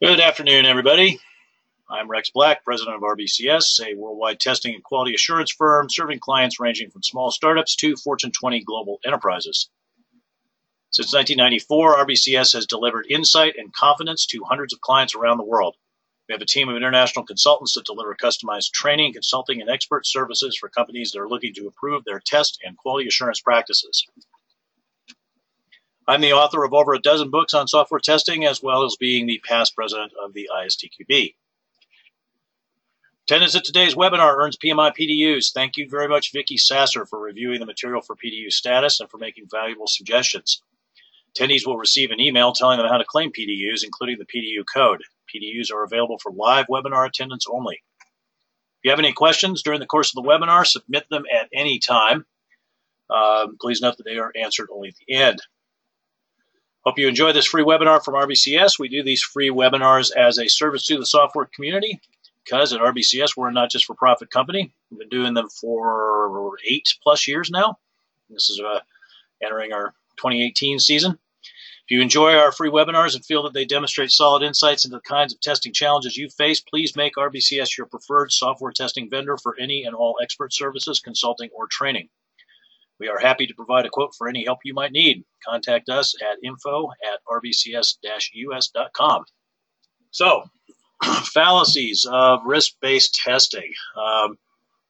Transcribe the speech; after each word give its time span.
Good 0.00 0.20
afternoon, 0.20 0.64
everybody. 0.64 1.18
I'm 1.90 2.08
Rex 2.08 2.30
Black, 2.30 2.62
president 2.62 2.94
of 2.94 3.02
RBCS, 3.02 3.84
a 3.84 3.96
worldwide 3.96 4.38
testing 4.38 4.72
and 4.72 4.84
quality 4.84 5.12
assurance 5.12 5.50
firm 5.50 5.90
serving 5.90 6.20
clients 6.20 6.60
ranging 6.60 6.90
from 6.90 7.02
small 7.02 7.32
startups 7.32 7.74
to 7.78 7.96
Fortune 7.96 8.30
20 8.30 8.62
global 8.62 9.00
enterprises. 9.04 9.68
Since 10.92 11.12
1994, 11.12 11.96
RBCS 11.96 12.52
has 12.52 12.66
delivered 12.66 13.06
insight 13.10 13.56
and 13.58 13.74
confidence 13.74 14.24
to 14.26 14.44
hundreds 14.44 14.72
of 14.72 14.80
clients 14.80 15.16
around 15.16 15.38
the 15.38 15.44
world. 15.44 15.74
We 16.28 16.32
have 16.32 16.42
a 16.42 16.46
team 16.46 16.68
of 16.68 16.76
international 16.76 17.26
consultants 17.26 17.74
that 17.74 17.84
deliver 17.84 18.14
customized 18.14 18.70
training, 18.70 19.14
consulting, 19.14 19.60
and 19.60 19.68
expert 19.68 20.06
services 20.06 20.56
for 20.56 20.68
companies 20.68 21.10
that 21.10 21.20
are 21.20 21.28
looking 21.28 21.54
to 21.54 21.66
improve 21.66 22.04
their 22.04 22.20
test 22.24 22.60
and 22.64 22.76
quality 22.76 23.08
assurance 23.08 23.40
practices. 23.40 24.06
I'm 26.08 26.22
the 26.22 26.32
author 26.32 26.64
of 26.64 26.72
over 26.72 26.94
a 26.94 26.98
dozen 26.98 27.28
books 27.28 27.52
on 27.52 27.68
software 27.68 28.00
testing, 28.00 28.46
as 28.46 28.62
well 28.62 28.82
as 28.86 28.96
being 28.96 29.26
the 29.26 29.42
past 29.46 29.76
president 29.76 30.12
of 30.24 30.32
the 30.32 30.48
ISTQB. 30.50 31.34
Attendance 33.26 33.54
at 33.54 33.64
today's 33.64 33.94
webinar 33.94 34.38
earns 34.38 34.56
PMI 34.56 34.96
PDUs. 34.96 35.52
Thank 35.52 35.76
you 35.76 35.86
very 35.86 36.08
much, 36.08 36.32
Vicki 36.32 36.56
Sasser, 36.56 37.04
for 37.04 37.20
reviewing 37.20 37.60
the 37.60 37.66
material 37.66 38.00
for 38.00 38.16
PDU 38.16 38.50
status 38.50 39.00
and 39.00 39.10
for 39.10 39.18
making 39.18 39.48
valuable 39.50 39.86
suggestions. 39.86 40.62
Attendees 41.36 41.66
will 41.66 41.76
receive 41.76 42.10
an 42.10 42.20
email 42.20 42.54
telling 42.54 42.78
them 42.78 42.88
how 42.88 42.96
to 42.96 43.04
claim 43.04 43.30
PDUs, 43.30 43.84
including 43.84 44.16
the 44.18 44.24
PDU 44.24 44.64
code. 44.64 45.02
PDUs 45.28 45.70
are 45.70 45.84
available 45.84 46.18
for 46.18 46.32
live 46.32 46.68
webinar 46.68 47.06
attendance 47.06 47.44
only. 47.52 47.82
If 48.00 48.84
you 48.84 48.90
have 48.92 48.98
any 48.98 49.12
questions 49.12 49.62
during 49.62 49.80
the 49.80 49.86
course 49.86 50.16
of 50.16 50.24
the 50.24 50.26
webinar, 50.26 50.66
submit 50.66 51.06
them 51.10 51.24
at 51.30 51.50
any 51.52 51.78
time. 51.78 52.24
Um, 53.10 53.58
please 53.60 53.82
note 53.82 53.98
that 53.98 54.04
they 54.04 54.16
are 54.16 54.32
answered 54.34 54.70
only 54.72 54.88
at 54.88 54.94
the 55.06 55.14
end. 55.14 55.42
Hope 56.84 56.98
you 56.98 57.08
enjoy 57.08 57.32
this 57.32 57.46
free 57.46 57.64
webinar 57.64 58.02
from 58.02 58.14
RBCS. 58.14 58.78
We 58.78 58.88
do 58.88 59.02
these 59.02 59.22
free 59.22 59.50
webinars 59.50 60.10
as 60.14 60.38
a 60.38 60.48
service 60.48 60.86
to 60.86 60.96
the 60.96 61.06
software 61.06 61.48
community 61.52 62.00
because 62.44 62.72
at 62.72 62.80
RBCS 62.80 63.36
we're 63.36 63.50
not 63.50 63.70
just 63.70 63.84
for 63.84 63.94
profit 63.94 64.30
company. 64.30 64.72
We've 64.90 65.00
been 65.00 65.08
doing 65.08 65.34
them 65.34 65.48
for 65.48 66.56
eight 66.66 66.94
plus 67.02 67.28
years 67.28 67.50
now. 67.50 67.78
This 68.30 68.48
is 68.48 68.60
uh, 68.60 68.80
entering 69.42 69.72
our 69.72 69.94
2018 70.16 70.78
season. 70.78 71.18
If 71.42 71.90
you 71.96 72.02
enjoy 72.02 72.34
our 72.34 72.52
free 72.52 72.70
webinars 72.70 73.14
and 73.14 73.24
feel 73.24 73.42
that 73.44 73.54
they 73.54 73.64
demonstrate 73.64 74.10
solid 74.10 74.42
insights 74.42 74.84
into 74.84 74.98
the 74.98 75.02
kinds 75.02 75.32
of 75.32 75.40
testing 75.40 75.72
challenges 75.72 76.16
you 76.16 76.28
face, 76.28 76.60
please 76.60 76.94
make 76.94 77.14
RBCS 77.16 77.78
your 77.78 77.86
preferred 77.86 78.30
software 78.30 78.72
testing 78.72 79.08
vendor 79.08 79.38
for 79.38 79.56
any 79.58 79.84
and 79.84 79.94
all 79.94 80.18
expert 80.22 80.52
services, 80.52 81.00
consulting, 81.00 81.48
or 81.54 81.66
training. 81.66 82.10
We 83.00 83.08
are 83.08 83.18
happy 83.18 83.46
to 83.46 83.54
provide 83.54 83.86
a 83.86 83.90
quote 83.90 84.14
for 84.16 84.28
any 84.28 84.44
help 84.44 84.60
you 84.64 84.74
might 84.74 84.92
need. 84.92 85.24
Contact 85.46 85.88
us 85.88 86.14
at 86.20 86.42
info 86.42 86.90
at 87.06 87.20
rbcs-us.com. 87.30 89.24
So, 90.10 90.44
fallacies 91.02 92.06
of 92.10 92.40
risk-based 92.44 93.14
testing. 93.14 93.72
Um, 93.96 94.38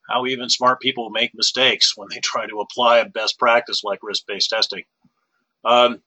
how 0.08 0.26
even 0.26 0.48
smart 0.48 0.80
people 0.80 1.10
make 1.10 1.34
mistakes 1.34 1.96
when 1.96 2.08
they 2.10 2.20
try 2.22 2.46
to 2.46 2.60
apply 2.60 2.98
a 2.98 3.08
best 3.08 3.38
practice 3.38 3.84
like 3.84 4.00
risk-based 4.02 4.50
testing. 4.50 4.84
Um, 5.64 6.00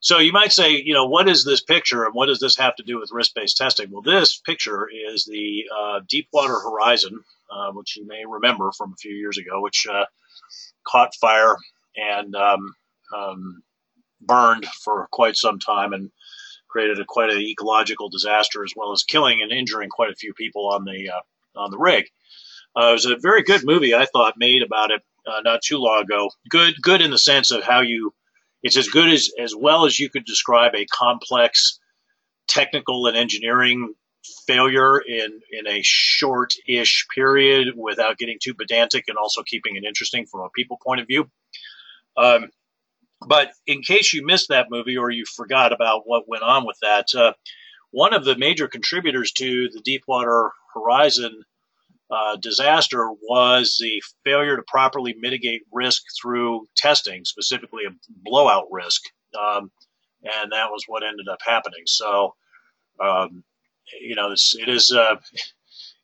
so 0.00 0.18
you 0.18 0.32
might 0.32 0.52
say, 0.52 0.70
you 0.70 0.94
know, 0.94 1.06
what 1.06 1.28
is 1.28 1.44
this 1.44 1.60
picture 1.60 2.04
and 2.04 2.14
what 2.14 2.26
does 2.26 2.38
this 2.38 2.56
have 2.56 2.76
to 2.76 2.84
do 2.84 3.00
with 3.00 3.10
risk-based 3.10 3.56
testing? 3.56 3.90
Well, 3.90 4.02
this 4.02 4.38
picture 4.38 4.88
is 4.88 5.24
the 5.24 5.64
uh, 5.76 6.00
Deepwater 6.08 6.60
Horizon, 6.60 7.24
uh, 7.50 7.72
which 7.72 7.96
you 7.96 8.06
may 8.06 8.24
remember 8.24 8.70
from 8.70 8.92
a 8.92 8.96
few 8.96 9.12
years 9.12 9.38
ago, 9.38 9.60
which 9.60 9.88
uh, 9.90 10.04
caught 10.88 11.14
fire 11.16 11.56
and 11.96 12.34
um, 12.34 12.74
um, 13.16 13.62
burned 14.20 14.66
for 14.84 15.08
quite 15.10 15.36
some 15.36 15.58
time 15.58 15.92
and 15.92 16.10
created 16.68 17.00
a 17.00 17.04
quite 17.04 17.30
an 17.30 17.40
ecological 17.40 18.08
disaster 18.08 18.62
as 18.62 18.72
well 18.76 18.92
as 18.92 19.02
killing 19.02 19.40
and 19.42 19.52
injuring 19.52 19.88
quite 19.88 20.10
a 20.10 20.16
few 20.16 20.34
people 20.34 20.68
on 20.68 20.84
the 20.84 21.10
uh, 21.10 21.60
on 21.60 21.70
the 21.70 21.78
rig. 21.78 22.04
Uh, 22.78 22.90
it 22.90 22.92
was 22.92 23.06
a 23.06 23.16
very 23.16 23.42
good 23.42 23.64
movie 23.64 23.94
I 23.94 24.06
thought 24.06 24.34
made 24.36 24.62
about 24.62 24.90
it 24.90 25.02
uh, 25.26 25.40
not 25.42 25.62
too 25.62 25.78
long 25.78 26.02
ago. 26.02 26.30
Good, 26.48 26.80
good 26.80 27.00
in 27.00 27.10
the 27.10 27.18
sense 27.18 27.50
of 27.50 27.64
how 27.64 27.80
you. 27.80 28.12
It's 28.62 28.76
as 28.76 28.88
good 28.88 29.08
as 29.08 29.30
as 29.40 29.54
well 29.54 29.84
as 29.84 29.98
you 29.98 30.10
could 30.10 30.24
describe 30.24 30.74
a 30.74 30.86
complex 30.86 31.78
technical 32.48 33.06
and 33.06 33.16
engineering 33.16 33.94
failure 34.46 34.98
in 34.98 35.40
in 35.52 35.66
a 35.66 35.80
short-ish 35.82 37.06
period 37.14 37.68
without 37.76 38.18
getting 38.18 38.38
too 38.42 38.54
pedantic 38.54 39.04
and 39.08 39.16
also 39.16 39.42
keeping 39.42 39.76
it 39.76 39.84
interesting 39.84 40.26
from 40.26 40.40
a 40.40 40.50
people 40.50 40.78
point 40.84 41.00
of 41.00 41.06
view. 41.06 41.30
Um, 42.16 42.50
but 43.26 43.52
in 43.66 43.82
case 43.82 44.12
you 44.12 44.24
missed 44.24 44.48
that 44.48 44.70
movie 44.70 44.96
or 44.96 45.10
you 45.10 45.24
forgot 45.24 45.72
about 45.72 46.02
what 46.04 46.28
went 46.28 46.44
on 46.44 46.66
with 46.66 46.76
that, 46.82 47.06
uh, 47.14 47.32
one 47.90 48.14
of 48.14 48.24
the 48.24 48.36
major 48.36 48.68
contributors 48.68 49.32
to 49.32 49.68
the 49.72 49.80
Deepwater 49.80 50.50
Horizon 50.74 51.42
uh, 52.10 52.36
disaster 52.36 53.10
was 53.10 53.76
the 53.80 54.02
failure 54.24 54.56
to 54.56 54.62
properly 54.66 55.14
mitigate 55.18 55.62
risk 55.72 56.02
through 56.20 56.66
testing, 56.76 57.24
specifically 57.24 57.82
a 57.86 57.94
blowout 58.08 58.66
risk. 58.70 59.02
Um, 59.38 59.70
and 60.22 60.52
that 60.52 60.70
was 60.70 60.84
what 60.86 61.02
ended 61.02 61.28
up 61.28 61.38
happening. 61.44 61.82
So, 61.86 62.34
um, 63.02 63.44
you 64.00 64.14
know, 64.14 64.32
it 64.32 64.68
is 64.68 64.92
uh, 64.92 65.16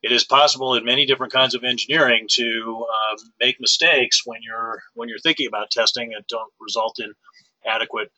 it 0.02 0.12
is 0.12 0.24
possible 0.24 0.74
in 0.74 0.84
many 0.84 1.06
different 1.06 1.32
kinds 1.32 1.54
of 1.54 1.64
engineering 1.64 2.26
to 2.32 2.86
uh, 2.88 3.16
make 3.40 3.60
mistakes 3.60 4.22
when 4.26 4.40
you're 4.42 4.82
when 4.94 5.08
you're 5.08 5.18
thinking 5.18 5.46
about 5.46 5.70
testing 5.70 6.10
that 6.10 6.28
don't 6.28 6.52
result 6.60 6.98
in 6.98 7.12
adequate 7.66 8.10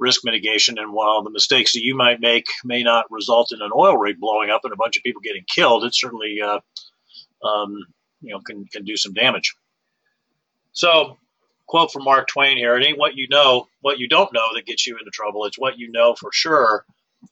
risk 0.00 0.22
mitigation. 0.24 0.78
And 0.78 0.92
while 0.92 1.22
the 1.22 1.30
mistakes 1.30 1.74
that 1.74 1.82
you 1.82 1.96
might 1.96 2.20
make 2.20 2.46
may 2.64 2.82
not 2.82 3.06
result 3.10 3.52
in 3.52 3.62
an 3.62 3.70
oil 3.74 3.96
rig 3.96 4.18
blowing 4.18 4.50
up 4.50 4.62
and 4.64 4.72
a 4.72 4.76
bunch 4.76 4.96
of 4.96 5.04
people 5.04 5.20
getting 5.20 5.44
killed, 5.48 5.84
it 5.84 5.94
certainly 5.94 6.40
uh, 6.42 6.58
um, 7.46 7.76
you 8.20 8.32
know 8.32 8.40
can 8.40 8.64
can 8.66 8.84
do 8.84 8.96
some 8.96 9.12
damage. 9.12 9.54
So, 10.72 11.18
quote 11.66 11.92
from 11.92 12.04
Mark 12.04 12.26
Twain 12.28 12.56
here: 12.56 12.76
"It 12.76 12.84
ain't 12.84 12.98
what 12.98 13.14
you 13.14 13.28
know, 13.28 13.68
what 13.80 13.98
you 13.98 14.08
don't 14.08 14.32
know 14.32 14.54
that 14.54 14.66
gets 14.66 14.86
you 14.88 14.98
into 14.98 15.10
trouble. 15.12 15.44
It's 15.44 15.58
what 15.58 15.78
you 15.78 15.90
know 15.92 16.14
for 16.14 16.30
sure 16.32 16.84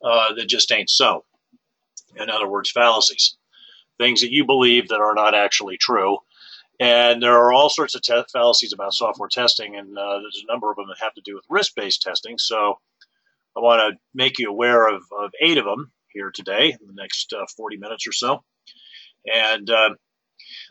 uh, 0.05 0.35
that 0.35 0.49
just 0.49 0.71
ain't 0.71 0.91
so." 0.91 1.25
In 2.17 2.31
other 2.31 2.49
words, 2.49 2.71
fallacies, 2.71 3.37
things 3.99 4.21
that 4.21 4.33
you 4.33 4.45
believe 4.45 4.89
that 4.89 5.01
are 5.01 5.15
not 5.15 5.35
actually 5.35 5.77
true. 5.77 6.19
And 6.79 7.23
there 7.23 7.35
are 7.35 7.53
all 7.53 7.71
sorts 7.71 7.95
of 7.95 8.03
te- 8.03 8.25
fallacies 8.33 8.73
about 8.73 8.93
software 8.93 9.29
testing, 9.29 9.77
and 9.77 9.97
uh, 9.97 10.19
there's 10.19 10.43
a 10.47 10.53
number 10.53 10.71
of 10.71 10.77
them 10.77 10.89
that 10.89 11.03
have 11.03 11.15
to 11.15 11.23
do 11.25 11.35
with 11.35 11.45
risk 11.49 11.75
based 11.75 12.03
testing. 12.03 12.37
So 12.39 12.79
I 13.57 13.61
want 13.61 13.81
to 13.81 13.99
make 14.15 14.39
you 14.39 14.51
aware 14.51 14.87
of, 14.87 15.03
of, 15.19 15.31
eight 15.41 15.57
of 15.57 15.65
them 15.65 15.93
here 16.13 16.31
today 16.31 16.77
in 16.79 16.87
the 16.87 16.93
next 16.93 17.33
uh, 17.33 17.47
40 17.57 17.79
minutes 17.79 18.07
or 18.07 18.13
so. 18.13 18.45
And 19.33 19.69
uh, 19.71 19.91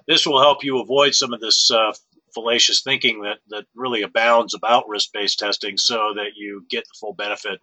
this 0.07 0.27
will 0.27 0.39
help 0.39 0.63
you 0.63 0.79
avoid 0.79 1.15
some 1.15 1.33
of 1.33 1.41
this 1.41 1.71
uh, 1.71 1.93
fallacious 2.35 2.83
thinking 2.83 3.23
that, 3.23 3.39
that 3.49 3.65
really 3.75 4.03
abounds 4.03 4.53
about 4.53 4.87
risk 4.87 5.09
based 5.11 5.39
testing 5.39 5.77
so 5.77 6.13
that 6.15 6.33
you 6.35 6.65
get 6.69 6.83
the 6.83 6.97
full 6.99 7.13
benefit 7.13 7.59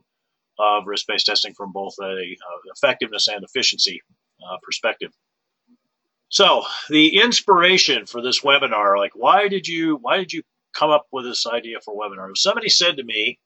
of 0.62 0.86
risk-based 0.86 1.26
testing 1.26 1.54
from 1.54 1.72
both 1.72 1.94
a, 2.00 2.06
uh, 2.06 2.72
effectiveness 2.76 3.28
and 3.28 3.44
efficiency 3.44 4.00
uh, 4.48 4.56
perspective. 4.62 5.10
So 6.28 6.64
the 6.88 7.20
inspiration 7.20 8.06
for 8.06 8.22
this 8.22 8.40
webinar, 8.40 8.96
like 8.96 9.12
why 9.14 9.48
did 9.48 9.66
you 9.66 9.98
why 10.00 10.16
did 10.16 10.32
you 10.32 10.42
come 10.74 10.90
up 10.90 11.06
with 11.12 11.24
this 11.24 11.46
idea 11.46 11.78
for 11.84 11.94
webinar? 11.94 12.34
Somebody 12.36 12.70
said 12.70 12.96
to 12.96 13.04
me, 13.04 13.38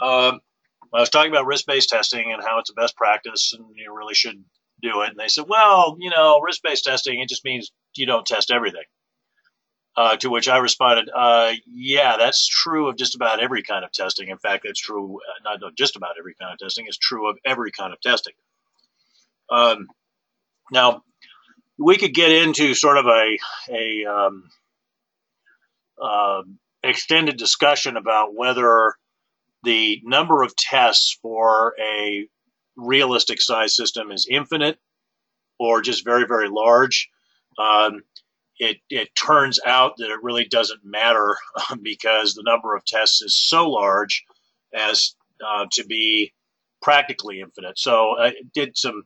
um, 0.00 0.40
I 0.94 1.00
was 1.00 1.10
talking 1.10 1.32
about 1.32 1.46
risk-based 1.46 1.88
testing 1.88 2.30
and 2.32 2.42
how 2.42 2.58
it's 2.58 2.70
a 2.70 2.74
best 2.74 2.96
practice 2.96 3.54
and 3.56 3.66
you 3.74 3.96
really 3.96 4.14
should 4.14 4.44
do 4.82 5.02
it. 5.02 5.10
And 5.10 5.18
they 5.18 5.28
said, 5.28 5.46
well, 5.48 5.96
you 5.98 6.10
know, 6.10 6.40
risk-based 6.40 6.84
testing 6.84 7.20
it 7.20 7.28
just 7.28 7.44
means 7.44 7.72
you 7.96 8.06
don't 8.06 8.26
test 8.26 8.50
everything. 8.50 8.84
Uh, 9.94 10.16
to 10.16 10.30
which 10.30 10.48
I 10.48 10.56
responded, 10.56 11.10
uh, 11.14 11.52
yeah, 11.66 12.16
that's 12.16 12.46
true 12.48 12.88
of 12.88 12.96
just 12.96 13.14
about 13.14 13.40
every 13.42 13.62
kind 13.62 13.84
of 13.84 13.92
testing. 13.92 14.28
In 14.28 14.38
fact, 14.38 14.64
that's 14.64 14.80
true, 14.80 15.18
uh, 15.18 15.56
not 15.58 15.74
just 15.74 15.96
about 15.96 16.14
every 16.18 16.34
kind 16.40 16.50
of 16.50 16.58
testing, 16.58 16.86
it's 16.86 16.96
true 16.96 17.28
of 17.28 17.36
every 17.44 17.72
kind 17.72 17.92
of 17.92 18.00
testing. 18.00 18.32
Um, 19.50 19.88
now, 20.70 21.02
we 21.78 21.98
could 21.98 22.14
get 22.14 22.30
into 22.30 22.72
sort 22.72 22.96
of 22.96 23.04
a, 23.04 23.36
a 23.68 24.04
um, 24.06 24.48
uh, 26.02 26.42
extended 26.82 27.36
discussion 27.36 27.98
about 27.98 28.34
whether 28.34 28.94
the 29.62 30.00
number 30.04 30.42
of 30.42 30.56
tests 30.56 31.18
for 31.20 31.74
a 31.78 32.26
realistic 32.76 33.40
size 33.40 33.74
system 33.74 34.10
is 34.10 34.26
infinite 34.28 34.78
or 35.58 35.82
just 35.82 36.04
very, 36.04 36.26
very 36.26 36.48
large. 36.48 37.10
Um, 37.58 38.02
it, 38.58 38.78
it 38.90 39.14
turns 39.14 39.58
out 39.66 39.96
that 39.98 40.10
it 40.10 40.22
really 40.22 40.44
doesn't 40.44 40.84
matter 40.84 41.36
because 41.82 42.34
the 42.34 42.44
number 42.44 42.76
of 42.76 42.84
tests 42.84 43.22
is 43.22 43.34
so 43.34 43.68
large 43.68 44.24
as 44.74 45.14
uh, 45.46 45.66
to 45.72 45.84
be 45.84 46.32
practically 46.80 47.40
infinite. 47.40 47.78
So 47.78 48.16
I 48.18 48.34
did 48.54 48.76
some 48.76 49.04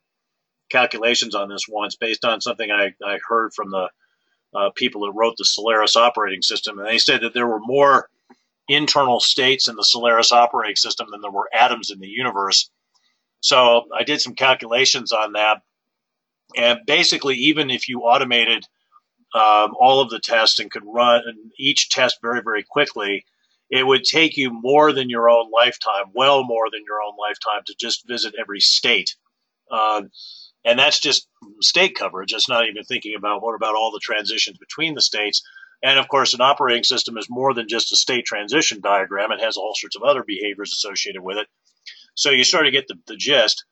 calculations 0.71 1.35
on 1.35 1.49
this 1.49 1.67
once 1.69 1.97
based 1.97 2.25
on 2.25 2.41
something 2.41 2.71
I, 2.71 2.93
I 3.05 3.19
heard 3.29 3.53
from 3.55 3.71
the 3.71 3.89
uh, 4.55 4.71
people 4.75 5.03
that 5.03 5.13
wrote 5.13 5.37
the 5.37 5.45
Solaris 5.45 5.97
operating 5.97 6.43
system. 6.43 6.79
And 6.79 6.89
they 6.89 6.99
said 6.99 7.21
that 7.23 7.35
there 7.35 7.47
were 7.47 7.61
more 7.61 8.09
internal 8.69 9.21
states 9.21 9.69
in 9.69 9.77
the 9.77 9.85
Solaris 9.85 10.33
operating 10.33 10.77
system 10.77 11.09
than 11.11 11.21
there 11.21 11.31
were 11.31 11.49
atoms 11.53 11.91
in 11.91 12.01
the 12.01 12.09
universe. 12.09 12.71
So 13.41 13.85
I 13.97 14.03
did 14.03 14.21
some 14.21 14.35
calculations 14.35 15.13
on 15.13 15.33
that. 15.33 15.63
And 16.57 16.81
basically, 16.87 17.37
even 17.37 17.71
if 17.71 17.89
you 17.89 18.01
automated 18.01 18.67
um, 19.34 19.75
all 19.78 20.00
of 20.00 20.11
the 20.11 20.20
tests 20.20 20.61
and 20.61 20.70
could 20.70 20.84
run 20.87 21.23
each 21.58 21.90
test 21.90 22.19
very, 22.23 22.40
very 22.43 22.62
quickly, 22.62 23.25
it 23.70 23.87
would 23.87 24.05
take 24.05 24.37
you 24.37 24.50
more 24.50 24.93
than 24.93 25.11
your 25.11 25.28
own 25.28 25.50
lifetime, 25.50 26.12
well 26.14 26.44
more 26.44 26.70
than 26.70 26.84
your 26.87 27.02
own 27.02 27.14
lifetime, 27.19 27.62
to 27.67 27.75
just 27.78 28.06
visit 28.06 28.34
every 28.38 28.61
state. 28.61 29.17
Um, 29.70 30.11
and 30.64 30.78
that's 30.78 31.00
just 31.00 31.28
state 31.61 31.94
coverage. 31.96 32.32
It's 32.32 32.49
not 32.49 32.69
even 32.69 32.84
thinking 32.84 33.14
about 33.17 33.43
what 33.43 33.55
about 33.55 33.75
all 33.75 33.93
the 33.93 34.00
transitions 34.00 34.58
between 34.58 34.94
the 34.94 35.00
states. 35.00 35.43
And 35.82 35.99
of 35.99 36.08
course, 36.08 36.34
an 36.34 36.40
operating 36.40 36.84
system 36.84 37.17
is 37.19 37.28
more 37.28 37.55
than 37.55 37.69
just 37.69 37.93
a 37.93 37.96
state 37.96 38.25
transition 38.25 38.81
diagram. 38.81 39.32
It 39.32 39.43
has 39.43 39.56
all 39.56 39.75
sorts 39.75 39.96
of 39.96 40.02
other 40.02 40.25
behaviors 40.26 40.73
associated 40.73 41.23
with 41.23 41.37
it. 41.38 41.46
So 42.14 42.31
you 42.31 42.44
sort 42.44 42.67
of 42.67 42.73
get 42.73 42.88
the, 42.88 42.99
the 43.06 43.17
gist. 43.17 43.64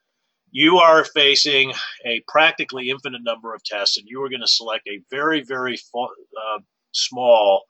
You 0.56 0.78
are 0.78 1.04
facing 1.04 1.72
a 2.06 2.22
practically 2.28 2.88
infinite 2.88 3.22
number 3.24 3.54
of 3.54 3.64
tests, 3.64 3.98
and 3.98 4.06
you 4.08 4.22
are 4.22 4.28
going 4.28 4.40
to 4.40 4.46
select 4.46 4.86
a 4.86 5.00
very, 5.10 5.42
very 5.42 5.76
uh, 5.92 6.60
small, 6.92 7.64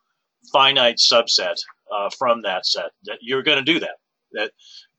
finite 0.53 0.97
subset 0.97 1.55
uh, 1.91 2.11
from 2.11 2.43
that 2.43 2.67
set. 2.67 2.91
That 3.05 3.17
you're 3.21 3.41
going 3.41 3.57
to 3.57 3.73
do 3.73 3.79
that. 3.79 3.95
That 4.33 4.51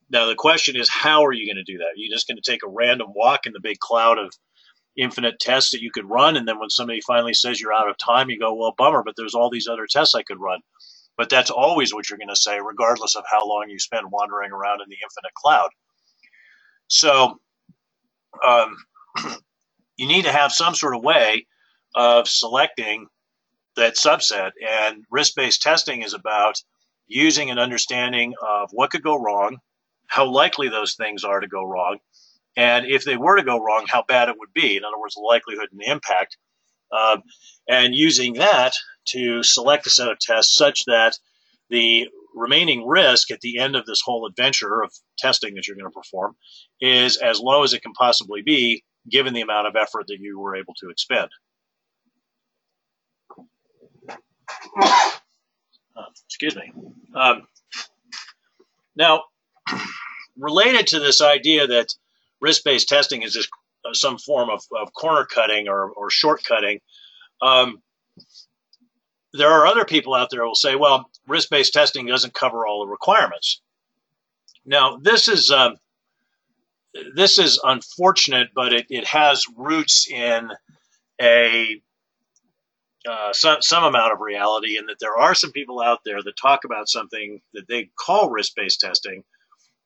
now 0.09 0.25
the 0.25 0.35
question 0.35 0.75
is, 0.75 0.89
how 0.89 1.23
are 1.23 1.31
you 1.31 1.45
going 1.47 1.63
to 1.65 1.71
do 1.71 1.77
that? 1.77 1.85
Are 1.85 1.95
you 1.95 2.09
just 2.11 2.27
going 2.27 2.35
to 2.35 2.51
take 2.51 2.59
a 2.65 2.69
random 2.69 3.07
walk 3.15 3.45
in 3.45 3.53
the 3.53 3.61
big 3.61 3.79
cloud 3.79 4.17
of 4.17 4.33
infinite 4.97 5.39
tests 5.39 5.71
that 5.71 5.81
you 5.81 5.89
could 5.89 6.09
run, 6.09 6.35
and 6.35 6.45
then 6.45 6.59
when 6.59 6.69
somebody 6.69 6.99
finally 6.99 7.33
says 7.33 7.61
you're 7.61 7.73
out 7.73 7.89
of 7.89 7.97
time, 7.97 8.29
you 8.29 8.37
go, 8.37 8.53
well, 8.53 8.75
bummer, 8.77 9.01
but 9.01 9.13
there's 9.15 9.33
all 9.33 9.49
these 9.49 9.69
other 9.69 9.87
tests 9.89 10.13
I 10.13 10.23
could 10.23 10.41
run. 10.41 10.59
But 11.15 11.29
that's 11.29 11.51
always 11.51 11.93
what 11.93 12.09
you're 12.09 12.19
going 12.19 12.27
to 12.27 12.35
say, 12.35 12.59
regardless 12.59 13.15
of 13.15 13.23
how 13.31 13.47
long 13.47 13.67
you 13.69 13.79
spend 13.79 14.11
wandering 14.11 14.51
around 14.51 14.81
in 14.81 14.89
the 14.89 14.97
infinite 15.01 15.33
cloud. 15.35 15.69
So 16.89 17.39
um, 18.45 18.77
you 19.97 20.07
need 20.07 20.25
to 20.25 20.31
have 20.31 20.51
some 20.51 20.75
sort 20.75 20.95
of 20.95 21.03
way 21.03 21.45
of 21.95 22.27
selecting 22.27 23.07
that 23.75 23.95
subset. 23.95 24.51
And 24.67 25.03
risk 25.11 25.33
based 25.35 25.61
testing 25.61 26.01
is 26.01 26.13
about 26.13 26.61
using 27.07 27.49
an 27.49 27.59
understanding 27.59 28.33
of 28.45 28.69
what 28.71 28.91
could 28.91 29.03
go 29.03 29.15
wrong, 29.15 29.57
how 30.07 30.25
likely 30.25 30.69
those 30.69 30.95
things 30.95 31.23
are 31.23 31.39
to 31.39 31.47
go 31.47 31.63
wrong, 31.63 31.99
and 32.57 32.87
if 32.87 33.05
they 33.05 33.15
were 33.15 33.37
to 33.37 33.43
go 33.43 33.63
wrong, 33.63 33.85
how 33.87 34.03
bad 34.07 34.29
it 34.29 34.35
would 34.39 34.51
be. 34.51 34.75
In 34.75 34.83
other 34.83 34.99
words, 34.99 35.13
the 35.13 35.21
likelihood 35.21 35.69
and 35.71 35.79
the 35.79 35.89
impact. 35.91 36.37
Um, 36.91 37.21
and 37.69 37.93
using 37.93 38.33
that 38.33 38.73
to 39.09 39.43
select 39.43 39.85
a 39.85 39.91
set 39.91 40.09
of 40.09 40.17
tests 40.19 40.57
such 40.57 40.85
that 40.85 41.19
the 41.69 42.09
remaining 42.37 42.85
risk 42.85 43.31
at 43.31 43.41
the 43.41 43.59
end 43.59 43.75
of 43.75 43.85
this 43.85 44.01
whole 44.03 44.25
adventure 44.27 44.81
of 44.81 44.91
testing 45.17 45.55
that 45.55 45.67
you're 45.67 45.75
going 45.77 45.89
to 45.89 45.91
perform 45.91 46.35
is 46.79 47.17
as 47.17 47.39
low 47.39 47.63
as 47.63 47.73
it 47.73 47.81
can 47.81 47.93
possibly 47.93 48.41
be 48.41 48.83
given 49.09 49.33
the 49.33 49.41
amount 49.41 49.67
of 49.67 49.75
effort 49.75 50.05
that 50.07 50.17
you 50.19 50.39
were 50.39 50.55
able 50.55 50.73
to 50.79 50.89
expend. 50.89 51.29
Uh, 55.97 56.03
excuse 56.27 56.55
me. 56.55 56.71
Um, 57.15 57.47
now, 58.95 59.23
related 60.37 60.87
to 60.87 60.99
this 60.99 61.21
idea 61.21 61.65
that 61.65 61.87
risk-based 62.39 62.87
testing 62.87 63.23
is 63.23 63.33
just 63.33 63.49
some 63.93 64.17
form 64.17 64.49
of, 64.49 64.61
of 64.79 64.93
corner 64.93 65.25
cutting 65.25 65.67
or, 65.67 65.89
or 65.89 66.09
shortcutting, 66.09 66.79
um, 67.41 67.81
there 69.33 69.49
are 69.49 69.65
other 69.65 69.85
people 69.85 70.13
out 70.13 70.29
there 70.29 70.41
who 70.41 70.47
will 70.47 70.55
say, 70.55 70.75
well, 70.75 71.09
risk 71.27 71.49
based 71.49 71.73
testing 71.73 72.05
doesn't 72.05 72.33
cover 72.33 72.65
all 72.65 72.85
the 72.85 72.91
requirements. 72.91 73.61
Now, 74.65 74.97
this 74.97 75.27
is 75.27 75.51
um, 75.51 75.75
this 77.15 77.37
is 77.37 77.59
unfortunate, 77.63 78.49
but 78.53 78.73
it, 78.73 78.87
it 78.89 79.05
has 79.05 79.45
roots 79.55 80.07
in 80.09 80.49
a 81.21 81.81
uh, 83.07 83.31
some, 83.31 83.61
some 83.61 83.83
amount 83.85 84.11
of 84.11 84.19
reality, 84.19 84.77
in 84.77 84.85
that 84.87 84.97
there 84.99 85.15
are 85.15 85.33
some 85.33 85.51
people 85.51 85.79
out 85.79 85.99
there 86.03 86.21
that 86.21 86.35
talk 86.35 86.65
about 86.65 86.89
something 86.89 87.39
that 87.53 87.67
they 87.69 87.89
call 87.97 88.29
risk 88.29 88.53
based 88.55 88.81
testing, 88.81 89.23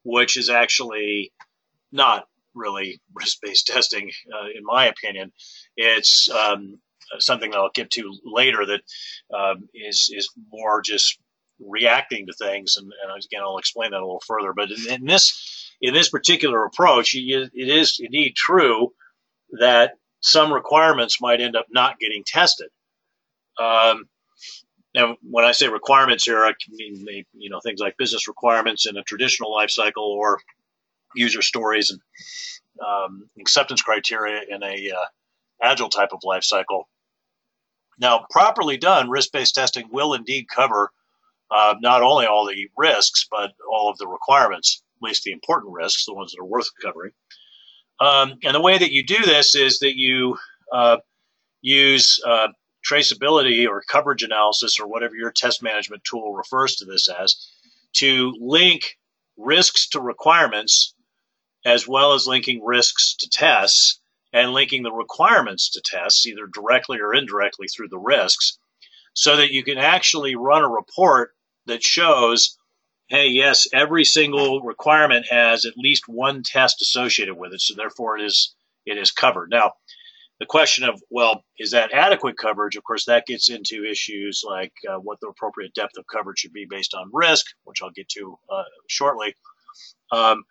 which 0.04 0.38
is 0.38 0.50
actually 0.50 1.32
not 1.92 2.26
really 2.56 3.00
risk 3.14 3.38
based 3.42 3.68
testing, 3.68 4.12
uh, 4.34 4.48
in 4.56 4.64
my 4.64 4.88
opinion. 4.88 5.32
It's 5.76 6.30
um, 6.32 6.80
something 7.20 7.52
that 7.52 7.58
I'll 7.58 7.70
get 7.74 7.92
to 7.92 8.14
later 8.24 8.66
that 8.66 8.82
um, 9.36 9.70
is 9.74 10.10
is 10.14 10.30
more 10.52 10.82
just 10.82 11.20
reacting 11.68 12.28
to 12.28 12.34
things, 12.34 12.78
and, 12.78 12.92
and, 13.04 13.24
again 13.24 13.42
I'll 13.42 13.58
explain 13.58 13.92
that 13.92 13.98
a 13.98 14.06
little 14.06 14.24
further. 14.25 14.54
But 14.54 14.72
in, 14.72 14.94
in 15.02 15.06
this 15.06 15.72
in 15.81 15.94
this 15.94 16.10
particular 16.10 16.66
approach, 16.66 17.16
it 17.16 17.52
is 17.54 18.00
indeed 18.00 18.36
true 18.36 18.94
that 19.60 19.94
some 20.22 20.54
requirements 20.54 21.19
might 21.22 21.42
end 21.42 21.56
up 21.56 21.66
not 21.72 22.00
getting 22.00 22.24
tested. 22.25 22.69
Um, 23.60 24.08
now, 24.94 25.16
when 25.22 25.46
I 25.46 25.52
say 25.52 25.68
requirements 25.68 26.25
here, 26.25 26.44
I 26.44 26.54
mean 26.69 27.25
you 27.34 27.50
know 27.50 27.60
things 27.60 27.80
like 27.80 27.98
business 27.98 28.28
requirements 28.28 28.86
in 28.86 28.98
a 28.98 29.04
traditional 29.04 29.54
life 29.54 29.72
cycle, 29.72 30.04
or 30.04 30.40
user 31.16 31.42
stories 31.42 31.92
and 31.92 32.00
um, 32.86 33.30
acceptance 33.40 33.81
criteria 33.81 34.42
in 34.50 34.63
a 34.63 34.92
uh, 34.92 35.06
agile 35.62 35.90
type 35.90 36.10
of 36.13 36.24
life 36.24 36.44
cycle. 36.44 36.88
Now, 38.00 38.25
properly 38.30 38.78
done, 38.78 39.10
risk 39.10 39.31
based 39.31 39.56
testing 39.56 39.90
will 39.92 40.13
indeed 40.13 40.48
cover 40.48 40.92
uh, 41.51 41.75
not 41.81 42.01
only 42.01 42.25
all 42.25 42.45
the 42.45 42.68
risks, 42.77 43.27
but 43.30 43.51
all 43.71 43.89
of 43.89 43.98
the 43.98 44.07
requirements, 44.07 44.81
at 44.98 45.07
least 45.07 45.24
the 45.24 45.31
important 45.31 45.74
risks, 45.74 46.06
the 46.06 46.13
ones 46.13 46.31
that 46.31 46.42
are 46.42 46.45
worth 46.45 46.69
covering. 46.81 47.12
Um, 48.00 48.38
and 48.44 48.56
the 48.56 48.62
way 48.62 48.77
that 48.77 48.92
you 48.92 49.06
do 49.06 49.24
this 49.24 49.53
is 49.53 49.80
that 49.80 49.95
you 49.95 50.38
uh, 50.71 50.98
use 51.62 52.19
uh, 52.25 52.48
traceability 52.89 53.68
or 53.68 53.83
coverage 53.88 54.24
analysis 54.24 54.80
or 54.80 54.88
whatever 54.88 55.15
your 55.15 55.31
test 55.31 55.62
management 55.62 56.03
tool 56.03 56.33
refers 56.33 56.75
to 56.75 56.86
this 56.86 57.09
as 57.09 57.36
to 57.94 58.33
link 58.39 58.98
risks 59.38 59.89
to 59.89 60.00
requirements 60.00 60.95
as 61.65 61.88
well 61.88 62.13
as 62.13 62.25
linking 62.25 62.63
risks 62.63 63.15
to 63.19 63.30
tests 63.30 64.00
and 64.33 64.53
linking 64.53 64.83
the 64.83 64.92
requirements 64.92 65.69
to 65.71 65.81
tests, 65.83 66.25
either 66.25 66.48
directly 66.48 67.00
or 67.00 67.13
indirectly 67.13 67.68
through 67.68 67.89
the 67.89 68.00
risks, 68.00 68.57
so 69.13 69.36
that 69.36 69.51
you 69.51 69.63
can 69.63 69.77
actually 69.77 70.36
run 70.36 70.63
a 70.63 70.69
report 70.69 71.31
that 71.66 71.84
shows 71.84 72.58
hey, 73.12 73.28
yes, 73.28 73.68
every 73.74 74.06
single 74.06 74.62
requirement 74.62 75.25
has 75.30 75.66
at 75.66 75.78
least 75.78 76.08
one 76.08 76.42
test 76.44 76.81
associated 76.81 77.36
with 77.36 77.52
it, 77.54 77.60
so 77.60 77.75
therefore 77.75 78.18
it 78.18 78.24
is 78.24 78.56
it 78.86 78.98
is 78.98 79.12
covered. 79.12 79.50
Now, 79.52 79.74
the 80.39 80.46
question 80.46 80.86
of 80.86 81.03
well, 81.10 81.44
is 81.60 81.72
that 81.72 81.91
adequate 81.94 82.38
coverage? 82.38 82.75
Of 82.75 82.84
course, 82.84 83.06
that 83.06 83.27
gets 83.27 83.50
into 83.50 83.86
issues 83.86 84.44
like 84.48 84.72
uh, 84.89 84.96
what 84.96 85.20
the 85.20 85.27
appropriate 85.27 85.74
depth 85.74 85.98
of 85.98 86.06
coverage 86.08 86.39
should 86.39 86.53
be 86.53 86.65
based 86.68 86.96
on 86.96 87.12
risk, 87.13 87.46
which 87.65 87.82
I'll 87.84 87.91
get 87.91 88.10
to 88.10 88.39
uh, 88.50 88.63
shortly. 88.88 89.36
Um, 90.12 90.44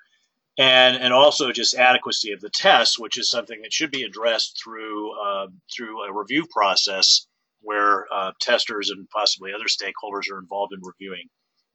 and 0.58 0.96
and 0.98 1.14
also 1.14 1.52
just 1.52 1.74
adequacy 1.74 2.32
of 2.32 2.42
the 2.42 2.50
test, 2.50 2.98
which 2.98 3.18
is 3.18 3.30
something 3.30 3.62
that 3.62 3.72
should 3.72 3.90
be 3.90 4.02
addressed 4.02 4.60
through 4.62 5.18
uh, 5.18 5.46
through 5.74 6.02
a 6.02 6.12
review 6.12 6.46
process 6.52 7.26
where 7.62 8.06
uh, 8.12 8.32
testers 8.40 8.90
and 8.90 9.08
possibly 9.10 9.52
other 9.52 9.66
stakeholders 9.66 10.30
are 10.32 10.38
involved 10.38 10.72
in 10.72 10.80
reviewing 10.82 11.28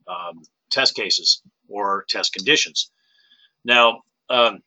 um, 0.07 0.41
test 0.71 0.95
cases 0.95 1.41
or 1.67 2.05
test 2.09 2.33
conditions. 2.33 2.91
Now, 3.63 4.01
um, 4.29 4.59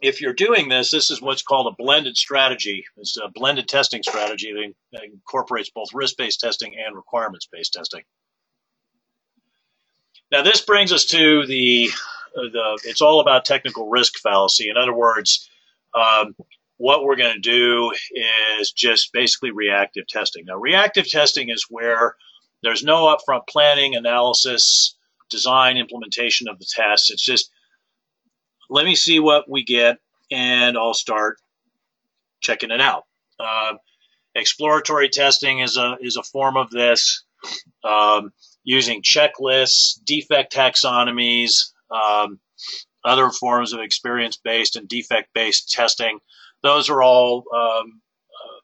if 0.00 0.20
you're 0.20 0.34
doing 0.34 0.68
this, 0.68 0.90
this 0.90 1.10
is 1.10 1.20
what's 1.20 1.42
called 1.42 1.66
a 1.66 1.82
blended 1.82 2.16
strategy. 2.16 2.84
It's 2.96 3.16
a 3.16 3.30
blended 3.32 3.68
testing 3.68 4.02
strategy 4.02 4.74
that 4.92 5.02
incorporates 5.04 5.70
both 5.70 5.88
risk-based 5.92 6.40
testing 6.40 6.74
and 6.76 6.94
requirements-based 6.94 7.72
testing. 7.72 8.02
Now, 10.30 10.42
this 10.42 10.60
brings 10.60 10.92
us 10.92 11.06
to 11.06 11.46
the 11.46 11.90
the 12.34 12.78
it's 12.84 13.00
all 13.00 13.20
about 13.20 13.44
technical 13.44 13.88
risk 13.88 14.18
fallacy. 14.18 14.68
In 14.68 14.76
other 14.76 14.94
words, 14.94 15.48
um, 15.94 16.36
what 16.78 17.02
we're 17.04 17.16
going 17.16 17.34
to 17.34 17.40
do 17.40 17.92
is 18.58 18.72
just 18.72 19.12
basically 19.12 19.50
reactive 19.50 20.06
testing. 20.06 20.44
Now, 20.46 20.56
reactive 20.56 21.08
testing 21.08 21.50
is 21.50 21.66
where 21.68 22.14
there's 22.62 22.82
no 22.82 23.14
upfront 23.14 23.46
planning, 23.48 23.94
analysis, 23.94 24.96
design, 25.28 25.76
implementation 25.76 26.48
of 26.48 26.58
the 26.58 26.66
tests. 26.68 27.10
It's 27.10 27.22
just 27.22 27.50
let 28.70 28.84
me 28.84 28.94
see 28.94 29.18
what 29.20 29.48
we 29.48 29.64
get, 29.64 29.98
and 30.30 30.76
I'll 30.76 30.94
start 30.94 31.38
checking 32.40 32.70
it 32.70 32.80
out. 32.80 33.04
Uh, 33.40 33.74
exploratory 34.34 35.08
testing 35.08 35.60
is 35.60 35.76
a 35.76 35.96
is 36.00 36.16
a 36.16 36.22
form 36.22 36.56
of 36.56 36.70
this, 36.70 37.24
um, 37.84 38.32
using 38.64 39.02
checklists, 39.02 40.02
defect 40.04 40.52
taxonomies, 40.52 41.72
um, 41.90 42.38
other 43.04 43.30
forms 43.30 43.72
of 43.72 43.80
experience 43.80 44.36
based 44.36 44.76
and 44.76 44.88
defect 44.88 45.32
based 45.34 45.70
testing. 45.70 46.18
Those 46.62 46.88
are 46.90 47.02
all 47.02 47.44
um, 47.54 48.00
uh, 48.32 48.60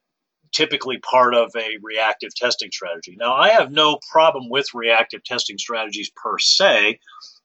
typically 0.53 0.99
part 0.99 1.35
of 1.35 1.51
a 1.57 1.79
reactive 1.83 2.35
testing 2.35 2.71
strategy. 2.71 3.17
Now, 3.19 3.35
I 3.35 3.51
have 3.51 3.71
no 3.71 3.99
problem 4.11 4.49
with 4.49 4.75
reactive 4.75 5.23
testing 5.25 5.59
strategies 5.59 6.11
per 6.11 6.39
se. 6.39 6.99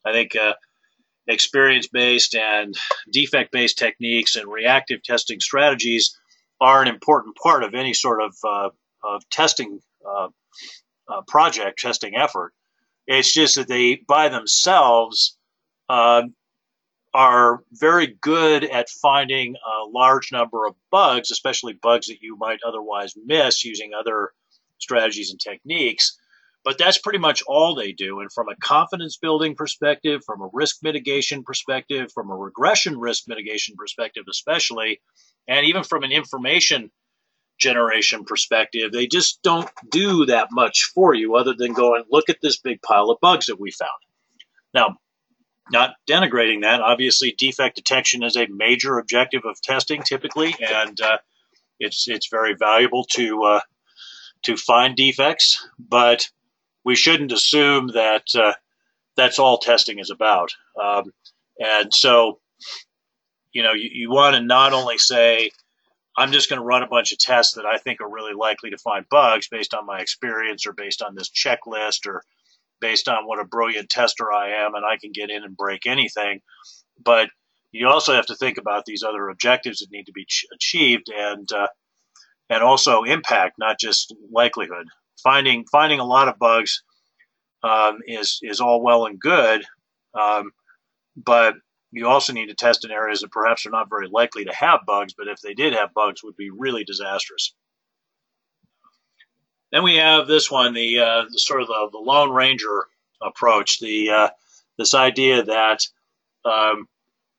I 0.06 0.12
think 0.12 0.36
uh, 0.36 0.54
experience 1.28 1.88
based 1.88 2.36
and 2.36 2.76
defect 3.12 3.52
based 3.52 3.78
techniques 3.78 4.36
and 4.36 4.52
reactive 4.52 5.04
testing 5.04 5.40
strategies 5.40 6.16
are 6.62 6.82
an 6.82 6.88
important 6.88 7.36
part 7.36 7.64
of 7.64 7.74
any 7.74 7.94
sort 7.94 8.22
of, 8.22 8.36
uh, 8.44 8.70
of 9.04 9.30
testing 9.30 9.80
uh, 10.06 10.28
uh, 11.08 11.22
project, 11.28 11.80
testing 11.80 12.16
effort. 12.16 12.54
It's 13.08 13.34
just 13.34 13.56
that 13.56 13.68
they, 13.68 14.02
by 14.08 14.30
themselves, 14.30 15.38
uh, 15.88 16.24
are 17.14 17.64
very 17.74 18.18
good 18.22 18.64
at 18.64 18.90
finding 18.90 19.56
a 19.56 19.90
large 19.90 20.32
number 20.32 20.66
of 20.66 20.76
bugs, 20.92 21.32
especially 21.32 21.74
bugs 21.74 22.08
that 22.08 22.22
you 22.22 22.38
might 22.38 22.60
otherwise 22.66 23.14
miss 23.26 23.66
using 23.66 23.92
other 23.94 24.32
strategies 24.78 25.32
and 25.32 25.40
techniques. 25.40 26.18
But 26.64 26.78
that's 26.78 26.98
pretty 26.98 27.20
much 27.20 27.42
all 27.48 27.74
they 27.74 27.94
do. 27.94 28.20
And 28.20 28.32
from 28.32 28.50
a 28.50 28.56
confidence 28.58 29.18
building 29.18 29.56
perspective, 29.56 30.24
from 30.26 30.42
a 30.42 30.50
risk 30.52 30.78
mitigation 30.84 31.44
perspective, 31.44 32.12
from 32.14 32.30
a 32.30 32.36
regression 32.36 33.00
risk 33.00 33.24
mitigation 33.28 33.76
perspective, 33.78 34.26
especially, 34.30 35.00
and 35.48 35.66
even 35.66 35.84
from 35.84 36.04
an 36.04 36.12
information 36.12 36.92
generation 37.58 38.24
perspective, 38.24 38.92
they 38.92 39.08
just 39.08 39.42
don't 39.42 39.70
do 39.90 40.26
that 40.26 40.50
much 40.52 40.92
for 40.94 41.14
you 41.14 41.36
other 41.36 41.54
than 41.58 41.74
go 41.74 41.96
and 41.96 42.06
look 42.10 42.30
at 42.30 42.38
this 42.42 42.60
big 42.60 42.82
pile 42.82 43.10
of 43.10 43.20
bugs 43.22 43.48
that 43.48 43.60
we 43.60 43.72
found. 43.72 43.90
Now, 44.74 44.98
not 45.72 45.96
denigrating 46.08 46.62
that. 46.62 46.82
Obviously, 46.82 47.36
defect 47.38 47.76
detection 47.76 48.24
is 48.24 48.36
a 48.36 48.48
major 48.48 48.98
objective 48.98 49.44
of 49.46 49.62
testing 49.62 50.02
typically, 50.04 50.56
and 50.60 51.00
uh, 51.02 51.18
it's 51.80 52.08
it's 52.08 52.30
very 52.30 52.56
valuable 52.56 53.04
to 53.12 53.44
uh, 53.44 53.60
to 54.44 54.58
find 54.58 54.96
defects. 54.96 55.68
But 55.78 56.30
we 56.84 56.96
shouldn't 56.96 57.32
assume 57.32 57.88
that 57.90 58.24
uh, 58.36 58.54
that's 59.16 59.40
all 59.40 59.58
testing 59.58 60.00
is 60.00 60.10
about. 60.10 60.52
Um, 60.82 61.14
and 61.60 61.94
so, 61.94 62.40
you 63.52 63.64
know, 63.64 63.74
you, 63.74 63.90
you 63.92 64.10
want 64.10 64.36
to 64.36 64.42
not 64.42 64.74
only 64.74 64.98
say, 64.98 65.52
I'm 66.18 66.32
just 66.32 66.50
going 66.50 66.60
to 66.60 66.66
run 66.66 66.84
a 66.84 66.88
bunch 66.88 67.12
of 67.12 67.20
tests 67.20 67.54
that 67.56 67.66
I 67.66 67.78
think 67.78 68.02
are 68.02 68.10
really 68.10 68.34
likely 68.34 68.70
to 68.72 68.78
find 68.78 69.06
bugs 69.10 69.48
based 69.50 69.74
on 69.74 69.86
my 69.86 70.00
experience 70.00 70.66
or 70.66 70.74
based 70.74 71.02
on 71.02 71.16
this 71.16 71.30
checklist 71.30 72.08
or 72.08 72.24
based 72.82 73.08
on 73.08 73.26
what 73.26 73.40
a 73.40 73.46
brilliant 73.46 73.90
tester 73.90 74.32
I 74.32 74.66
am 74.66 74.76
and 74.76 74.86
I 74.86 74.98
can 74.98 75.12
get 75.12 75.30
in 75.30 75.44
and 75.44 75.58
break 75.58 75.86
anything. 75.86 76.42
But 77.04 77.30
you 77.72 77.88
also 77.88 78.14
have 78.14 78.28
to 78.28 78.36
think 78.36 78.58
about 78.58 78.86
these 78.86 79.04
other 79.04 79.30
objectives 79.30 79.80
that 79.80 79.92
need 79.92 80.06
to 80.06 80.12
be 80.12 80.26
ch- 80.26 80.46
achieved 80.54 81.10
and 81.16 81.52
uh, 81.52 81.68
and 82.50 82.64
also 82.64 83.04
impact, 83.04 83.60
not 83.60 83.80
just 83.80 84.14
likelihood 84.32 84.88
finding 85.22 85.66
finding 85.72 86.00
a 86.00 86.06
lot 86.06 86.28
of 86.28 86.40
bugs 86.40 86.84
um, 87.64 88.00
is 88.06 88.40
is 88.42 88.62
all 88.62 88.82
well 88.82 89.06
and 89.06 89.20
good, 89.20 89.64
um, 90.14 90.52
but 91.16 91.56
you 91.92 92.08
also 92.08 92.34
need 92.34 92.48
to 92.48 92.54
test 92.54 92.86
in 92.86 92.92
areas 92.92 93.22
that 93.22 93.32
perhaps 93.32 93.66
are 93.66 93.72
not 93.72 93.90
very 93.90 94.08
likely 94.12 94.46
to 94.46 94.54
have 94.54 94.82
bugs, 94.86 95.14
but 95.18 95.28
if 95.28 95.42
they 95.42 95.54
did 95.54 95.74
have 95.74 95.94
bugs, 95.94 96.24
would 96.24 96.38
be 96.38 96.52
really 96.52 96.84
disastrous. 96.84 97.54
Then 99.72 99.84
we 99.84 99.96
have 99.96 100.28
this 100.28 100.50
one, 100.50 100.74
the, 100.74 101.00
uh, 101.00 101.26
the 101.32 101.40
sort 101.40 101.62
of 101.62 101.68
the, 101.68 101.90
the, 101.92 102.00
Lone 102.00 102.32
Ranger 102.32 102.86
approach, 103.22 103.80
the 103.80 104.10
uh, 104.10 104.30
this 104.78 104.94
idea 104.94 105.44
that 105.44 105.82
um, 106.46 106.88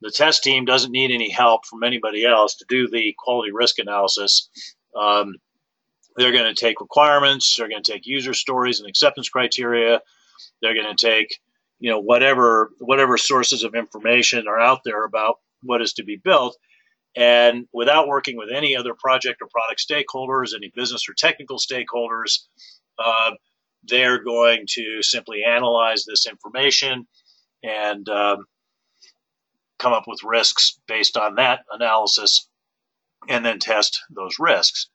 the 0.01 0.11
test 0.11 0.43
team 0.43 0.65
doesn't 0.65 0.93
need 0.93 1.11
any 1.11 1.31
help 1.31 1.67
from 1.67 1.83
anybody 1.83 2.25
else 2.25 2.57
to 2.57 2.65
do 2.69 2.89
the 2.89 3.15
quality 3.19 3.51
risk 3.53 3.79
analysis. 3.79 4.49
Um, 4.95 5.37
they're 6.17 6.33
going 6.33 6.55
to 6.55 6.61
take 6.61 6.81
requirements, 6.81 7.57
they're 7.57 7.69
going 7.69 7.83
to 7.83 7.93
take 7.93 8.07
user 8.07 8.35
stories 8.35 8.81
and 8.81 8.89
acceptance 8.89 9.29
criteria, 9.29 10.01
they're 10.61 10.75
going 10.75 10.95
to 10.95 11.07
take 11.07 11.39
you 11.81 11.91
know 11.91 11.99
whatever 11.99 12.71
whatever 12.79 13.17
sources 13.17 13.65
of 13.65 13.75
information 13.75 14.47
are 14.47 14.61
out 14.61 14.81
there 14.85 15.05
about 15.05 15.37
what 15.63 15.83
is 15.83 15.95
to 15.95 16.05
be 16.05 16.17
built 16.17 16.57
and 17.17 17.67
without 17.73 18.09
working 18.09 18.37
with 18.37 18.51
any 18.55 18.77
other 18.77 18.95
project 18.95 19.41
or 19.43 19.49
product 19.49 19.85
stakeholders 19.85 20.55
any 20.55 20.71
business 20.75 21.09
or 21.09 21.15
technical 21.15 21.59
stakeholders 21.59 22.41
uh, 22.99 23.33
they're 23.85 24.23
going 24.23 24.65
to 24.69 25.03
simply 25.03 25.43
analyze 25.45 26.05
this 26.05 26.27
information 26.27 27.07
and 27.63 28.09
um, 28.09 28.45
come 29.79 29.93
up 29.93 30.05
with 30.07 30.23
risks 30.25 30.79
based 30.87 31.17
on 31.17 31.37
that 31.37 31.61
analysis 31.73 32.49
and 33.29 33.45
then 33.45 33.59
test 33.59 34.01
those 34.11 34.37
risks 34.39 34.89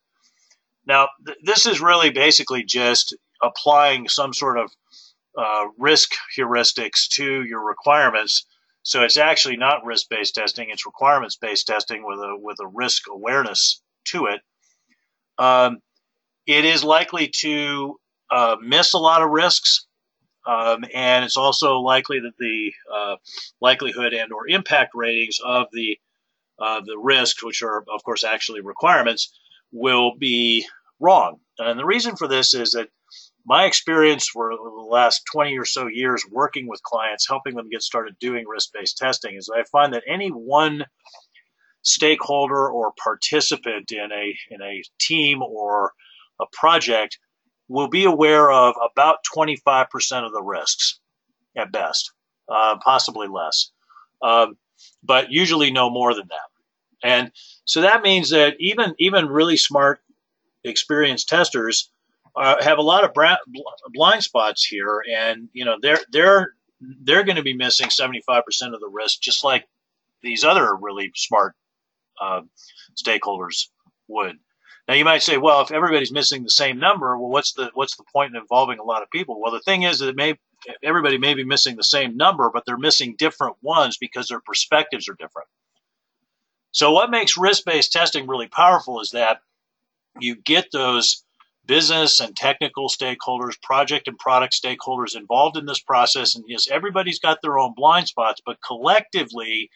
now, 0.87 1.09
th- 1.25 1.37
this 1.43 1.65
is 1.65 1.81
really 1.81 2.11
basically 2.11 2.63
just 2.63 3.15
applying 3.41 4.07
some 4.07 4.33
sort 4.33 4.57
of 4.57 4.71
uh, 5.37 5.65
risk 5.77 6.11
heuristics 6.37 7.07
to 7.09 7.43
your 7.43 7.65
requirements. 7.65 8.45
So 8.85 9.01
it's 9.01 9.17
actually 9.17 9.57
not 9.57 9.83
risk-based 9.83 10.35
testing; 10.35 10.69
it's 10.69 10.85
requirements-based 10.85 11.65
testing 11.65 12.05
with 12.05 12.19
a 12.19 12.37
with 12.37 12.57
a 12.61 12.67
risk 12.67 13.05
awareness 13.09 13.81
to 14.05 14.27
it. 14.27 14.41
Um, 15.39 15.79
it 16.45 16.65
is 16.65 16.83
likely 16.83 17.31
to 17.39 17.99
uh, 18.29 18.57
miss 18.61 18.93
a 18.93 18.99
lot 18.99 19.23
of 19.23 19.31
risks, 19.31 19.87
um, 20.45 20.85
and 20.93 21.25
it's 21.25 21.35
also 21.35 21.79
likely 21.79 22.19
that 22.19 22.37
the 22.37 22.73
uh, 22.93 23.15
likelihood 23.59 24.13
and 24.13 24.31
or 24.31 24.47
impact 24.47 24.91
ratings 24.93 25.39
of 25.43 25.65
the 25.71 25.97
uh, 26.59 26.81
the 26.85 26.97
risks, 26.99 27.43
which 27.43 27.63
are 27.63 27.83
of 27.91 28.03
course 28.03 28.23
actually 28.23 28.61
requirements, 28.61 29.35
will 29.71 30.15
be 30.15 30.63
wrong. 30.99 31.39
And 31.57 31.79
the 31.79 31.85
reason 31.85 32.15
for 32.17 32.27
this 32.27 32.53
is 32.53 32.71
that 32.71 32.89
my 33.45 33.65
experience 33.65 34.27
for 34.27 34.51
the 34.51 34.87
last 34.89 35.21
20 35.31 35.57
or 35.57 35.65
so 35.65 35.87
years 35.87 36.25
working 36.31 36.67
with 36.67 36.81
clients, 36.83 37.27
helping 37.27 37.55
them 37.55 37.69
get 37.69 37.83
started 37.83 38.17
doing 38.19 38.45
risk 38.47 38.71
based 38.73 38.97
testing, 38.97 39.35
is 39.35 39.49
I 39.53 39.63
find 39.63 39.93
that 39.93 40.03
any 40.07 40.29
one 40.29 40.85
stakeholder 41.83 42.67
or 42.67 42.93
participant 43.01 43.91
in 43.91 44.11
a, 44.11 44.35
in 44.49 44.61
a 44.61 44.83
team 44.99 45.43
or 45.43 45.93
a 46.41 46.45
project 46.51 47.19
will 47.67 47.87
be 47.87 48.05
aware 48.05 48.51
of 48.51 48.75
about 48.91 49.19
25% 49.35 50.25
of 50.25 50.31
the 50.31 50.41
risks 50.43 50.99
at 51.55 51.71
best, 51.71 52.11
uh, 52.49 52.77
possibly 52.83 53.27
less, 53.27 53.71
um, 54.23 54.57
but 55.03 55.31
usually 55.31 55.71
no 55.71 55.89
more 55.89 56.13
than 56.13 56.27
that. 56.29 57.07
And 57.07 57.31
so 57.65 57.81
that 57.81 58.01
means 58.01 58.31
that 58.31 58.55
even 58.59 58.95
even 58.97 59.27
really 59.27 59.57
smart, 59.57 59.99
experienced 60.63 61.29
testers 61.29 61.91
uh, 62.35 62.61
have 62.63 62.77
a 62.77 62.83
lot 62.83 63.03
of 63.03 63.13
bra- 63.13 63.37
blind 63.93 64.23
spots 64.23 64.65
here, 64.65 65.03
and 65.11 65.49
you 65.53 65.65
know 65.65 65.77
they're 65.81 66.01
they're 66.11 66.53
they're 66.81 67.23
going 67.23 67.37
to 67.37 67.43
be 67.43 67.53
missing 67.53 67.89
seventy 67.89 68.21
five 68.21 68.45
percent 68.45 68.73
of 68.73 68.79
the 68.79 68.89
risk, 68.89 69.21
just 69.21 69.43
like 69.43 69.65
these 70.21 70.43
other 70.43 70.75
really 70.75 71.11
smart 71.15 71.55
uh, 72.19 72.41
stakeholders 72.95 73.67
would. 74.07 74.37
Now 74.87 74.93
you 74.93 75.05
might 75.05 75.23
say, 75.23 75.37
well, 75.37 75.61
if 75.61 75.71
everybody's 75.71 76.11
missing 76.11 76.43
the 76.43 76.49
same 76.49 76.77
number, 76.77 77.17
well, 77.17 77.29
what's 77.29 77.53
the 77.53 77.71
what's 77.73 77.95
the 77.95 78.03
point 78.13 78.35
in 78.35 78.41
involving 78.41 78.79
a 78.79 78.83
lot 78.83 79.01
of 79.01 79.09
people? 79.09 79.41
Well, 79.41 79.51
the 79.51 79.61
thing 79.61 79.83
is 79.83 79.99
that 79.99 80.15
may 80.15 80.37
everybody 80.83 81.17
may 81.17 81.33
be 81.33 81.43
missing 81.43 81.75
the 81.75 81.83
same 81.83 82.17
number, 82.17 82.49
but 82.53 82.65
they're 82.65 82.77
missing 82.77 83.15
different 83.17 83.55
ones 83.61 83.97
because 83.97 84.27
their 84.27 84.41
perspectives 84.41 85.09
are 85.09 85.15
different. 85.15 85.47
So, 86.71 86.91
what 86.91 87.09
makes 87.09 87.37
risk 87.37 87.65
based 87.65 87.93
testing 87.93 88.27
really 88.27 88.47
powerful 88.47 88.99
is 89.01 89.11
that 89.11 89.39
you 90.19 90.35
get 90.35 90.71
those 90.71 91.24
business 91.67 92.19
and 92.19 92.35
technical 92.35 92.89
stakeholders, 92.89 93.61
project 93.61 94.07
and 94.07 94.17
product 94.17 94.53
stakeholders 94.53 95.15
involved 95.15 95.57
in 95.57 95.65
this 95.65 95.79
process. 95.79 96.35
And 96.35 96.45
yes, 96.47 96.67
everybody's 96.69 97.19
got 97.19 97.41
their 97.41 97.59
own 97.59 97.73
blind 97.75 98.07
spots, 98.07 98.41
but 98.45 98.61
collectively, 98.65 99.69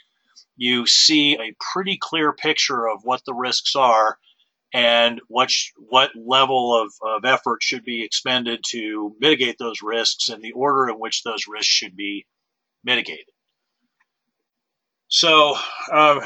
you 0.55 0.86
see 0.86 1.36
a 1.36 1.55
pretty 1.74 1.98
clear 1.98 2.34
picture 2.34 2.88
of 2.88 3.03
what 3.03 3.24
the 3.25 3.34
risks 3.34 3.75
are 3.75 4.17
and 4.74 5.19
what 5.27 5.50
sh- 5.50 5.72
what 5.77 6.12
level 6.15 6.75
of, 6.79 6.93
of 7.01 7.25
effort 7.25 7.63
should 7.63 7.84
be 7.84 8.03
expended 8.03 8.63
to 8.67 9.15
mitigate 9.19 9.58
those 9.58 9.81
risks 9.81 10.29
and 10.29 10.43
the 10.43 10.51
order 10.51 10.89
in 10.89 11.00
which 11.00 11.24
those 11.24 11.48
risks 11.48 11.72
should 11.72 11.96
be 11.96 12.25
mitigated. 12.84 13.25
So, 15.08 15.55
uh, 15.91 16.25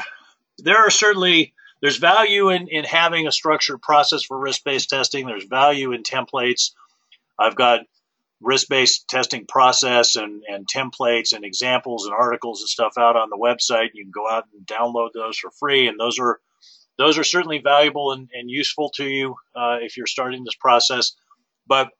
there 0.58 0.76
are 0.76 0.90
certainly 0.90 1.53
there's 1.84 1.98
value 1.98 2.48
in, 2.48 2.66
in 2.68 2.82
having 2.84 3.26
a 3.26 3.32
structured 3.32 3.82
process 3.82 4.22
for 4.22 4.38
risk-based 4.38 4.88
testing. 4.88 5.26
There's 5.26 5.44
value 5.44 5.92
in 5.92 6.02
templates. 6.02 6.70
I've 7.38 7.56
got 7.56 7.80
risk-based 8.40 9.06
testing 9.06 9.44
process 9.46 10.16
and, 10.16 10.42
and 10.48 10.66
templates 10.66 11.34
and 11.34 11.44
examples 11.44 12.06
and 12.06 12.14
articles 12.14 12.62
and 12.62 12.70
stuff 12.70 12.94
out 12.96 13.16
on 13.16 13.28
the 13.28 13.36
website. 13.36 13.90
You 13.92 14.02
can 14.02 14.10
go 14.10 14.26
out 14.26 14.44
and 14.54 14.66
download 14.66 15.10
those 15.12 15.36
for 15.36 15.50
free, 15.50 15.86
and 15.86 16.00
those 16.00 16.18
are 16.18 16.40
those 16.96 17.18
are 17.18 17.24
certainly 17.24 17.58
valuable 17.58 18.12
and, 18.12 18.30
and 18.32 18.50
useful 18.50 18.88
to 18.94 19.04
you 19.04 19.34
uh, 19.54 19.76
if 19.82 19.98
you're 19.98 20.06
starting 20.06 20.42
this 20.42 20.56
process. 20.58 21.12
But 21.66 21.90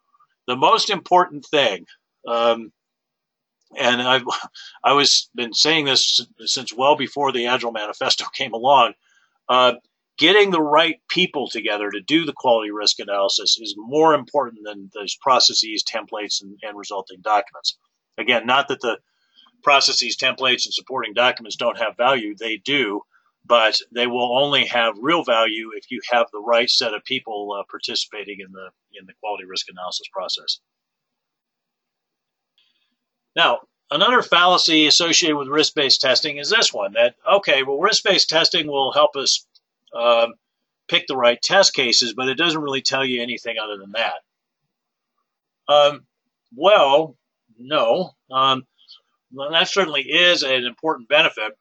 the 0.46 0.56
most 0.56 0.88
important 0.88 1.44
thing, 1.44 1.84
um, 2.26 2.72
and 3.78 4.00
I've 4.00 4.24
I 4.82 4.94
was 4.94 5.28
been 5.34 5.52
saying 5.52 5.84
this 5.84 6.26
since 6.46 6.72
well 6.72 6.96
before 6.96 7.32
the 7.32 7.48
Agile 7.48 7.72
Manifesto 7.72 8.24
came 8.34 8.54
along. 8.54 8.94
Uh, 9.48 9.74
getting 10.18 10.50
the 10.50 10.60
right 10.60 10.96
people 11.08 11.48
together 11.48 11.90
to 11.90 12.00
do 12.00 12.24
the 12.24 12.32
quality 12.32 12.70
risk 12.70 12.98
analysis 13.00 13.58
is 13.60 13.74
more 13.76 14.14
important 14.14 14.62
than 14.64 14.90
those 14.94 15.16
processes, 15.16 15.84
templates, 15.84 16.42
and, 16.42 16.58
and 16.62 16.78
resulting 16.78 17.20
documents. 17.22 17.78
Again, 18.16 18.46
not 18.46 18.68
that 18.68 18.80
the 18.80 18.98
processes, 19.62 20.16
templates, 20.16 20.66
and 20.66 20.74
supporting 20.74 21.14
documents 21.14 21.56
don't 21.56 21.78
have 21.78 21.96
value. 21.96 22.34
They 22.38 22.58
do, 22.58 23.00
but 23.44 23.80
they 23.92 24.06
will 24.06 24.38
only 24.38 24.66
have 24.66 24.94
real 25.00 25.24
value 25.24 25.70
if 25.74 25.90
you 25.90 26.00
have 26.10 26.26
the 26.32 26.40
right 26.40 26.70
set 26.70 26.94
of 26.94 27.04
people 27.04 27.56
uh, 27.58 27.64
participating 27.68 28.36
in 28.40 28.52
the 28.52 28.70
in 28.98 29.06
the 29.06 29.14
quality 29.20 29.44
risk 29.44 29.66
analysis 29.68 30.06
process. 30.12 30.60
Now, 33.34 33.60
another 33.90 34.22
fallacy 34.22 34.86
associated 34.86 35.36
with 35.36 35.48
risk-based 35.48 36.00
testing 36.00 36.38
is 36.38 36.50
this 36.50 36.72
one: 36.72 36.92
that 36.94 37.16
okay, 37.30 37.62
well, 37.62 37.78
risk-based 37.78 38.28
testing 38.28 38.66
will 38.66 38.92
help 38.92 39.16
us 39.16 39.46
um, 39.94 40.34
pick 40.88 41.06
the 41.06 41.16
right 41.16 41.40
test 41.40 41.74
cases, 41.74 42.14
but 42.14 42.28
it 42.28 42.36
doesn't 42.36 42.60
really 42.60 42.82
tell 42.82 43.04
you 43.04 43.22
anything 43.22 43.56
other 43.62 43.76
than 43.76 43.92
that. 43.92 44.14
Um, 45.72 46.06
well, 46.54 47.16
no. 47.58 48.10
Um, 48.30 48.66
that 49.50 49.68
certainly 49.68 50.02
is 50.02 50.42
an 50.42 50.64
important 50.64 51.08
benefit. 51.08 51.52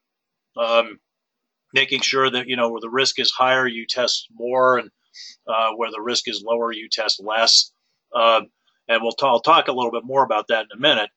Um, 0.58 1.00
making 1.74 2.02
sure 2.02 2.30
that 2.30 2.48
you 2.48 2.56
know 2.56 2.70
where 2.70 2.82
the 2.82 2.90
risk 2.90 3.20
is 3.20 3.32
higher, 3.32 3.68
you 3.68 3.86
test 3.88 4.28
more, 4.34 4.78
and 4.78 4.90
uh, 5.48 5.72
where 5.76 5.92
the 5.92 6.02
risk 6.02 6.28
is 6.28 6.44
lower, 6.46 6.72
you 6.72 6.88
test 6.90 7.22
less. 7.24 7.72
Uh, 8.14 8.42
and 8.88 9.02
we'll 9.02 9.12
t- 9.14 9.26
I'll 9.26 9.40
talk 9.40 9.68
a 9.68 9.72
little 9.72 9.92
bit 9.92 10.04
more 10.06 10.24
about 10.24 10.48
that 10.50 10.66
in 10.72 10.78
a 10.78 10.82
minute. 10.82 11.10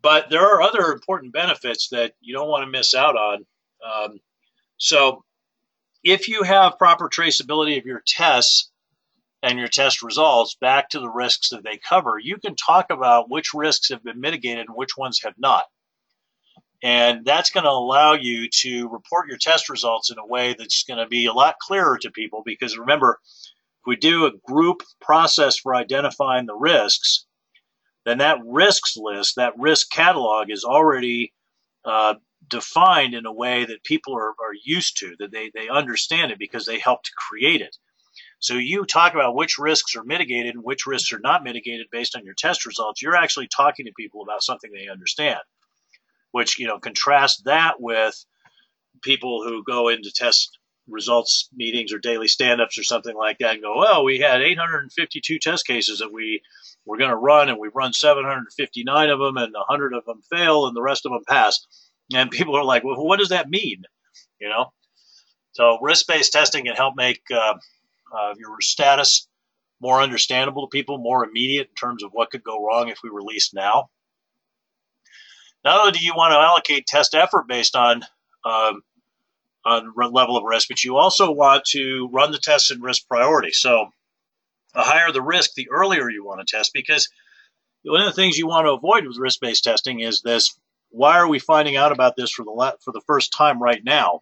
But 0.00 0.30
there 0.30 0.46
are 0.46 0.62
other 0.62 0.92
important 0.92 1.32
benefits 1.32 1.88
that 1.88 2.14
you 2.20 2.34
don't 2.34 2.48
want 2.48 2.64
to 2.64 2.70
miss 2.70 2.94
out 2.94 3.16
on. 3.16 3.46
Um, 3.84 4.20
so, 4.76 5.24
if 6.04 6.28
you 6.28 6.44
have 6.44 6.78
proper 6.78 7.08
traceability 7.08 7.78
of 7.78 7.84
your 7.84 8.02
tests 8.06 8.70
and 9.42 9.58
your 9.58 9.68
test 9.68 10.02
results 10.02 10.56
back 10.60 10.90
to 10.90 11.00
the 11.00 11.10
risks 11.10 11.50
that 11.50 11.64
they 11.64 11.78
cover, 11.78 12.18
you 12.18 12.38
can 12.38 12.54
talk 12.54 12.86
about 12.90 13.30
which 13.30 13.54
risks 13.54 13.88
have 13.88 14.02
been 14.04 14.20
mitigated 14.20 14.66
and 14.66 14.76
which 14.76 14.96
ones 14.96 15.20
have 15.24 15.34
not. 15.38 15.64
And 16.82 17.24
that's 17.24 17.50
going 17.50 17.64
to 17.64 17.70
allow 17.70 18.12
you 18.12 18.48
to 18.60 18.88
report 18.88 19.28
your 19.28 19.38
test 19.38 19.68
results 19.68 20.10
in 20.10 20.18
a 20.18 20.26
way 20.26 20.54
that's 20.56 20.84
going 20.84 20.98
to 20.98 21.08
be 21.08 21.26
a 21.26 21.32
lot 21.32 21.56
clearer 21.60 21.98
to 21.98 22.10
people 22.10 22.42
because 22.44 22.78
remember, 22.78 23.18
if 23.80 23.86
we 23.86 23.96
do 23.96 24.26
a 24.26 24.32
group 24.46 24.82
process 25.00 25.58
for 25.58 25.74
identifying 25.74 26.46
the 26.46 26.54
risks, 26.54 27.26
then 28.08 28.18
that 28.18 28.38
risks 28.44 28.96
list, 28.96 29.36
that 29.36 29.58
risk 29.58 29.90
catalog 29.90 30.50
is 30.50 30.64
already 30.64 31.32
uh, 31.84 32.14
defined 32.48 33.14
in 33.14 33.26
a 33.26 33.32
way 33.32 33.64
that 33.64 33.84
people 33.84 34.14
are, 34.14 34.30
are 34.30 34.54
used 34.64 34.98
to, 34.98 35.14
that 35.18 35.32
they, 35.32 35.50
they 35.54 35.68
understand 35.68 36.32
it 36.32 36.38
because 36.38 36.66
they 36.66 36.78
helped 36.78 37.10
create 37.16 37.60
it. 37.60 37.76
So 38.40 38.54
you 38.54 38.84
talk 38.84 39.14
about 39.14 39.34
which 39.34 39.58
risks 39.58 39.96
are 39.96 40.04
mitigated 40.04 40.54
and 40.54 40.64
which 40.64 40.86
risks 40.86 41.12
are 41.12 41.20
not 41.20 41.42
mitigated 41.42 41.88
based 41.90 42.16
on 42.16 42.24
your 42.24 42.34
test 42.34 42.66
results. 42.66 43.02
You're 43.02 43.16
actually 43.16 43.48
talking 43.48 43.86
to 43.86 43.92
people 43.96 44.22
about 44.22 44.42
something 44.42 44.70
they 44.72 44.88
understand 44.88 45.40
which 46.32 46.58
you 46.58 46.66
know 46.66 46.78
contrast 46.78 47.44
that 47.44 47.80
with 47.80 48.24
people 49.02 49.42
who 49.44 49.64
go 49.64 49.88
into 49.88 50.10
test 50.14 50.58
results 50.88 51.48
meetings 51.54 51.92
or 51.92 51.98
daily 51.98 52.28
stand-ups 52.28 52.78
or 52.78 52.82
something 52.82 53.14
like 53.14 53.38
that 53.38 53.54
and 53.54 53.62
go, 53.62 53.76
well, 53.78 54.04
we 54.04 54.18
had 54.18 54.40
852 54.40 55.38
test 55.38 55.66
cases 55.66 55.98
that 55.98 56.12
we 56.12 56.40
were 56.88 56.98
going 56.98 57.10
to 57.10 57.16
run, 57.16 57.48
and 57.48 57.58
we 57.58 57.68
run 57.74 57.92
759 57.92 59.10
of 59.10 59.18
them, 59.18 59.36
and 59.36 59.52
100 59.52 59.94
of 59.94 60.04
them 60.04 60.22
fail, 60.30 60.66
and 60.66 60.76
the 60.76 60.82
rest 60.82 61.06
of 61.06 61.12
them 61.12 61.22
pass. 61.28 61.66
And 62.14 62.30
people 62.30 62.56
are 62.56 62.64
like, 62.64 62.84
well, 62.84 62.96
what 63.04 63.18
does 63.18 63.28
that 63.28 63.50
mean? 63.50 63.82
You 64.40 64.48
know. 64.48 64.72
So 65.52 65.78
risk-based 65.82 66.32
testing 66.32 66.64
can 66.64 66.76
help 66.76 66.94
make 66.96 67.20
uh, 67.32 67.54
uh, 68.16 68.34
your 68.38 68.60
status 68.60 69.28
more 69.80 70.00
understandable 70.00 70.66
to 70.66 70.70
people, 70.70 70.98
more 70.98 71.24
immediate 71.24 71.68
in 71.68 71.74
terms 71.74 72.02
of 72.02 72.10
what 72.12 72.30
could 72.30 72.42
go 72.42 72.64
wrong 72.64 72.88
if 72.88 72.98
we 73.02 73.10
release 73.10 73.52
now 73.52 73.90
not 75.64 75.80
only 75.80 75.92
do 75.92 76.04
you 76.04 76.14
want 76.14 76.32
to 76.32 76.38
allocate 76.38 76.86
test 76.86 77.14
effort 77.14 77.46
based 77.48 77.76
on 77.76 78.02
um, 78.44 78.82
on 79.64 79.92
level 80.12 80.36
of 80.36 80.44
risk, 80.44 80.68
but 80.68 80.82
you 80.82 80.96
also 80.96 81.30
want 81.30 81.64
to 81.66 82.08
run 82.12 82.30
the 82.30 82.38
tests 82.38 82.70
in 82.70 82.80
risk 82.80 83.06
priority. 83.06 83.52
So 83.52 83.88
the 84.74 84.82
higher 84.82 85.12
the 85.12 85.22
risk, 85.22 85.54
the 85.54 85.68
earlier 85.70 86.08
you 86.10 86.24
want 86.24 86.46
to 86.46 86.56
test 86.56 86.72
because 86.72 87.08
one 87.82 88.00
of 88.00 88.06
the 88.06 88.12
things 88.12 88.36
you 88.36 88.46
want 88.46 88.66
to 88.66 88.72
avoid 88.72 89.06
with 89.06 89.18
risk-based 89.18 89.64
testing 89.64 90.00
is 90.00 90.22
this: 90.22 90.58
why 90.90 91.18
are 91.18 91.28
we 91.28 91.38
finding 91.38 91.76
out 91.76 91.92
about 91.92 92.16
this 92.16 92.30
for 92.30 92.44
the 92.44 92.76
for 92.84 92.92
the 92.92 93.02
first 93.06 93.32
time 93.32 93.62
right 93.62 93.82
now? 93.82 94.20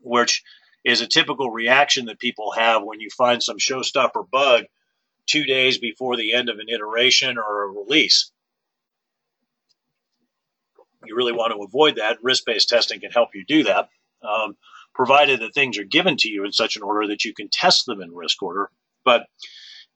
Which 0.00 0.42
is 0.84 1.00
a 1.00 1.06
typical 1.06 1.50
reaction 1.50 2.06
that 2.06 2.18
people 2.18 2.52
have 2.52 2.82
when 2.82 3.00
you 3.00 3.08
find 3.10 3.42
some 3.42 3.58
showstopper 3.58 4.28
bug 4.30 4.64
two 5.26 5.44
days 5.44 5.78
before 5.78 6.16
the 6.16 6.32
end 6.32 6.48
of 6.48 6.58
an 6.58 6.68
iteration 6.68 7.36
or 7.36 7.64
a 7.64 7.68
release. 7.68 8.30
You 11.04 11.16
really 11.16 11.32
want 11.32 11.52
to 11.52 11.62
avoid 11.62 11.96
that. 11.96 12.18
Risk 12.22 12.44
based 12.46 12.68
testing 12.68 13.00
can 13.00 13.10
help 13.10 13.34
you 13.34 13.44
do 13.44 13.64
that, 13.64 13.88
um, 14.22 14.56
provided 14.94 15.40
that 15.40 15.54
things 15.54 15.78
are 15.78 15.84
given 15.84 16.16
to 16.18 16.28
you 16.28 16.44
in 16.44 16.52
such 16.52 16.76
an 16.76 16.82
order 16.82 17.08
that 17.08 17.24
you 17.24 17.34
can 17.34 17.48
test 17.48 17.86
them 17.86 18.00
in 18.00 18.14
risk 18.14 18.42
order. 18.42 18.70
But 19.04 19.26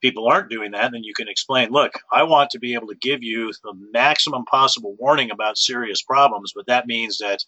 people 0.00 0.26
aren't 0.26 0.50
doing 0.50 0.72
that, 0.72 0.92
then 0.92 1.04
you 1.04 1.14
can 1.14 1.28
explain 1.28 1.70
look, 1.70 1.92
I 2.12 2.24
want 2.24 2.50
to 2.50 2.58
be 2.58 2.74
able 2.74 2.88
to 2.88 2.96
give 2.96 3.22
you 3.22 3.52
the 3.62 3.74
maximum 3.92 4.44
possible 4.44 4.96
warning 4.98 5.30
about 5.30 5.56
serious 5.56 6.02
problems, 6.02 6.52
but 6.54 6.66
that 6.66 6.86
means 6.86 7.18
that 7.18 7.44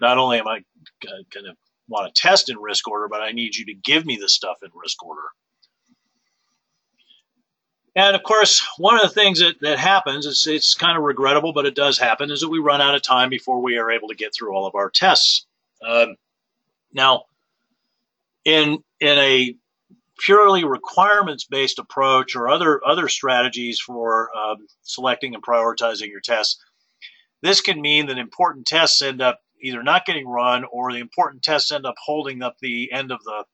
not 0.00 0.18
only 0.18 0.38
am 0.38 0.48
I 0.48 0.62
going 1.04 1.44
to 1.44 1.54
want 1.88 2.12
to 2.12 2.20
test 2.20 2.48
in 2.48 2.56
risk 2.58 2.88
order, 2.88 3.08
but 3.08 3.20
I 3.20 3.32
need 3.32 3.54
you 3.54 3.66
to 3.66 3.74
give 3.74 4.06
me 4.06 4.16
the 4.16 4.28
stuff 4.28 4.58
in 4.62 4.70
risk 4.74 5.04
order. 5.04 5.22
And 7.96 8.14
of 8.14 8.22
course, 8.22 8.66
one 8.78 8.94
of 8.94 9.02
the 9.02 9.08
things 9.08 9.40
that, 9.40 9.60
that 9.60 9.78
happens, 9.78 10.24
it's, 10.24 10.46
it's 10.46 10.74
kind 10.74 10.96
of 10.96 11.02
regrettable, 11.02 11.52
but 11.52 11.66
it 11.66 11.74
does 11.74 11.98
happen, 11.98 12.30
is 12.30 12.40
that 12.40 12.48
we 12.48 12.60
run 12.60 12.80
out 12.80 12.94
of 12.94 13.02
time 13.02 13.28
before 13.28 13.60
we 13.60 13.76
are 13.78 13.90
able 13.90 14.08
to 14.08 14.14
get 14.14 14.32
through 14.32 14.54
all 14.54 14.66
of 14.66 14.76
our 14.76 14.90
tests. 14.90 15.46
Um, 15.86 16.14
now, 16.92 17.24
in 18.44 18.82
in 19.00 19.18
a 19.18 19.54
purely 20.20 20.64
requirements 20.64 21.44
based 21.44 21.78
approach 21.78 22.36
or 22.36 22.48
other 22.48 22.80
other 22.86 23.08
strategies 23.08 23.80
for 23.80 24.30
um, 24.36 24.66
selecting 24.82 25.34
and 25.34 25.42
prioritizing 25.42 26.08
your 26.08 26.20
tests, 26.20 26.62
this 27.42 27.60
can 27.60 27.80
mean 27.80 28.06
that 28.06 28.18
important 28.18 28.66
tests 28.66 29.02
end 29.02 29.20
up 29.20 29.40
either 29.62 29.82
not 29.82 30.06
getting 30.06 30.26
run 30.26 30.64
or 30.64 30.92
the 30.92 30.98
important 30.98 31.42
tests 31.42 31.72
end 31.72 31.86
up 31.86 31.94
holding 32.04 32.42
up 32.42 32.56
the 32.60 32.92
end 32.92 33.10
of 33.10 33.22
the 33.24 33.44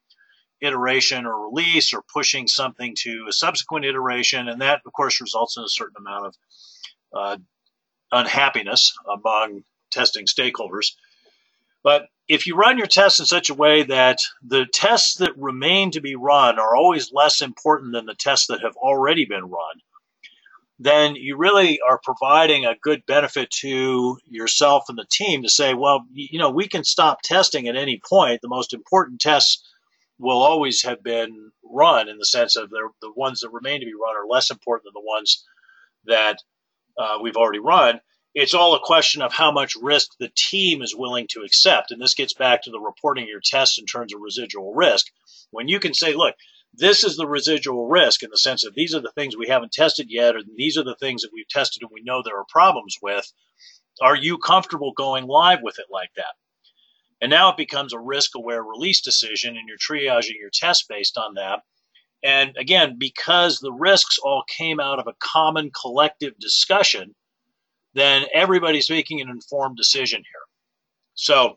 iteration 0.60 1.26
or 1.26 1.48
release 1.48 1.92
or 1.92 2.02
pushing 2.12 2.46
something 2.46 2.94
to 2.98 3.26
a 3.28 3.32
subsequent 3.32 3.84
iteration. 3.84 4.48
And 4.48 4.60
that, 4.60 4.80
of 4.86 4.92
course, 4.92 5.20
results 5.20 5.56
in 5.56 5.64
a 5.64 5.68
certain 5.68 5.96
amount 5.98 6.26
of 6.26 6.34
uh, 7.12 7.36
unhappiness 8.12 8.94
among 9.12 9.62
testing 9.90 10.26
stakeholders. 10.26 10.92
But 11.82 12.06
if 12.28 12.46
you 12.46 12.56
run 12.56 12.78
your 12.78 12.86
tests 12.86 13.20
in 13.20 13.26
such 13.26 13.50
a 13.50 13.54
way 13.54 13.84
that 13.84 14.18
the 14.42 14.66
tests 14.72 15.16
that 15.16 15.36
remain 15.36 15.92
to 15.92 16.00
be 16.00 16.16
run 16.16 16.58
are 16.58 16.74
always 16.74 17.12
less 17.12 17.40
important 17.40 17.92
than 17.92 18.06
the 18.06 18.14
tests 18.14 18.48
that 18.48 18.62
have 18.62 18.76
already 18.76 19.24
been 19.24 19.44
run, 19.44 19.80
then 20.78 21.14
you 21.14 21.36
really 21.36 21.80
are 21.88 22.00
providing 22.02 22.66
a 22.66 22.76
good 22.82 23.02
benefit 23.06 23.50
to 23.50 24.18
yourself 24.26 24.84
and 24.88 24.98
the 24.98 25.06
team 25.10 25.42
to 25.42 25.48
say, 25.48 25.72
well, 25.72 26.04
you 26.12 26.38
know, 26.38 26.50
we 26.50 26.68
can 26.68 26.84
stop 26.84 27.22
testing 27.22 27.68
at 27.68 27.76
any 27.76 28.00
point. 28.06 28.40
The 28.42 28.48
most 28.48 28.74
important 28.74 29.20
tests 29.20 29.62
will 30.18 30.42
always 30.42 30.82
have 30.82 31.02
been 31.02 31.52
run 31.64 32.08
in 32.08 32.18
the 32.18 32.26
sense 32.26 32.56
of 32.56 32.70
the 32.70 32.90
ones 33.14 33.40
that 33.40 33.50
remain 33.50 33.80
to 33.80 33.86
be 33.86 33.94
run 33.94 34.16
are 34.16 34.26
less 34.28 34.50
important 34.50 34.84
than 34.84 35.02
the 35.02 35.08
ones 35.08 35.44
that 36.06 36.38
uh, 36.98 37.18
we've 37.22 37.36
already 37.36 37.58
run. 37.58 38.00
It's 38.38 38.52
all 38.52 38.74
a 38.74 38.80
question 38.84 39.22
of 39.22 39.32
how 39.32 39.50
much 39.50 39.76
risk 39.80 40.10
the 40.20 40.30
team 40.36 40.82
is 40.82 40.94
willing 40.94 41.26
to 41.30 41.40
accept. 41.40 41.90
And 41.90 42.02
this 42.02 42.12
gets 42.12 42.34
back 42.34 42.62
to 42.62 42.70
the 42.70 42.78
reporting 42.78 43.26
your 43.26 43.40
tests 43.42 43.78
in 43.78 43.86
terms 43.86 44.12
of 44.12 44.20
residual 44.20 44.74
risk. 44.74 45.06
When 45.52 45.68
you 45.68 45.80
can 45.80 45.94
say, 45.94 46.12
look, 46.12 46.34
this 46.74 47.02
is 47.02 47.16
the 47.16 47.26
residual 47.26 47.88
risk 47.88 48.22
in 48.22 48.28
the 48.28 48.36
sense 48.36 48.62
that 48.62 48.74
these 48.74 48.94
are 48.94 49.00
the 49.00 49.10
things 49.12 49.38
we 49.38 49.48
haven't 49.48 49.72
tested 49.72 50.08
yet, 50.10 50.36
or 50.36 50.42
these 50.54 50.76
are 50.76 50.84
the 50.84 50.96
things 50.96 51.22
that 51.22 51.30
we've 51.32 51.48
tested 51.48 51.80
and 51.82 51.90
we 51.90 52.02
know 52.02 52.20
there 52.22 52.38
are 52.38 52.44
problems 52.50 52.98
with. 53.00 53.32
Are 54.02 54.14
you 54.14 54.36
comfortable 54.36 54.92
going 54.92 55.26
live 55.26 55.60
with 55.62 55.78
it 55.78 55.86
like 55.90 56.10
that? 56.16 56.34
And 57.22 57.30
now 57.30 57.48
it 57.48 57.56
becomes 57.56 57.94
a 57.94 57.98
risk 57.98 58.34
aware 58.34 58.62
release 58.62 59.00
decision, 59.00 59.56
and 59.56 59.66
you're 59.66 59.78
triaging 59.78 60.38
your 60.38 60.50
test 60.52 60.90
based 60.90 61.16
on 61.16 61.36
that. 61.36 61.60
And 62.22 62.54
again, 62.58 62.96
because 62.98 63.60
the 63.60 63.72
risks 63.72 64.18
all 64.22 64.44
came 64.46 64.78
out 64.78 64.98
of 64.98 65.06
a 65.06 65.16
common 65.20 65.70
collective 65.70 66.38
discussion, 66.38 67.14
then 67.96 68.26
everybody's 68.34 68.90
making 68.90 69.20
an 69.20 69.28
informed 69.28 69.76
decision 69.76 70.18
here. 70.18 70.46
So 71.14 71.56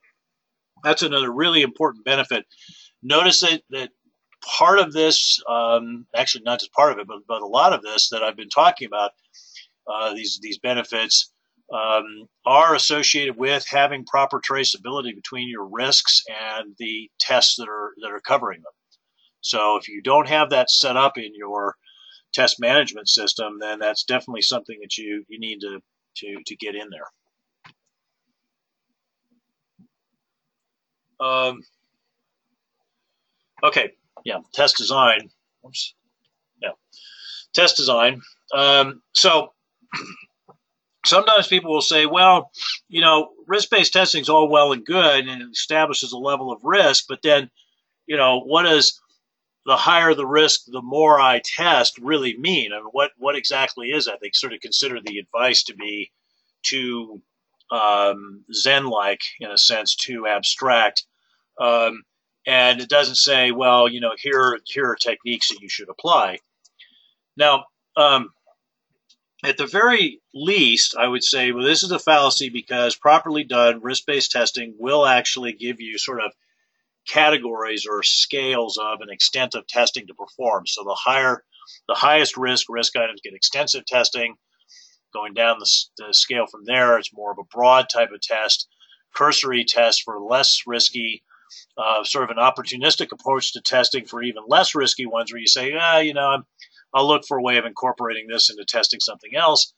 that's 0.83 1.03
another 1.03 1.31
really 1.31 1.61
important 1.61 2.05
benefit. 2.05 2.45
Notice 3.03 3.41
that, 3.41 3.61
that 3.69 3.89
part 4.57 4.79
of 4.79 4.93
this, 4.93 5.39
um, 5.49 6.05
actually 6.15 6.43
not 6.45 6.59
just 6.59 6.73
part 6.73 6.91
of 6.93 6.99
it, 6.99 7.07
but, 7.07 7.19
but 7.27 7.41
a 7.41 7.45
lot 7.59 7.73
of 7.73 7.81
this 7.81 8.09
that 8.09 8.23
I've 8.23 8.37
been 8.37 8.49
talking 8.49 8.87
about, 8.87 9.11
uh, 9.91 10.13
these 10.13 10.39
these 10.41 10.59
benefits 10.59 11.33
um, 11.73 12.27
are 12.45 12.75
associated 12.75 13.35
with 13.37 13.65
having 13.67 14.05
proper 14.05 14.39
traceability 14.39 15.13
between 15.15 15.49
your 15.49 15.67
risks 15.67 16.23
and 16.29 16.75
the 16.77 17.09
tests 17.19 17.55
that 17.57 17.67
are 17.67 17.91
that 18.01 18.11
are 18.11 18.21
covering 18.21 18.61
them. 18.61 18.73
So 19.41 19.77
if 19.77 19.87
you 19.87 20.01
don't 20.01 20.27
have 20.27 20.49
that 20.49 20.69
set 20.69 20.97
up 20.97 21.17
in 21.17 21.31
your 21.35 21.75
test 22.33 22.59
management 22.59 23.07
system, 23.09 23.57
then 23.59 23.79
that's 23.79 24.03
definitely 24.03 24.41
something 24.41 24.77
that 24.81 24.97
you, 24.97 25.23
you 25.27 25.39
need 25.39 25.59
to, 25.61 25.79
to 26.17 26.37
to 26.45 26.55
get 26.55 26.75
in 26.75 26.89
there. 26.89 27.07
Um, 31.19 31.61
okay, 33.63 33.91
yeah, 34.23 34.39
test 34.53 34.77
design. 34.77 35.29
Oops, 35.65 35.93
yeah, 36.61 36.71
test 37.53 37.77
design. 37.77 38.21
Um, 38.53 39.01
so. 39.13 39.53
sometimes 41.05 41.47
people 41.47 41.71
will 41.71 41.81
say, 41.81 42.05
well, 42.05 42.51
you 42.87 43.01
know, 43.01 43.29
risk 43.47 43.69
based 43.69 43.93
testing 43.93 44.21
is 44.21 44.29
all 44.29 44.49
well 44.49 44.73
and 44.73 44.85
good 44.85 45.27
and 45.27 45.41
it 45.41 45.47
establishes 45.51 46.11
a 46.11 46.17
level 46.17 46.51
of 46.51 46.59
risk, 46.63 47.05
but 47.07 47.21
then, 47.23 47.49
you 48.05 48.17
know, 48.17 48.41
what 48.41 48.65
is 48.65 48.99
the 49.69 49.77
higher 49.77 50.15
the 50.15 50.25
risk, 50.25 50.61
the 50.65 50.81
more 50.81 51.21
I 51.21 51.41
test 51.45 51.99
really 51.99 52.35
mean? 52.35 52.73
I 52.73 52.77
mean, 52.77 52.89
what 52.91 53.11
what 53.19 53.35
exactly 53.35 53.89
is 53.89 54.05
that? 54.05 54.17
They 54.19 54.31
sort 54.33 54.51
of 54.53 54.61
consider 54.61 54.99
the 54.99 55.19
advice 55.19 55.61
to 55.65 55.75
be 55.75 56.11
too 56.63 57.21
um, 57.69 58.45
Zen-like 58.51 59.21
in 59.39 59.51
a 59.51 59.59
sense, 59.59 59.95
too 59.95 60.25
abstract. 60.25 61.05
Um, 61.61 62.01
and 62.47 62.81
it 62.81 62.89
doesn't 62.89 63.17
say, 63.17 63.51
well, 63.51 63.87
you 63.87 64.01
know, 64.01 64.13
here 64.17 64.57
here 64.65 64.89
are 64.89 64.95
techniques 64.95 65.49
that 65.49 65.61
you 65.61 65.69
should 65.69 65.89
apply. 65.89 66.39
Now, 67.37 67.65
um, 67.95 68.31
at 69.45 69.57
the 69.57 69.67
very 69.67 70.19
least, 70.33 70.95
I 70.97 71.07
would 71.07 71.23
say, 71.23 71.51
well, 71.51 71.63
this 71.63 71.83
is 71.83 71.91
a 71.91 71.99
fallacy 71.99 72.49
because 72.49 72.95
properly 72.95 73.43
done 73.43 73.81
risk 73.83 74.07
based 74.07 74.31
testing 74.31 74.73
will 74.79 75.05
actually 75.05 75.53
give 75.53 75.79
you 75.79 75.99
sort 75.99 76.23
of 76.23 76.31
categories 77.09 77.85
or 77.89 78.03
scales 78.03 78.77
of 78.77 78.99
an 79.01 79.09
extent 79.09 79.55
of 79.55 79.67
testing 79.67 80.07
to 80.07 80.13
perform. 80.13 80.67
So 80.67 80.83
the 80.83 80.97
higher, 80.97 81.43
the 81.87 81.95
highest 81.95 82.37
risk 82.37 82.67
risk 82.69 82.95
items 82.95 83.21
get 83.23 83.33
extensive 83.33 83.85
testing. 83.85 84.35
Going 85.11 85.33
down 85.33 85.57
the, 85.59 85.69
the 85.97 86.13
scale 86.13 86.45
from 86.45 86.65
there, 86.65 86.97
it's 86.99 87.13
more 87.13 87.31
of 87.31 87.39
a 87.39 87.55
broad 87.55 87.87
type 87.91 88.09
of 88.13 88.21
test. 88.21 88.67
Cursory 89.15 89.65
tests 89.67 90.01
for 90.03 90.19
less 90.19 90.61
risky, 90.67 91.23
uh, 91.77 92.03
sort 92.03 92.29
of 92.29 92.37
an 92.37 92.43
opportunistic 92.43 93.07
approach 93.11 93.53
to 93.53 93.61
testing 93.61 94.05
for 94.05 94.21
even 94.21 94.43
less 94.47 94.75
risky 94.75 95.07
ones, 95.07 95.31
where 95.33 95.41
you 95.41 95.47
say, 95.47 95.73
ah, 95.75 95.97
you 95.97 96.13
know, 96.13 96.27
I'm 96.27 96.43
I'll 96.93 97.07
look 97.07 97.23
for 97.27 97.37
a 97.37 97.41
way 97.41 97.57
of 97.57 97.65
incorporating 97.65 98.27
this 98.27 98.49
into 98.49 98.65
testing 98.65 98.99
something 98.99 99.35
else. 99.35 99.73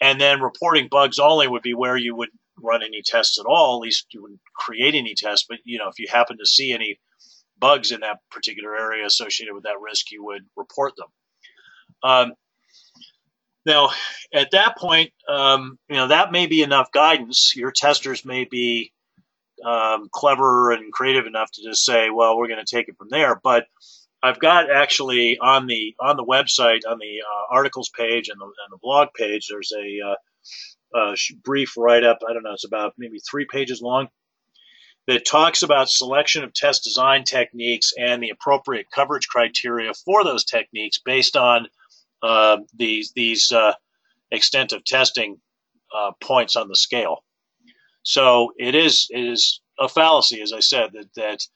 And 0.00 0.20
then 0.20 0.40
reporting 0.40 0.88
bugs 0.90 1.18
only 1.18 1.46
would 1.46 1.62
be 1.62 1.74
where 1.74 1.96
you 1.96 2.14
would 2.16 2.30
run 2.62 2.82
any 2.82 3.02
tests 3.04 3.38
at 3.38 3.46
all. 3.46 3.76
At 3.76 3.82
least 3.82 4.06
you 4.10 4.22
wouldn't 4.22 4.40
create 4.54 4.94
any 4.94 5.14
tests. 5.14 5.46
But 5.48 5.58
you 5.64 5.78
know, 5.78 5.88
if 5.88 5.98
you 5.98 6.08
happen 6.10 6.38
to 6.38 6.46
see 6.46 6.72
any 6.72 6.98
bugs 7.58 7.92
in 7.92 8.00
that 8.00 8.18
particular 8.30 8.76
area 8.76 9.06
associated 9.06 9.54
with 9.54 9.64
that 9.64 9.80
risk, 9.80 10.10
you 10.10 10.24
would 10.24 10.46
report 10.56 10.94
them. 10.96 11.08
Um, 12.02 12.32
now, 13.66 13.90
at 14.32 14.52
that 14.52 14.78
point, 14.78 15.12
um, 15.28 15.78
you 15.88 15.96
know 15.96 16.08
that 16.08 16.32
may 16.32 16.46
be 16.46 16.62
enough 16.62 16.90
guidance. 16.92 17.52
Your 17.54 17.70
testers 17.70 18.24
may 18.24 18.44
be 18.44 18.92
um, 19.64 20.08
clever 20.10 20.72
and 20.72 20.92
creative 20.92 21.26
enough 21.26 21.50
to 21.52 21.62
just 21.62 21.84
say, 21.84 22.10
"Well, 22.10 22.38
we're 22.38 22.48
going 22.48 22.64
to 22.64 22.76
take 22.76 22.88
it 22.88 22.96
from 22.96 23.08
there." 23.10 23.38
But 23.42 23.66
I've 24.22 24.38
got 24.38 24.70
actually 24.70 25.38
on 25.38 25.66
the 25.66 25.94
on 25.98 26.16
the 26.16 26.24
website 26.24 26.80
on 26.88 26.98
the 26.98 27.22
uh, 27.22 27.54
articles 27.54 27.90
page 27.90 28.28
and 28.28 28.40
the, 28.40 28.44
and 28.44 28.70
the 28.70 28.78
blog 28.82 29.08
page. 29.14 29.48
There's 29.48 29.72
a, 29.72 30.10
uh, 30.10 30.14
a 30.94 31.14
brief 31.44 31.76
write 31.76 32.04
up. 32.04 32.18
I 32.28 32.32
don't 32.32 32.42
know. 32.42 32.52
It's 32.52 32.64
about 32.64 32.94
maybe 32.98 33.18
three 33.18 33.46
pages 33.50 33.80
long 33.80 34.08
that 35.06 35.24
talks 35.24 35.62
about 35.62 35.88
selection 35.88 36.44
of 36.44 36.52
test 36.52 36.84
design 36.84 37.24
techniques 37.24 37.92
and 37.98 38.22
the 38.22 38.30
appropriate 38.30 38.86
coverage 38.94 39.26
criteria 39.28 39.92
for 39.94 40.24
those 40.24 40.44
techniques 40.44 40.98
based 41.04 41.36
on 41.36 41.66
uh, 42.22 42.58
these 42.74 43.12
these 43.12 43.50
uh, 43.52 43.72
extent 44.30 44.72
of 44.72 44.84
testing 44.84 45.40
uh, 45.94 46.12
points 46.20 46.56
on 46.56 46.68
the 46.68 46.76
scale. 46.76 47.24
So 48.02 48.52
it 48.56 48.74
is 48.74 49.08
it 49.10 49.24
is 49.24 49.60
a 49.78 49.88
fallacy, 49.88 50.42
as 50.42 50.52
I 50.52 50.60
said, 50.60 50.90
that 50.92 51.14
that 51.14 51.46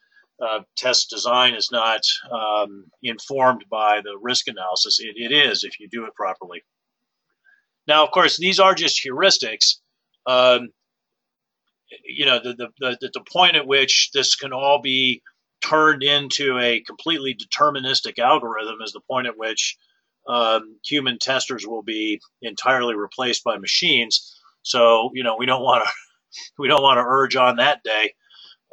uh, 0.45 0.61
test 0.77 1.11
design 1.11 1.55
is 1.55 1.71
not 1.71 2.01
um, 2.33 2.87
informed 3.03 3.65
by 3.71 4.01
the 4.03 4.19
risk 4.21 4.49
analysis. 4.49 5.01
It, 5.01 5.17
it 5.17 5.33
is 5.33 5.65
if 5.65 5.79
you 5.79 5.89
do 5.89 6.07
it 6.07 6.15
properly. 6.15 6.63
Now, 7.87 8.05
of 8.05 8.11
course, 8.11 8.39
these 8.39 8.61
are 8.61 8.75
just 8.75 9.05
heuristics. 9.05 9.77
Um, 10.27 10.69
you 12.05 12.27
know, 12.27 12.41
the, 12.43 12.55
the, 12.55 12.97
the, 13.01 13.11
the 13.13 13.25
point 13.31 13.57
at 13.57 13.67
which 13.67 14.11
this 14.13 14.37
can 14.37 14.53
all 14.53 14.81
be 14.81 15.23
turned 15.63 16.03
into 16.03 16.59
a 16.59 16.81
completely 16.81 17.35
deterministic 17.35 18.19
algorithm 18.19 18.77
is 18.83 18.93
the 18.93 19.01
point 19.09 19.27
at 19.27 19.39
which 19.39 19.77
um, 20.29 20.79
human 20.85 21.19
testers 21.19 21.67
will 21.67 21.83
be 21.83 22.21
entirely 22.43 22.95
replaced 22.95 23.45
by 23.45 23.59
machines. 23.59 24.39
So, 24.63 25.11
you 25.15 25.23
know, 25.23 25.37
we 25.39 25.47
don't 25.47 25.63
want 25.63 25.85
to 25.85 25.91
we 26.59 26.69
don't 26.69 26.83
want 26.83 26.99
to 26.99 27.05
urge 27.07 27.37
on 27.37 27.57
that 27.57 27.83
day. 27.83 28.15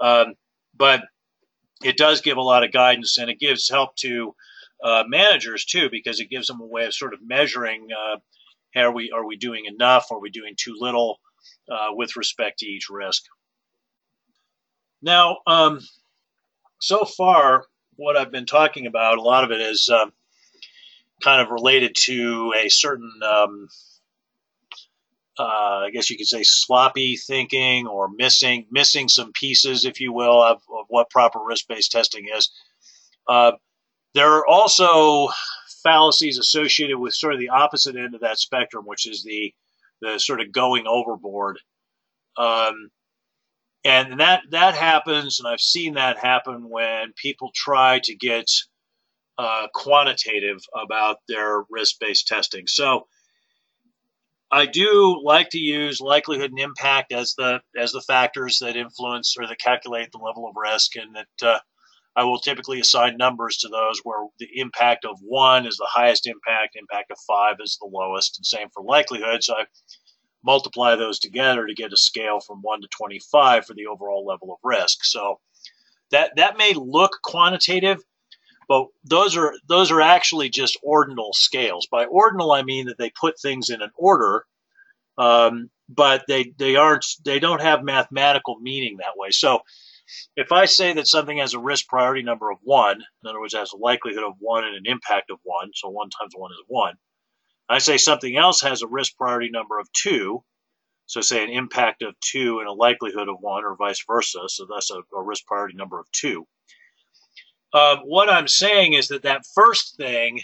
Um, 0.02 0.34
but 0.76 1.02
it 1.84 1.97
does 1.97 2.21
give 2.21 2.38
a 2.38 2.41
lot 2.41 2.63
of 2.63 2.71
guidance 2.71 3.17
and 3.17 3.30
it 3.30 3.39
gives 3.39 3.69
help 3.69 3.95
to 3.97 4.36
uh, 4.84 5.04
managers 5.08 5.65
too 5.65 5.89
because 5.91 6.19
it 6.19 6.30
gives 6.30 6.47
them 6.47 6.62
a 6.62 6.65
way 6.65 6.86
of 6.86 6.93
sort 6.93 7.13
of 7.13 7.19
measuring 7.24 7.88
uh, 7.91 8.17
are 8.76 8.92
we 8.92 9.12
are 9.12 9.26
we 9.26 9.36
doing 9.36 9.66
enough 9.66 10.08
are 10.12 10.20
we 10.20 10.30
doing 10.30 10.54
too 10.58 10.76
little 10.80 11.20
uh, 11.70 11.88
with 11.92 12.16
respect 12.16 12.60
to 12.60 12.66
each 12.66 12.90
risk 12.90 13.24
now 15.02 15.38
um, 15.48 15.80
so 16.80 17.06
far 17.06 17.66
what 17.96 18.18
i've 18.18 18.32
been 18.32 18.46
talking 18.46 18.88
about 18.88 19.18
a 19.18 19.22
lot 19.22 19.44
of 19.44 19.52
it 19.52 19.62
is 19.62 19.90
um, 19.90 20.12
kind 21.22 21.42
of 21.42 21.52
related 21.52 21.96
to 21.96 22.54
a 22.58 22.70
certain 22.70 23.12
um, 23.24 23.68
uh, 25.40 25.86
I 25.86 25.90
guess 25.92 26.10
you 26.10 26.18
could 26.18 26.28
say 26.28 26.44
sloppy 26.44 27.16
thinking 27.16 27.88
or 27.88 28.10
missing 28.10 28.68
missing 28.70 29.08
some 29.08 29.32
pieces, 29.32 29.86
if 29.86 30.00
you 30.00 30.14
will, 30.14 30.42
of, 30.42 30.62
of 30.78 30.86
what 30.90 31.10
proper 31.10 31.40
risk 31.44 31.68
based 31.68 31.92
testing 31.92 32.28
is. 32.36 32.52
Uh, 33.28 33.54
there 34.14 34.32
are 34.34 34.48
also 34.48 35.30
fallacies 35.84 36.38
associated 36.38 36.98
with 36.98 37.13
sort 37.13 37.34
of 37.34 37.39
the 37.39 37.50
opposite 37.50 37.96
end 37.96 38.15
of 38.15 38.22
that 38.22 38.39
spectrum, 38.39 38.86
which 38.86 39.08
is 39.08 39.24
the 39.24 39.54
the 40.02 40.20
sort 40.20 40.41
of 40.41 40.52
going 40.52 40.88
overboard. 40.88 41.60
Um, 42.38 42.89
and 43.84 44.20
that 44.20 44.44
that 44.52 44.76
happens, 44.76 45.39
and 45.39 45.48
I've 45.48 45.62
seen 45.62 45.96
that 45.96 46.17
happen 46.17 46.70
when 46.70 47.13
people 47.15 47.52
try 47.56 48.00
to 48.04 48.15
get 48.15 48.46
uh, 49.38 49.67
quantitative 49.74 50.60
about 50.76 51.17
their 51.28 51.63
risk 51.70 51.96
based 52.00 52.28
testing. 52.28 52.67
So 52.67 53.08
I 54.52 54.65
do 54.65 55.20
like 55.24 55.50
to 55.52 55.58
use 55.58 56.02
likelihood 56.02 56.52
and 56.52 56.60
impact 56.60 57.12
as 57.12 57.34
the 57.36 57.62
as 57.76 57.91
the 57.91 58.02
factors 58.02 58.60
that 58.60 58.76
influence 58.76 59.36
or 59.39 59.48
that 59.48 59.60
calculate 59.60 60.12
the 60.12 60.20
level 60.20 60.48
of 60.48 60.56
risk, 60.56 60.96
and 60.96 61.15
that 61.15 61.48
uh, 61.48 61.60
I 62.15 62.24
will 62.26 62.39
typically 62.39 62.80
assign 62.82 63.17
numbers 63.17 63.58
to 63.58 63.69
those 63.69 64.02
where 64.04 64.28
the 64.39 64.50
impact 64.56 65.06
of 65.06 65.17
one 65.21 65.65
is 65.65 65.78
the 65.78 65.88
highest 65.89 66.28
impact, 66.28 66.76
impact 66.76 67.12
of 67.12 67.17
five 67.26 67.56
is 67.63 67.78
the 67.80 67.88
lowest, 67.88 68.38
and 68.38 68.45
same 68.45 68.67
for 68.74 68.84
likelihood. 68.84 69.43
So 69.43 69.54
I 69.54 69.65
multiply 70.43 70.95
those 70.95 71.19
together 71.19 71.65
to 71.65 71.74
get 71.74 71.93
a 71.93 71.97
scale 71.97 72.39
from 72.39 72.62
one 72.62 72.82
to 72.82 72.88
25 72.88 73.65
for 73.65 73.74
the 73.74 73.88
overall 73.88 74.26
level 74.26 74.52
of 74.52 74.60
risk. 74.63 75.06
So 75.06 75.39
that 76.12 76.36
that 76.36 76.58
may 76.58 76.74
look 76.74 77.19
quantitative, 77.24 78.00
but 78.67 78.88
those 79.06 79.38
are 79.38 79.54
those 79.67 79.91
are 79.91 80.02
actually 80.02 80.50
just 80.50 80.78
ordinal 80.84 81.32
scales. 81.34 81.88
By 81.88 82.06
ordinal, 82.06 82.52
I 82.52 82.63
mean 82.63 82.88
that 82.88 82.97
they 82.97 83.12
put 83.12 83.39
things 83.39 83.69
in 83.69 83.82
an 83.82 83.91
order, 83.95 84.45
um, 85.17 85.69
but 85.88 86.26
they 86.28 86.54
they 86.58 86.76
aren't 86.76 87.06
they 87.24 87.39
don't 87.39 87.62
have 87.62 87.84
mathematical 87.84 88.60
meaning 88.60 88.97
that 88.97 89.17
way. 89.17 89.30
So 89.32 89.62
if 90.36 90.52
I 90.52 90.65
say 90.65 90.93
that 90.93 91.08
something 91.08 91.38
has 91.38 91.54
a 91.54 91.60
risk 91.60 91.88
priority 91.88 92.24
number 92.24 92.52
of 92.52 92.58
one, 92.63 92.97
in 92.97 93.30
other 93.30 93.39
words, 93.39 93.56
has 93.56 93.71
a 93.74 93.78
likelihood 93.78 94.24
of 94.24 94.34
one 94.39 94.63
and 94.63 94.76
an 94.76 94.84
impact 94.86 95.30
of 95.30 95.39
one, 95.43 95.71
so 95.74 95.89
one 95.89 96.10
times 96.10 96.34
one 96.36 96.52
is 96.52 96.63
one. 96.67 96.95
I 97.69 97.78
say 97.80 97.97
something 97.97 98.36
else 98.36 98.62
has 98.62 98.82
a 98.82 98.88
risk 98.88 99.15
priority 99.17 99.50
number 99.50 99.80
of 99.80 99.91
two, 99.93 100.43
so 101.06 101.21
say 101.21 101.43
an 101.43 101.50
impact 101.50 102.02
of 102.02 102.15
two 102.19 102.60
and 102.60 102.67
a 102.67 102.74
likelihood 102.74 103.30
of 103.30 103.38
one, 103.39 103.63
or 103.63 103.76
vice 103.76 104.04
versa. 104.06 104.39
So 104.47 104.67
that's 104.74 104.91
a, 104.91 105.02
a 105.15 105.24
risk 105.24 105.45
priority 105.45 105.76
number 105.76 106.00
of 106.00 106.06
two. 106.12 106.45
Um, 107.74 108.00
what 108.00 108.30
I'm 108.30 108.47
saying 108.47 108.93
is 108.93 109.08
that 109.10 109.24
that 109.24 109.45
first 109.54 109.95
thing 109.95 110.41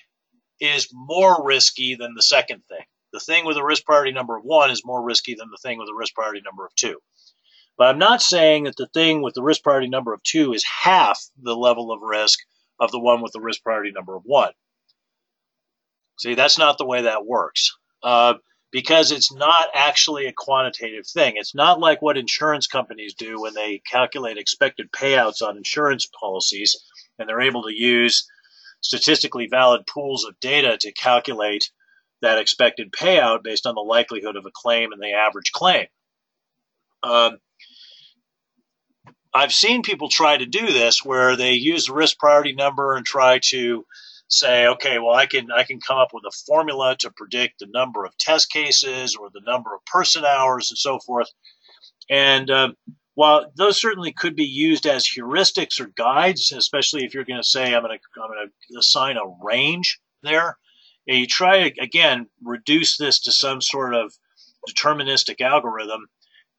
is 0.60 0.90
more 0.94 1.46
risky 1.46 1.96
than 1.96 2.14
the 2.16 2.22
second 2.22 2.64
thing. 2.70 2.86
The 3.14 3.20
thing 3.20 3.46
with 3.46 3.58
a 3.58 3.64
risk 3.64 3.86
priority 3.86 4.12
number 4.12 4.38
of 4.38 4.44
one 4.44 4.72
is 4.72 4.86
more 4.86 5.04
risky 5.04 5.36
than 5.36 5.50
the 5.50 5.58
thing 5.62 5.78
with 5.78 5.90
a 5.90 5.96
risk 5.96 6.14
priority 6.14 6.42
number 6.46 6.66
of 6.66 6.74
two. 6.76 7.00
But 7.78 7.90
I'm 7.90 8.00
not 8.00 8.22
saying 8.22 8.64
that 8.64 8.76
the 8.76 8.88
thing 8.88 9.22
with 9.22 9.36
the 9.36 9.44
risk 9.44 9.64
priority 9.64 9.88
number 9.88 10.14
of 10.14 10.24
two 10.24 10.54
is 10.54 10.66
half 10.66 11.20
the 11.42 11.56
level 11.56 11.92
of 11.92 12.02
risk 12.02 12.40
of 12.80 12.92
the 12.92 13.00
one 13.00 13.22
with 13.22 13.34
the 13.34 13.42
risk 13.42 13.64
priority 13.64 13.92
number 13.92 14.16
of 14.16 14.24
one. 14.26 14.52
See, 16.20 16.34
that's 16.34 16.58
not 16.58 16.78
the 16.78 16.86
way 16.86 17.04
that 17.04 17.26
works. 17.26 17.76
Uh, 18.02 18.36
because 18.72 19.12
it's 19.12 19.32
not 19.32 19.68
actually 19.74 20.26
a 20.26 20.34
quantitative 20.34 21.08
thing. 21.08 21.36
It's 21.38 21.56
not 21.56 21.80
like 21.80 22.02
what 22.02 22.18
insurance 22.18 22.68
companies 22.68 23.14
do 23.14 23.42
when 23.42 23.54
they 23.54 23.82
calculate 23.90 24.38
expected 24.38 24.92
payouts 24.92 25.42
on 25.42 25.58
insurance 25.58 26.08
policies 26.20 26.76
and 27.18 27.30
they're 27.30 27.42
able 27.42 27.64
to 27.64 27.74
use 27.74 28.28
statistically 28.82 29.48
valid 29.48 29.86
pools 29.88 30.26
of 30.26 30.40
data 30.40 30.78
to 30.82 30.92
calculate 30.92 31.72
that 32.22 32.40
expected 32.40 32.92
payout 32.92 33.44
based 33.44 33.66
on 33.66 33.76
the 33.76 33.82
likelihood 33.82 34.36
of 34.36 34.46
a 34.46 34.52
claim 34.54 34.92
and 34.92 35.02
the 35.02 35.14
average 35.14 35.52
claim. 35.52 35.86
Um, 37.04 37.38
I've 39.38 39.54
seen 39.54 39.84
people 39.84 40.10
try 40.10 40.36
to 40.36 40.48
do 40.48 40.66
this 40.66 41.06
where 41.06 41.36
they 41.36 41.52
use 41.52 41.86
the 41.86 41.94
risk 41.94 42.18
priority 42.18 42.54
number 42.54 42.96
and 42.96 43.06
try 43.06 43.38
to 43.50 43.86
say, 44.30 44.66
okay, 44.66 44.98
well, 44.98 45.14
I 45.14 45.28
can 45.28 45.52
I 45.52 45.64
can 45.64 45.80
come 45.80 46.00
up 46.00 46.10
with 46.12 46.24
a 46.28 46.36
formula 46.48 46.96
to 47.02 47.12
predict 47.12 47.60
the 47.60 47.68
number 47.68 48.04
of 48.04 48.18
test 48.18 48.50
cases 48.52 49.16
or 49.16 49.30
the 49.30 49.44
number 49.46 49.76
of 49.76 49.86
person 49.86 50.26
hours 50.26 50.72
and 50.72 50.78
so 50.80 50.98
forth. 50.98 51.30
And 52.10 52.50
uh, 52.50 52.70
while 53.14 53.52
those 53.56 53.80
certainly 53.80 54.12
could 54.12 54.36
be 54.36 54.44
used 54.44 54.88
as 54.88 55.06
heuristics 55.06 55.80
or 55.80 55.92
guides, 55.96 56.52
especially 56.52 57.06
if 57.06 57.14
you're 57.14 57.24
going 57.24 57.40
to 57.40 57.48
say 57.48 57.76
I'm 57.76 57.84
going 57.84 57.96
to 57.96 58.22
I'm 58.22 58.32
going 58.32 58.48
to 58.48 58.80
assign 58.80 59.18
a 59.18 59.46
range 59.46 60.00
there, 60.24 60.58
and 61.08 61.20
you 61.20 61.28
try 61.28 61.70
to 61.70 61.80
again 61.80 62.26
reduce 62.44 62.98
this 62.98 63.20
to 63.20 63.32
some 63.32 63.62
sort 63.62 63.94
of 63.94 64.12
deterministic 64.68 65.42
algorithm, 65.42 66.08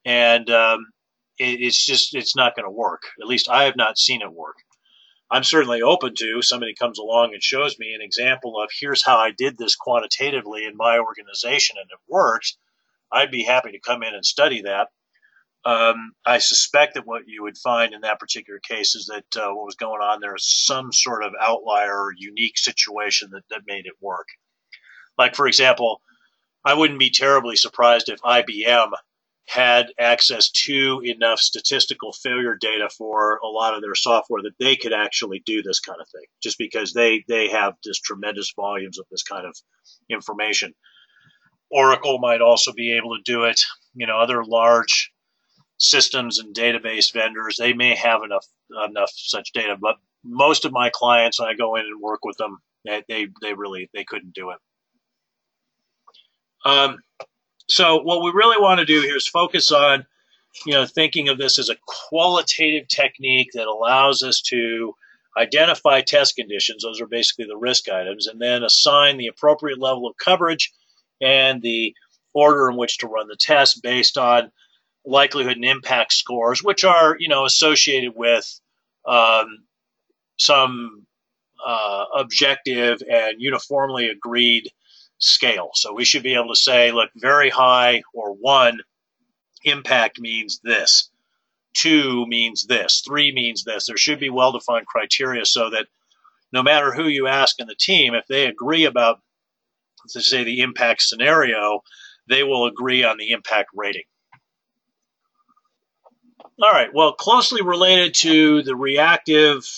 and 0.05 0.49
um, 0.49 0.87
it, 1.39 1.61
it's 1.61 1.85
just 1.85 2.15
it's 2.15 2.37
not 2.37 2.57
going 2.57 2.65
to 2.65 2.71
work. 2.71 3.03
At 3.21 3.27
least 3.27 3.49
I 3.49 3.65
have 3.65 3.77
not 3.77 3.99
seen 3.99 4.23
it 4.23 4.33
work. 4.33 4.57
I'm 5.31 5.45
certainly 5.45 5.83
open 5.83 6.15
to 6.17 6.41
somebody 6.43 6.75
comes 6.75 6.99
along 6.99 7.35
and 7.35 7.43
shows 7.43 7.79
me 7.79 7.93
an 7.95 8.01
example 8.01 8.61
of 8.61 8.71
here's 8.73 9.05
how 9.05 9.19
I 9.19 9.31
did 9.31 9.59
this 9.59 9.77
quantitatively 9.77 10.65
in 10.65 10.77
my 10.77 10.99
organization 10.99 11.77
and 11.79 11.91
it 11.91 11.99
works. 12.09 12.57
I'd 13.13 13.31
be 13.31 13.43
happy 13.43 13.73
to 13.73 13.81
come 13.81 14.03
in 14.03 14.15
and 14.15 14.25
study 14.25 14.63
that. 14.63 14.89
Um, 15.65 16.13
I 16.25 16.39
suspect 16.39 16.95
that 16.95 17.07
what 17.07 17.27
you 17.27 17.43
would 17.43 17.59
find 17.59 17.93
in 17.93 18.01
that 18.03 18.21
particular 18.21 18.59
case 18.61 18.95
is 18.95 19.07
that 19.07 19.37
uh, 19.37 19.53
what 19.53 19.67
was 19.67 19.75
going 19.75 20.01
on 20.01 20.21
there 20.21 20.35
is 20.35 20.49
some 20.49 20.93
sort 20.93 21.25
of 21.25 21.35
outlier 21.41 21.93
or 21.95 22.13
unique 22.17 22.57
situation 22.57 23.31
that, 23.33 23.43
that 23.51 23.67
made 23.67 23.85
it 23.85 23.95
work. 24.01 24.29
Like, 25.19 25.35
for 25.35 25.47
example, 25.47 26.01
I 26.65 26.75
wouldn't 26.75 26.99
be 26.99 27.11
terribly 27.11 27.57
surprised 27.57 28.09
if 28.09 28.21
IBM 28.23 28.93
had 29.49 29.87
access 29.99 30.51
to 30.51 31.01
enough 31.05 31.39
statistical 31.39 32.13
failure 32.13 32.57
data 32.61 32.89
for 32.97 33.39
a 33.39 33.47
lot 33.47 33.75
of 33.75 33.81
their 33.81 33.95
software 33.95 34.43
that 34.43 34.59
they 34.59 34.77
could 34.77 34.93
actually 34.93 35.43
do 35.47 35.63
this 35.63 35.81
kind 35.81 36.01
of 36.01 36.09
thing 36.09 36.25
just 36.43 36.59
because 36.59 36.93
they 36.93 37.25
they 37.29 37.49
have 37.49 37.75
just 37.83 38.05
tremendous 38.05 38.53
volumes 38.55 38.99
of 38.99 39.07
this 39.11 39.23
kind 39.23 39.47
of 39.47 39.57
information. 40.11 40.75
Oracle 41.71 42.19
might 42.19 42.41
also 42.41 42.73
be 42.73 42.97
able 42.97 43.17
to 43.17 43.23
do 43.25 43.45
it. 43.45 43.61
You 43.95 44.07
know 44.07 44.19
other 44.19 44.45
large 44.45 45.13
systems 45.79 46.39
and 46.39 46.55
database 46.55 47.13
vendors 47.13 47.57
they 47.57 47.73
may 47.73 47.95
have 47.95 48.23
enough 48.25 48.45
enough 48.89 49.13
such 49.15 49.53
data 49.53 49.77
but 49.81 49.95
most 50.25 50.65
of 50.65 50.73
my 50.73 50.91
clients 50.93 51.39
when 51.39 51.49
i 51.49 51.55
go 51.55 51.77
in 51.77 51.87
and 51.87 52.01
work 52.01 52.25
with 52.25 52.37
them 52.37 52.59
they 52.85 53.03
they, 53.09 53.27
they 53.43 53.55
really 53.55 53.91
they 53.95 54.05
couldn't 54.05 54.35
do 54.35 54.51
it. 54.51 54.59
Um, 56.65 56.99
so 57.69 58.01
what 58.03 58.23
we 58.23 58.31
really 58.31 58.61
want 58.61 58.81
to 58.81 58.87
do 58.87 59.01
here 59.03 59.17
is 59.17 59.27
focus 59.27 59.71
on, 59.73 60.07
you 60.65 60.73
know, 60.73 60.87
thinking 60.87 61.29
of 61.29 61.39
this 61.39 61.59
as 61.59 61.69
a 61.69 61.77
qualitative 61.87 62.89
technique 62.89 63.51
that 63.55 63.67
allows 63.67 64.23
us 64.23 64.41
to 64.49 64.95
identify 65.37 66.01
test 66.01 66.37
conditions. 66.37 66.83
Those 66.83 67.01
are 67.01 67.07
basically 67.07 67.45
the 67.47 67.57
risk 67.57 67.89
items, 67.89 68.27
and 68.27 68.41
then 68.41 68.65
assign 68.65 69.19
the 69.19 69.29
appropriate 69.29 69.79
level 69.79 70.07
of 70.07 70.17
coverage 70.23 70.73
and 71.21 71.63
the 71.63 71.95
order 72.35 72.71
in 72.71 72.77
which 72.77 72.99
to 72.99 73.07
run 73.07 73.29
the 73.29 73.37
test 73.37 73.83
based 73.83 74.17
on 74.17 74.51
likelihood 75.05 75.57
and 75.57 75.65
impact 75.65 76.13
scores, 76.13 76.63
which 76.63 76.85
are, 76.85 77.17
you 77.19 77.29
know, 77.29 77.45
associated 77.45 78.13
with 78.15 78.61
um, 79.07 79.47
some 80.39 81.07
uh, 81.65 82.05
objective 82.17 83.03
and 83.11 83.37
uniformly 83.39 84.09
agreed 84.09 84.71
scale. 85.19 85.71
So 85.75 85.93
we 85.93 86.05
should 86.05 86.23
be 86.23 86.35
able 86.35 86.49
to 86.49 86.57
say, 86.57 86.93
look, 86.93 87.11
very 87.17 87.51
high 87.51 88.03
or 88.15 88.33
one 88.35 88.81
impact 89.65 90.21
means 90.21 90.61
this, 90.63 91.11
two 91.75 92.27
means 92.27 92.67
this, 92.67 93.03
three 93.07 93.33
means 93.33 93.65
this. 93.65 93.87
There 93.87 93.97
should 93.97 94.21
be 94.21 94.31
well 94.31 94.53
defined 94.53 94.87
criteria 94.87 95.45
so 95.45 95.71
that 95.71 95.87
no 96.53 96.63
matter 96.63 96.93
who 96.93 97.09
you 97.09 97.27
ask 97.27 97.61
in 97.61 97.67
the 97.67 97.75
team, 97.75 98.15
if 98.15 98.27
they 98.27 98.47
agree 98.47 98.85
about, 98.85 99.21
to 100.11 100.21
say, 100.21 100.45
the 100.45 100.61
impact 100.61 101.03
scenario, 101.03 101.83
they 102.29 102.43
will 102.43 102.67
agree 102.67 103.05
on 103.05 103.19
the 103.19 103.33
impact 103.33 103.71
rating. 103.75 104.05
All 106.61 106.73
right, 106.73 106.89
well, 106.93 107.13
closely 107.13 107.63
related 107.63 108.15
to 108.15 108.63
the 108.63 108.75
reactive 108.75 109.69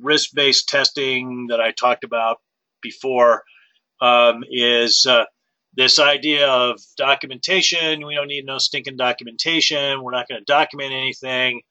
risk 0.00 0.30
based 0.34 0.68
testing 0.68 1.46
that 1.48 1.60
I 1.60 1.72
talked 1.72 2.04
about 2.04 2.40
before 2.82 3.44
um, 4.00 4.44
is 4.50 5.06
uh, 5.06 5.24
this 5.74 5.98
idea 5.98 6.48
of 6.48 6.80
documentation. 6.96 8.06
We 8.06 8.14
don't 8.14 8.28
need 8.28 8.44
no 8.44 8.58
stinking 8.58 8.96
documentation. 8.96 10.02
We're 10.02 10.12
not 10.12 10.28
going 10.28 10.40
to 10.40 10.44
document 10.44 10.92
anything. 10.92 11.62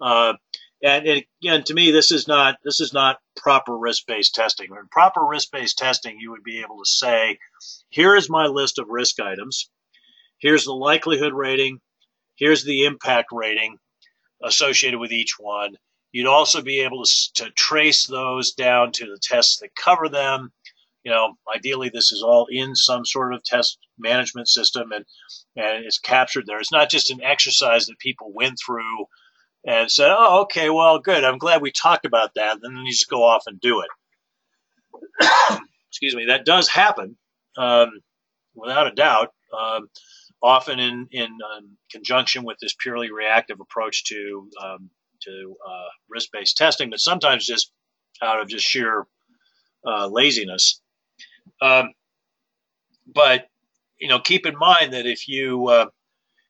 Uh, 0.00 0.34
and, 0.82 1.06
and, 1.06 1.24
again, 1.42 1.64
to 1.64 1.74
me, 1.74 1.90
this 1.90 2.10
is 2.12 2.28
not 2.28 2.58
this 2.62 2.80
is 2.80 2.92
not 2.92 3.18
proper 3.34 3.76
risk-based 3.76 4.34
testing. 4.34 4.68
In 4.70 4.88
proper 4.90 5.24
risk-based 5.24 5.78
testing, 5.78 6.18
you 6.20 6.30
would 6.30 6.44
be 6.44 6.60
able 6.60 6.78
to 6.78 6.88
say, 6.88 7.38
"Here 7.88 8.14
is 8.14 8.28
my 8.28 8.46
list 8.46 8.78
of 8.78 8.88
risk 8.88 9.18
items. 9.18 9.70
Here's 10.38 10.64
the 10.64 10.74
likelihood 10.74 11.32
rating. 11.32 11.80
Here's 12.36 12.62
the 12.62 12.84
impact 12.84 13.28
rating 13.32 13.78
associated 14.44 14.98
with 15.00 15.12
each 15.12 15.38
one." 15.38 15.76
You'd 16.12 16.26
also 16.26 16.62
be 16.62 16.80
able 16.80 17.04
to, 17.04 17.32
to 17.34 17.50
trace 17.50 18.06
those 18.06 18.52
down 18.52 18.92
to 18.92 19.06
the 19.06 19.18
tests 19.20 19.58
that 19.58 19.74
cover 19.74 20.08
them 20.08 20.52
you 21.06 21.12
know, 21.12 21.34
ideally 21.54 21.88
this 21.88 22.10
is 22.10 22.20
all 22.20 22.48
in 22.50 22.74
some 22.74 23.04
sort 23.04 23.32
of 23.32 23.44
test 23.44 23.78
management 23.96 24.48
system 24.48 24.90
and, 24.90 25.04
and 25.54 25.84
it's 25.84 26.00
captured 26.00 26.46
there. 26.48 26.58
It's 26.58 26.72
not 26.72 26.90
just 26.90 27.12
an 27.12 27.22
exercise 27.22 27.86
that 27.86 28.00
people 28.00 28.32
went 28.34 28.58
through 28.58 29.06
and 29.64 29.88
said, 29.88 30.10
oh, 30.10 30.40
okay, 30.42 30.68
well, 30.68 30.98
good. 30.98 31.22
I'm 31.22 31.38
glad 31.38 31.62
we 31.62 31.70
talked 31.70 32.06
about 32.06 32.34
that. 32.34 32.58
And 32.60 32.76
then 32.76 32.84
you 32.84 32.90
just 32.90 33.08
go 33.08 33.22
off 33.22 33.44
and 33.46 33.60
do 33.60 33.82
it. 33.82 35.20
Excuse 35.90 36.16
me. 36.16 36.24
That 36.26 36.44
does 36.44 36.68
happen, 36.68 37.16
um, 37.56 38.00
without 38.56 38.88
a 38.88 38.92
doubt, 38.92 39.32
um, 39.56 39.88
often 40.42 40.80
in, 40.80 41.06
in 41.12 41.28
um, 41.28 41.76
conjunction 41.88 42.42
with 42.42 42.56
this 42.60 42.74
purely 42.76 43.12
reactive 43.12 43.60
approach 43.60 44.06
to, 44.06 44.50
um, 44.60 44.90
to 45.22 45.54
uh, 45.64 45.88
risk-based 46.10 46.56
testing, 46.56 46.90
but 46.90 46.98
sometimes 46.98 47.46
just 47.46 47.70
out 48.20 48.40
of 48.40 48.48
just 48.48 48.66
sheer 48.66 49.06
uh, 49.86 50.08
laziness. 50.08 50.80
Um, 51.60 51.92
but 53.06 53.48
you 53.98 54.08
know, 54.08 54.18
keep 54.18 54.46
in 54.46 54.56
mind 54.58 54.92
that 54.92 55.06
if 55.06 55.28
you 55.28 55.68
uh, 55.68 55.86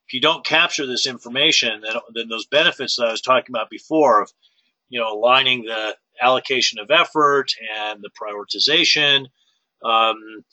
if 0.07 0.13
you 0.13 0.21
don't 0.21 0.45
capture 0.45 0.85
this 0.85 1.07
information, 1.07 1.81
then, 1.81 1.95
then 2.13 2.29
those 2.29 2.45
benefits 2.45 2.95
that 2.95 3.07
I 3.07 3.11
was 3.11 3.21
talking 3.21 3.53
about 3.53 3.69
before 3.69 4.21
of 4.21 4.31
you 4.89 4.99
know 4.99 5.13
aligning 5.13 5.63
the 5.63 5.95
allocation 6.21 6.79
of 6.79 6.89
effort 6.91 7.51
and 7.75 8.01
the 8.01 8.09
prioritization, 8.09 9.27
um, 9.83 10.43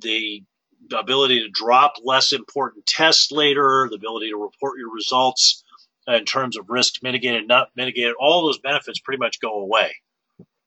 the 0.00 0.42
ability 0.96 1.40
to 1.40 1.48
drop 1.50 1.94
less 2.04 2.32
important 2.32 2.86
tests 2.86 3.32
later, 3.32 3.88
the 3.90 3.96
ability 3.96 4.30
to 4.30 4.36
report 4.36 4.78
your 4.78 4.92
results 4.92 5.64
in 6.06 6.24
terms 6.24 6.56
of 6.56 6.68
risk 6.68 7.02
mitigated, 7.02 7.48
not 7.48 7.70
mitigated, 7.76 8.14
all 8.20 8.44
those 8.44 8.58
benefits 8.58 8.98
pretty 8.98 9.18
much 9.18 9.40
go 9.40 9.60
away. 9.60 9.94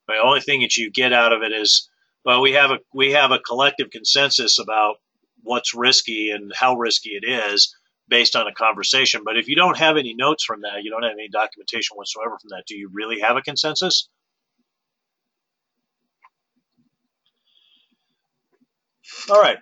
The 0.08 0.16
only 0.24 0.42
thing 0.42 0.62
that 0.62 0.78
you 0.78 0.90
get 0.90 1.14
out 1.14 1.34
of 1.34 1.44
it 1.44 1.52
is 1.52 1.90
well, 2.28 2.42
we 2.42 2.52
have 2.52 2.72
a 2.72 2.80
we 2.94 3.14
have 3.14 3.32
a 3.32 3.40
collective 3.40 3.90
consensus 3.90 4.60
about 4.60 4.98
what's 5.44 5.74
risky 5.74 6.30
and 6.30 6.52
how 6.54 6.76
risky 6.76 7.12
it 7.12 7.26
is 7.26 7.74
based 8.10 8.36
on 8.36 8.48
a 8.48 8.54
conversation. 8.54 9.22
But 9.24 9.38
if 9.38 9.48
you 9.48 9.56
don't 9.56 9.78
have 9.78 9.96
any 9.96 10.14
notes 10.14 10.44
from 10.44 10.60
that, 10.64 10.84
you 10.84 10.92
don't 10.92 11.04
have 11.04 11.14
any 11.14 11.30
documentation 11.30 11.96
whatsoever 11.96 12.38
from 12.38 12.50
that, 12.50 12.66
do 12.68 12.76
you 12.76 12.90
really 12.92 13.22
have 13.22 13.38
a 13.38 13.42
consensus? 13.42 14.10
All 19.30 19.42
right. 19.42 19.60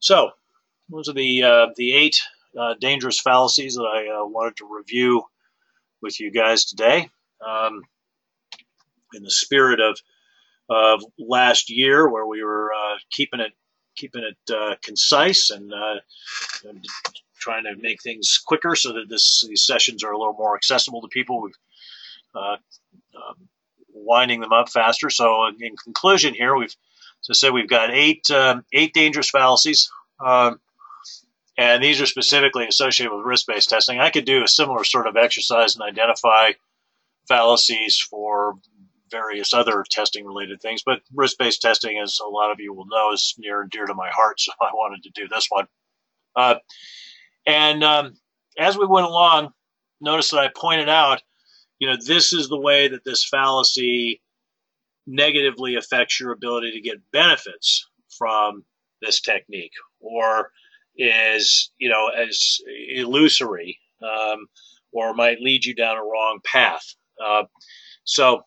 So 0.00 0.32
those 0.88 1.08
are 1.08 1.14
the 1.14 1.44
uh, 1.44 1.66
the 1.76 1.92
eight 1.94 2.20
uh, 2.58 2.74
dangerous 2.80 3.20
fallacies 3.20 3.76
that 3.76 3.84
I 3.84 4.20
uh, 4.20 4.26
wanted 4.26 4.56
to 4.56 4.68
review 4.68 5.22
with 6.02 6.18
you 6.18 6.32
guys 6.32 6.64
today. 6.64 7.08
Um, 7.48 7.82
in 9.14 9.22
the 9.22 9.30
spirit 9.30 9.78
of 9.78 9.96
of 10.68 11.02
last 11.18 11.70
year, 11.70 12.08
where 12.08 12.26
we 12.26 12.42
were 12.42 12.70
uh, 12.72 12.96
keeping 13.10 13.40
it 13.40 13.52
keeping 13.96 14.22
it 14.22 14.54
uh, 14.54 14.76
concise 14.82 15.50
and, 15.50 15.72
uh, 15.72 15.96
trying 17.40 17.64
to 17.64 17.74
make 17.80 18.00
things 18.00 18.40
quicker 18.46 18.76
so 18.76 18.92
that 18.92 19.08
this, 19.08 19.44
these 19.48 19.64
sessions 19.64 20.04
are 20.04 20.12
a 20.12 20.18
little 20.18 20.34
more 20.34 20.54
accessible 20.54 21.00
to 21.00 21.08
people. 21.08 21.42
We've 21.42 21.54
uh, 22.34 22.56
um, 23.16 23.48
winding 23.92 24.40
them 24.40 24.52
up 24.52 24.68
faster. 24.68 25.10
So, 25.10 25.46
in 25.60 25.76
conclusion, 25.76 26.34
here 26.34 26.56
we've 26.56 26.74
I 27.28 27.34
said 27.34 27.52
we've 27.52 27.68
got 27.68 27.90
eight 27.90 28.30
um, 28.30 28.64
eight 28.72 28.94
dangerous 28.94 29.30
fallacies. 29.30 29.90
Um, 30.24 30.60
and 31.56 31.82
these 31.82 32.00
are 32.00 32.06
specifically 32.06 32.68
associated 32.68 33.14
with 33.14 33.26
risk-based 33.26 33.68
testing. 33.68 33.98
I 33.98 34.10
could 34.10 34.24
do 34.24 34.44
a 34.44 34.48
similar 34.48 34.84
sort 34.84 35.08
of 35.08 35.16
exercise 35.16 35.74
and 35.74 35.82
identify 35.82 36.52
fallacies 37.26 37.98
for 37.98 38.54
various 39.10 39.52
other 39.52 39.84
testing 39.90 40.24
related 40.24 40.60
things. 40.60 40.82
But 40.84 41.00
risk 41.14 41.38
based 41.38 41.62
testing, 41.62 41.98
as 41.98 42.18
a 42.24 42.28
lot 42.28 42.50
of 42.50 42.60
you 42.60 42.72
will 42.72 42.86
know, 42.86 43.12
is 43.12 43.34
near 43.38 43.62
and 43.62 43.70
dear 43.70 43.86
to 43.86 43.94
my 43.94 44.10
heart. 44.10 44.40
So 44.48 44.52
I 44.60 44.70
wanted 44.72 45.02
to 45.04 45.10
do 45.10 45.28
this 45.28 45.46
one. 45.48 45.66
Uh, 46.36 46.56
and 47.46 47.82
um, 47.82 48.14
as 48.58 48.76
we 48.76 48.86
went 48.86 49.06
along, 49.06 49.52
notice 50.00 50.30
that 50.30 50.40
I 50.40 50.50
pointed 50.54 50.88
out, 50.88 51.22
you 51.78 51.88
know, 51.88 51.96
this 52.04 52.32
is 52.32 52.48
the 52.48 52.58
way 52.58 52.88
that 52.88 53.04
this 53.04 53.24
fallacy 53.24 54.20
negatively 55.06 55.76
affects 55.76 56.20
your 56.20 56.32
ability 56.32 56.72
to 56.72 56.80
get 56.80 57.10
benefits 57.12 57.88
from 58.16 58.64
this 59.00 59.20
technique 59.20 59.72
or 60.00 60.50
is, 60.96 61.70
you 61.78 61.88
know, 61.88 62.08
as 62.08 62.58
illusory 62.94 63.78
um, 64.02 64.46
or 64.92 65.14
might 65.14 65.40
lead 65.40 65.64
you 65.64 65.74
down 65.74 65.96
a 65.96 66.02
wrong 66.02 66.40
path. 66.44 66.94
Uh, 67.24 67.44
so 68.04 68.42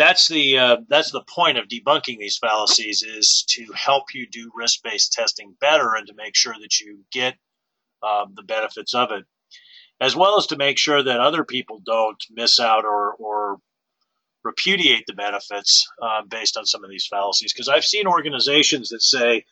that's 0.00 0.28
the 0.28 0.56
uh, 0.56 0.76
that's 0.88 1.10
the 1.10 1.22
point 1.22 1.58
of 1.58 1.68
debunking 1.68 2.18
these 2.18 2.38
fallacies 2.38 3.02
is 3.02 3.44
to 3.50 3.66
help 3.74 4.14
you 4.14 4.26
do 4.26 4.50
risk-based 4.54 5.12
testing 5.12 5.54
better 5.60 5.94
and 5.94 6.06
to 6.06 6.14
make 6.14 6.34
sure 6.34 6.54
that 6.58 6.80
you 6.80 7.00
get 7.12 7.34
um, 8.02 8.32
the 8.34 8.42
benefits 8.42 8.94
of 8.94 9.12
it, 9.12 9.26
as 10.00 10.16
well 10.16 10.38
as 10.38 10.46
to 10.46 10.56
make 10.56 10.78
sure 10.78 11.02
that 11.02 11.20
other 11.20 11.44
people 11.44 11.82
don't 11.84 12.24
miss 12.30 12.58
out 12.58 12.86
or 12.86 13.12
or 13.18 13.58
repudiate 14.42 15.04
the 15.06 15.12
benefits 15.12 15.86
uh, 16.02 16.22
based 16.26 16.56
on 16.56 16.64
some 16.64 16.82
of 16.82 16.88
these 16.88 17.06
fallacies. 17.06 17.52
Because 17.52 17.68
I've 17.68 17.84
seen 17.84 18.06
organizations 18.06 18.88
that 18.88 19.02
say, 19.02 19.44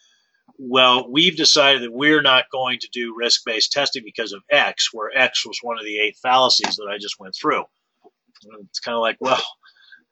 well, 0.57 1.11
we've 1.11 1.37
decided 1.37 1.83
that 1.83 1.93
we're 1.93 2.23
not 2.23 2.45
going 2.51 2.79
to 2.79 2.89
do 2.91 3.15
risk 3.15 3.43
based 3.45 3.71
testing 3.71 4.03
because 4.03 4.33
of 4.33 4.43
X, 4.51 4.95
where 4.95 5.11
X 5.15 5.45
was 5.45 5.59
one 5.61 5.79
of 5.79 5.85
the 5.85 5.99
eight 5.99 6.17
fallacies 6.23 6.77
that 6.77 6.89
I 6.91 6.97
just 6.97 7.21
went 7.21 7.35
through. 7.39 7.65
And 8.45 8.67
it's 8.71 8.81
kind 8.81 8.95
of 8.95 9.03
like, 9.03 9.19
well, 9.21 9.45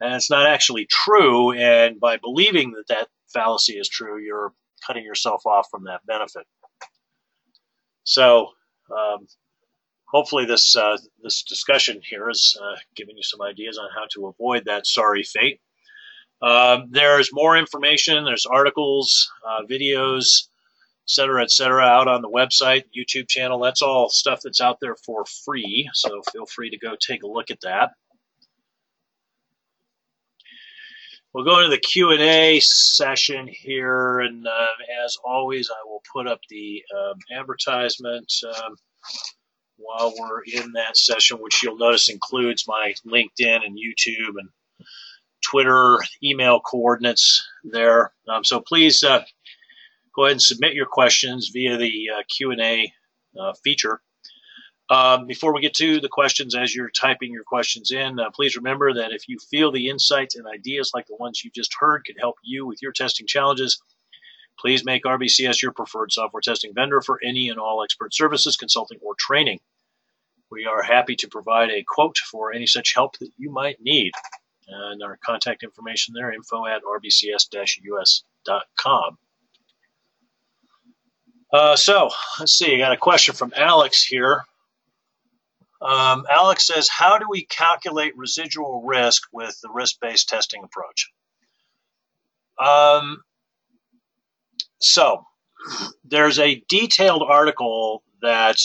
that's 0.00 0.30
not 0.30 0.46
actually 0.46 0.86
true. 0.86 1.52
And 1.52 1.98
by 2.00 2.16
believing 2.16 2.72
that 2.72 2.88
that 2.88 3.08
fallacy 3.32 3.74
is 3.74 3.88
true, 3.88 4.18
you're 4.18 4.52
cutting 4.86 5.04
yourself 5.04 5.46
off 5.46 5.68
from 5.70 5.84
that 5.84 6.04
benefit. 6.06 6.46
So, 8.04 8.50
um, 8.96 9.26
hopefully, 10.04 10.44
this 10.44 10.76
uh, 10.76 10.96
this 11.22 11.42
discussion 11.42 12.00
here 12.08 12.30
is 12.30 12.56
uh, 12.62 12.76
given 12.94 13.16
you 13.16 13.22
some 13.22 13.42
ideas 13.42 13.78
on 13.78 13.88
how 13.94 14.06
to 14.12 14.26
avoid 14.26 14.64
that 14.66 14.86
sorry 14.86 15.22
fate. 15.22 15.60
Um, 16.42 16.88
there's 16.90 17.30
more 17.32 17.56
information. 17.56 18.24
There's 18.24 18.46
articles, 18.46 19.30
uh, 19.48 19.62
videos, 19.64 20.44
et 20.44 21.10
cetera, 21.10 21.42
et 21.42 21.50
cetera, 21.50 21.84
out 21.84 22.08
on 22.08 22.20
the 22.20 22.28
website, 22.28 22.84
YouTube 22.96 23.28
channel. 23.28 23.58
That's 23.58 23.82
all 23.82 24.08
stuff 24.10 24.40
that's 24.44 24.60
out 24.60 24.78
there 24.80 24.96
for 24.96 25.24
free. 25.44 25.88
So 25.94 26.20
feel 26.32 26.46
free 26.46 26.70
to 26.70 26.78
go 26.78 26.94
take 27.00 27.22
a 27.22 27.26
look 27.28 27.50
at 27.50 27.62
that. 27.62 27.92
We'll 31.36 31.44
go 31.44 31.58
into 31.58 31.68
the 31.68 31.76
Q&A 31.76 32.60
session 32.60 33.46
here, 33.46 34.20
and 34.20 34.46
uh, 34.46 35.04
as 35.04 35.18
always, 35.22 35.68
I 35.68 35.86
will 35.86 36.00
put 36.10 36.26
up 36.26 36.40
the 36.48 36.82
um, 36.98 37.18
advertisement 37.30 38.32
um, 38.48 38.74
while 39.76 40.14
we're 40.18 40.44
in 40.44 40.72
that 40.72 40.96
session, 40.96 41.36
which 41.36 41.62
you'll 41.62 41.76
notice 41.76 42.08
includes 42.08 42.64
my 42.66 42.94
LinkedIn 43.06 43.66
and 43.66 43.76
YouTube 43.76 44.38
and 44.38 44.48
Twitter, 45.44 45.98
email 46.24 46.58
coordinates 46.58 47.46
there. 47.64 48.14
Um, 48.26 48.42
so 48.42 48.60
please 48.60 49.02
uh, 49.02 49.22
go 50.14 50.24
ahead 50.24 50.32
and 50.32 50.42
submit 50.42 50.72
your 50.72 50.86
questions 50.86 51.50
via 51.52 51.76
the 51.76 52.06
uh, 52.16 52.22
Q&A 52.34 52.90
uh, 53.38 53.52
feature. 53.62 54.00
Um, 54.88 55.26
before 55.26 55.52
we 55.52 55.60
get 55.60 55.74
to 55.74 56.00
the 56.00 56.08
questions, 56.08 56.54
as 56.54 56.74
you're 56.74 56.90
typing 56.90 57.32
your 57.32 57.42
questions 57.42 57.90
in, 57.90 58.20
uh, 58.20 58.30
please 58.30 58.56
remember 58.56 58.94
that 58.94 59.12
if 59.12 59.28
you 59.28 59.38
feel 59.38 59.72
the 59.72 59.88
insights 59.88 60.36
and 60.36 60.46
ideas 60.46 60.92
like 60.94 61.06
the 61.06 61.16
ones 61.16 61.44
you 61.44 61.50
just 61.50 61.74
heard 61.78 62.04
could 62.06 62.16
help 62.18 62.36
you 62.42 62.66
with 62.66 62.80
your 62.80 62.92
testing 62.92 63.26
challenges, 63.26 63.82
please 64.58 64.84
make 64.84 65.02
RBCS 65.02 65.60
your 65.60 65.72
preferred 65.72 66.12
software 66.12 66.40
testing 66.40 66.72
vendor 66.72 67.00
for 67.00 67.18
any 67.24 67.48
and 67.48 67.58
all 67.58 67.82
expert 67.82 68.14
services, 68.14 68.56
consulting, 68.56 68.98
or 69.02 69.16
training. 69.18 69.58
We 70.50 70.66
are 70.66 70.82
happy 70.82 71.16
to 71.16 71.28
provide 71.28 71.70
a 71.70 71.82
quote 71.82 72.18
for 72.18 72.52
any 72.52 72.66
such 72.66 72.94
help 72.94 73.18
that 73.18 73.32
you 73.36 73.50
might 73.50 73.80
need 73.80 74.12
and 74.68 75.02
our 75.02 75.18
contact 75.24 75.62
information 75.62 76.14
there, 76.14 76.32
info 76.32 76.66
at 76.66 76.82
rbcs-us.com. 76.82 77.58
Uh, 81.52 81.76
so, 81.76 82.10
let's 82.40 82.52
see, 82.52 82.74
I 82.74 82.78
got 82.78 82.92
a 82.92 82.96
question 82.96 83.34
from 83.34 83.52
Alex 83.56 84.04
here. 84.04 84.42
Um, 85.86 86.24
Alex 86.28 86.66
says, 86.66 86.88
how 86.88 87.18
do 87.18 87.26
we 87.30 87.44
calculate 87.44 88.16
residual 88.16 88.82
risk 88.84 89.22
with 89.32 89.56
the 89.60 89.70
risk-based 89.70 90.28
testing 90.28 90.64
approach? 90.64 91.12
Um, 92.58 93.22
so, 94.78 95.24
there's 96.04 96.40
a 96.40 96.62
detailed 96.68 97.22
article 97.22 98.02
that 98.20 98.56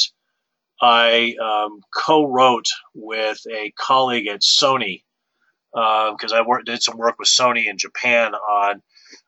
I 0.82 1.36
um, 1.40 1.82
co-wrote 1.96 2.70
with 2.96 3.40
a 3.52 3.72
colleague 3.78 4.28
at 4.28 4.42
Sony 4.42 5.04
because 5.74 6.34
uh, 6.34 6.38
I 6.38 6.42
worked, 6.42 6.66
did 6.66 6.82
some 6.82 6.98
work 6.98 7.20
with 7.20 7.28
Sony 7.28 7.68
in 7.68 7.78
Japan 7.78 8.34
on 8.34 8.82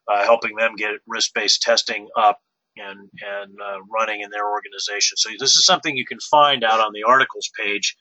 uh, 0.07 0.23
helping 0.23 0.55
them 0.55 0.75
get 0.75 0.95
risk-based 1.05 1.61
testing 1.61 2.09
up 2.17 2.39
and 2.77 3.09
and 3.21 3.55
uh, 3.61 3.79
running 3.91 4.21
in 4.21 4.29
their 4.29 4.49
organization. 4.49 5.17
So 5.17 5.29
this 5.39 5.55
is 5.55 5.65
something 5.65 5.95
you 5.95 6.05
can 6.05 6.19
find 6.19 6.63
out 6.63 6.79
on 6.79 6.93
the 6.93 7.03
articles 7.03 7.49
page. 7.59 7.95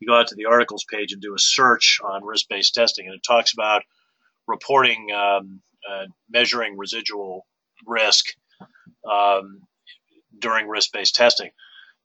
You 0.00 0.08
go 0.08 0.18
out 0.18 0.28
to 0.28 0.34
the 0.34 0.46
articles 0.46 0.84
page 0.90 1.12
and 1.12 1.22
do 1.22 1.34
a 1.34 1.38
search 1.38 2.00
on 2.04 2.24
risk-based 2.24 2.74
testing, 2.74 3.06
and 3.06 3.14
it 3.14 3.22
talks 3.26 3.52
about 3.52 3.82
reporting, 4.48 5.08
um, 5.12 5.60
uh, 5.88 6.06
measuring 6.28 6.76
residual 6.76 7.46
risk 7.86 8.26
um, 9.10 9.60
during 10.38 10.66
risk-based 10.66 11.14
testing. 11.14 11.50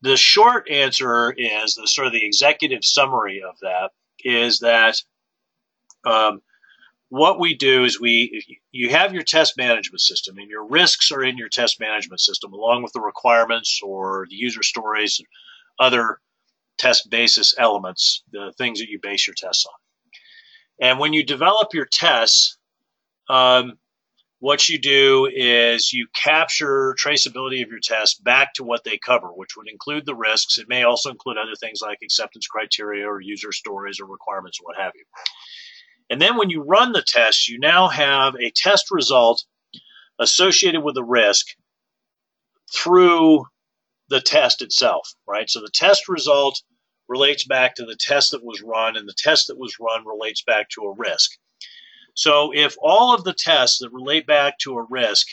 The 0.02 0.16
short 0.16 0.70
answer 0.70 1.32
is 1.32 1.74
the 1.74 1.88
sort 1.88 2.08
of 2.08 2.14
the 2.14 2.26
executive 2.26 2.84
summary 2.84 3.42
of 3.42 3.56
that 3.62 3.92
is 4.24 4.60
that 4.60 5.02
um, 6.06 6.42
what 7.10 7.39
we 7.39 7.56
do 7.56 7.86
is 7.86 8.00
we 8.00 8.60
you 8.72 8.89
have 8.89 9.13
your 9.13 9.24
test 9.24 9.58
management 9.58 10.02
system 10.02 10.38
and 10.38 10.50
your 10.50 10.67
risks 10.67 11.12
are 11.12 11.24
in 11.24 11.38
your 11.38 11.50
test 11.50 11.80
management 11.80 12.20
system 12.20 12.54
along 12.54 12.84
with 12.84 12.91
the 12.93 13.02
requirements 13.02 13.80
or 13.84 14.28
the 14.30 14.36
user 14.36 14.63
stories 14.63 15.20
and 15.20 15.28
other 15.80 16.20
test 16.78 17.10
basis 17.10 17.56
elements 17.58 18.24
the 18.32 18.54
things 18.58 18.80
that 18.80 18.89
you 18.89 19.00
base 19.02 19.26
your 19.26 19.36
tests 19.36 19.65
on. 19.65 19.74
And 20.80 21.00
when 21.00 21.13
you 21.13 21.24
develop 21.24 21.74
your 21.74 21.88
tests 21.91 22.58
um, 23.30 23.78
what 24.39 24.70
you 24.70 24.78
do 24.78 25.28
is 25.34 25.91
you 25.91 26.08
capture 26.13 26.96
traceability 27.04 27.63
of 27.63 27.72
your 27.72 27.80
tests 27.82 28.20
back 28.20 28.54
to 28.54 28.63
what 28.63 28.84
they 28.84 28.98
cover 28.98 29.30
which 29.30 29.56
would 29.56 29.70
include 29.70 30.06
the 30.06 30.13
risks. 30.15 30.58
It 30.58 30.67
may 30.67 30.84
also 30.84 31.10
include 31.10 31.38
other 31.38 31.56
things 31.56 31.80
like 31.82 32.00
acceptance 32.04 32.48
criteria 32.48 33.08
or 33.08 33.22
user 33.22 33.54
stories 33.54 34.02
or 34.02 34.06
requirements 34.08 34.60
or 34.60 34.65
what 34.65 34.78
have 34.78 34.91
you 34.93 35.06
and 36.10 36.22
then 36.22 36.38
when 36.38 36.50
you 36.50 36.62
run 36.63 36.91
the 36.91 37.02
test, 37.02 37.50
you 37.50 37.60
now 37.60 37.88
have 37.88 38.36
a 38.36 38.52
test 38.52 38.91
result 38.91 39.46
associated 40.20 40.82
with 40.82 40.96
the 40.96 41.04
risk 41.04 41.48
through 42.74 43.46
the 44.10 44.22
test 44.22 44.62
itself, 44.62 45.13
right? 45.28 45.50
So 45.50 45.62
the 45.62 45.70
test 45.70 46.08
result 46.08 46.62
relates 47.08 47.46
back 47.46 47.76
to 47.76 47.86
the 47.86 47.96
test 47.96 48.32
that 48.32 48.43
was 48.43 48.62
run, 48.62 48.98
and 48.98 49.08
the 49.08 49.13
test 49.17 49.48
that 49.48 49.58
was 49.58 49.78
run 49.80 50.06
relates 50.06 50.41
back 50.43 50.70
to 50.70 50.82
a 50.84 50.93
risk. 50.93 51.32
So 52.13 52.52
if 52.54 52.76
all 52.82 53.13
of 53.13 53.24
the 53.24 53.34
tests 53.34 53.80
that 53.80 53.93
relate 53.93 54.26
back 54.26 54.58
to 54.60 54.78
a 54.78 54.88
risk 54.89 55.28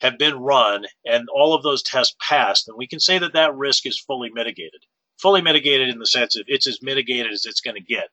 have 0.00 0.18
been 0.18 0.34
run 0.34 0.84
and 1.04 1.28
all 1.28 1.54
of 1.54 1.62
those 1.62 1.82
tests 1.82 2.16
passed, 2.20 2.66
then 2.66 2.76
we 2.76 2.86
can 2.86 3.00
say 3.00 3.18
that 3.18 3.32
that 3.34 3.56
risk 3.56 3.86
is 3.86 3.98
fully 3.98 4.30
mitigated. 4.30 4.80
Fully 5.18 5.40
mitigated 5.40 5.88
in 5.88 5.98
the 5.98 6.06
sense 6.06 6.36
of 6.36 6.44
it's 6.48 6.66
as 6.66 6.82
mitigated 6.82 7.32
as 7.32 7.46
it's 7.46 7.60
going 7.60 7.76
to 7.76 7.80
get. 7.80 8.08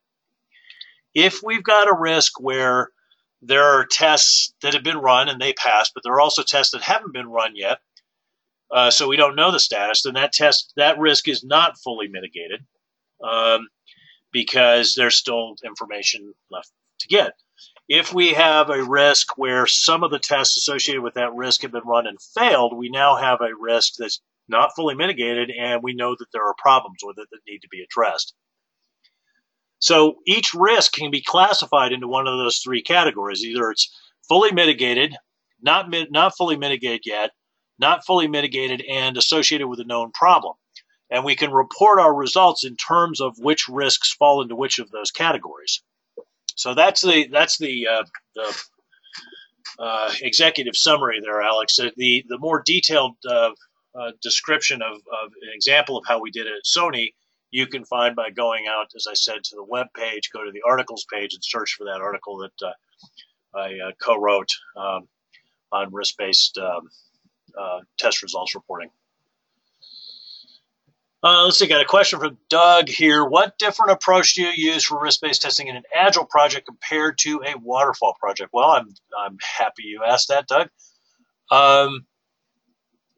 If 1.13 1.41
we've 1.43 1.63
got 1.63 1.89
a 1.89 1.95
risk 1.95 2.39
where 2.39 2.89
there 3.41 3.63
are 3.63 3.86
tests 3.86 4.54
that 4.62 4.73
have 4.73 4.84
been 4.84 4.97
run 4.97 5.30
and 5.30 5.39
they 5.39 5.54
passed, 5.54 5.91
but 5.93 6.04
there 6.04 6.13
are 6.13 6.21
also 6.21 6.43
tests 6.43 6.71
that 6.71 6.82
haven't 6.82 7.13
been 7.13 7.30
run 7.30 7.56
yet, 7.56 7.80
uh, 8.72 8.89
so 8.89 9.07
we 9.07 9.18
don't 9.18 9.36
know 9.36 9.51
the 9.51 9.59
status, 9.59 10.03
then 10.03 10.16
that 10.16 10.34
test 10.34 10.74
that 10.78 10.97
risk 10.97 11.28
is 11.28 11.43
not 11.43 11.78
fully 11.78 12.07
mitigated 12.07 12.66
um, 13.24 13.68
because 14.32 14.95
there's 14.95 15.16
still 15.16 15.55
information 15.64 16.34
left 16.49 16.72
to 16.99 17.07
get. 17.07 17.34
If 17.88 18.14
we 18.14 18.34
have 18.34 18.70
a 18.70 18.84
risk 18.84 19.38
where 19.38 19.68
some 19.68 20.03
of 20.03 20.11
the 20.11 20.20
tests 20.20 20.57
associated 20.57 21.03
with 21.03 21.16
that 21.16 21.36
risk 21.36 21.61
have 21.61 21.72
been 21.74 21.84
run 21.86 22.07
and 22.07 22.18
failed, 22.22 22.76
we 22.76 22.89
now 22.89 23.18
have 23.18 23.41
a 23.41 23.55
risk 23.59 23.93
that's 23.99 24.22
not 24.47 24.72
fully 24.76 24.95
mitigated, 24.95 25.51
and 25.51 25.84
we 25.84 25.93
know 25.93 26.16
that 26.18 26.28
there 26.34 26.45
are 26.45 26.55
problems 26.57 26.99
with 27.03 27.18
it 27.20 27.28
that 27.30 27.39
need 27.47 27.59
to 27.59 27.68
be 27.70 27.82
addressed. 27.84 28.34
So 29.84 30.19
each 30.25 30.53
risk 30.53 30.93
can 30.93 31.11
be 31.11 31.21
classified 31.21 31.91
into 31.91 32.07
one 32.07 32.25
of 32.25 32.38
those 32.38 32.59
three 32.59 32.81
categories. 32.81 33.43
Either 33.43 33.69
it's 33.69 33.93
fully 34.29 34.53
mitigated, 34.53 35.13
not 35.61 35.93
not 36.09 36.38
fully 36.38 36.55
mitigated 36.55 37.01
yet, 37.03 37.31
not 37.77 38.05
fully 38.05 38.29
mitigated, 38.29 38.81
and 38.89 39.17
associated 39.17 39.67
with 39.67 39.81
a 39.81 39.84
known 39.84 40.11
problem. 40.13 40.53
And 41.09 41.25
we 41.25 41.36
can 41.36 41.51
report 41.51 41.99
our 41.99 42.15
results 42.15 42.63
in 42.63 42.77
terms 42.77 43.19
of 43.19 43.38
which 43.39 43.67
risks 43.67 44.13
fall 44.13 44.41
into 44.41 44.55
which 44.55 44.79
of 44.79 44.89
those 44.91 45.11
categories. 45.11 45.84
So 46.55 46.73
that's 46.73 47.01
the 47.01 47.27
that's 47.27 47.57
the 47.57 47.86
uh, 47.86 48.03
the 48.36 48.63
uh, 49.79 50.13
executive 50.21 50.77
summary 50.77 51.19
there, 51.21 51.41
Alex. 51.41 51.75
The 51.75 52.23
the 52.29 52.39
more 52.39 52.63
detailed 52.65 53.17
uh, 53.27 53.49
uh, 53.99 54.11
description 54.21 54.81
of, 54.81 54.93
of, 54.93 55.34
an 55.41 55.49
example 55.53 55.97
of 55.97 56.05
how 56.07 56.21
we 56.21 56.31
did 56.31 56.47
it 56.47 56.53
at 56.53 56.63
Sony 56.63 57.09
you 57.54 57.68
can 57.68 57.86
find 57.86 58.16
by 58.16 58.32
going 58.32 58.66
out, 58.68 58.88
as 58.95 59.06
I 59.08 59.14
said, 59.14 59.43
to 59.43 59.56
the 59.56 59.64
web 59.64 59.86
page, 59.95 60.32
go 60.34 60.43
to 60.43 60.51
the 60.51 60.64
articles 60.68 61.06
page, 61.14 61.36
and 61.36 61.43
search 61.43 61.76
for 61.78 61.84
that 61.86 62.01
article 62.01 62.39
that 62.39 62.68
uh, 62.68 63.58
I 63.58 63.89
uh, 63.89 63.91
co-wrote 64.01 64.49
um, 64.76 65.08
on 65.72 65.93
risk-based 65.93 66.58
um, 66.58 66.89
uh, 67.56 67.82
test 67.99 68.24
results 68.24 68.56
reporting. 68.56 68.89
Uh, 71.24 71.43
let's 71.45 71.60
see, 71.60 71.68
got 71.68 71.80
a 71.80 71.86
question 71.86 72.20
from 72.20 72.39
Doug 72.49 72.89
here. 72.89 73.24
What 73.24 73.60
different 73.60 73.91
approach 73.91 74.34
do 74.34 74.41
you 74.41 74.72
use 74.74 74.84
for 74.84 74.99
risk-based 74.99 75.43
testing 75.43 75.68
in 75.68 75.76
an 75.76 75.84
agile 75.95 76.26
project 76.26 76.66
compared 76.66 77.20
to 77.20 77.43
a 77.45 77.56
waterfall 77.60 78.16
project? 78.20 78.49
Well, 78.51 78.72
I'm 78.72 78.89
I'm 79.16 79.38
happy 79.39 79.84
you 79.84 80.01
asked 80.04 80.30
that, 80.30 80.47
Doug. 80.47 80.70
Um, 81.51 82.08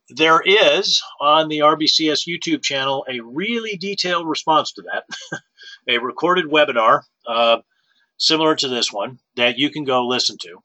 there 0.10 0.42
is 0.46 1.02
on 1.20 1.50
the 1.50 1.60
RBCS 1.60 2.28
YouTube 2.28 2.64
channel 2.64 3.06
a 3.10 3.20
really 3.22 3.78
detailed 3.78 4.28
response 4.28 4.72
to 4.74 4.84
that, 4.84 5.06
a 5.88 5.98
recorded 5.98 6.46
webinar 6.46 7.02
uh, 7.28 7.58
similar 8.18 8.56
to 8.56 8.68
this 8.68 8.92
one 8.92 9.20
that 9.36 9.58
you 9.58 9.70
can 9.70 9.84
go 9.84 10.06
listen 10.06 10.38
to. 10.42 10.58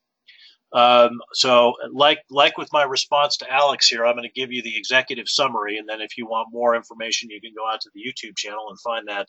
Um, 0.72 1.20
so, 1.32 1.74
like 1.93 2.20
like 2.30 2.57
with 2.57 2.72
my 2.72 2.84
response 2.84 3.36
to 3.38 3.53
Alex 3.53 3.88
here, 3.88 4.07
I'm 4.07 4.14
going 4.14 4.28
to 4.28 4.41
give 4.41 4.53
you 4.53 4.62
the 4.62 4.76
executive 4.76 5.28
summary, 5.28 5.78
and 5.78 5.88
then 5.88 6.01
if 6.01 6.16
you 6.16 6.26
want 6.26 6.53
more 6.53 6.76
information, 6.76 7.30
you 7.30 7.41
can 7.41 7.53
go 7.57 7.68
out 7.68 7.80
to 7.80 7.91
the 7.93 8.01
YouTube 8.01 8.36
channel 8.36 8.68
and 8.68 8.78
find 8.80 9.09
that 9.09 9.26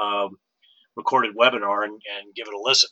um, 0.00 0.36
recorded 0.96 1.34
webinar 1.36 1.84
and, 1.84 1.94
and 1.94 2.34
give 2.36 2.46
it 2.46 2.54
a 2.54 2.60
listen. 2.60 2.90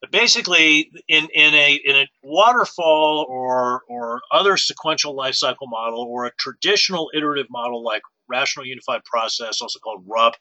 But 0.00 0.12
basically, 0.12 0.90
in, 1.08 1.28
in 1.34 1.54
a 1.54 1.80
in 1.84 1.96
a 1.96 2.08
waterfall 2.22 3.26
or 3.28 3.82
or 3.88 4.22
other 4.32 4.56
sequential 4.56 5.14
life 5.14 5.34
cycle 5.34 5.66
model 5.66 6.00
or 6.00 6.24
a 6.24 6.32
traditional 6.38 7.10
iterative 7.14 7.48
model 7.50 7.84
like 7.84 8.02
Rational 8.28 8.64
Unified 8.66 9.04
Process, 9.04 9.60
also 9.60 9.78
called 9.78 10.04
RUP, 10.06 10.36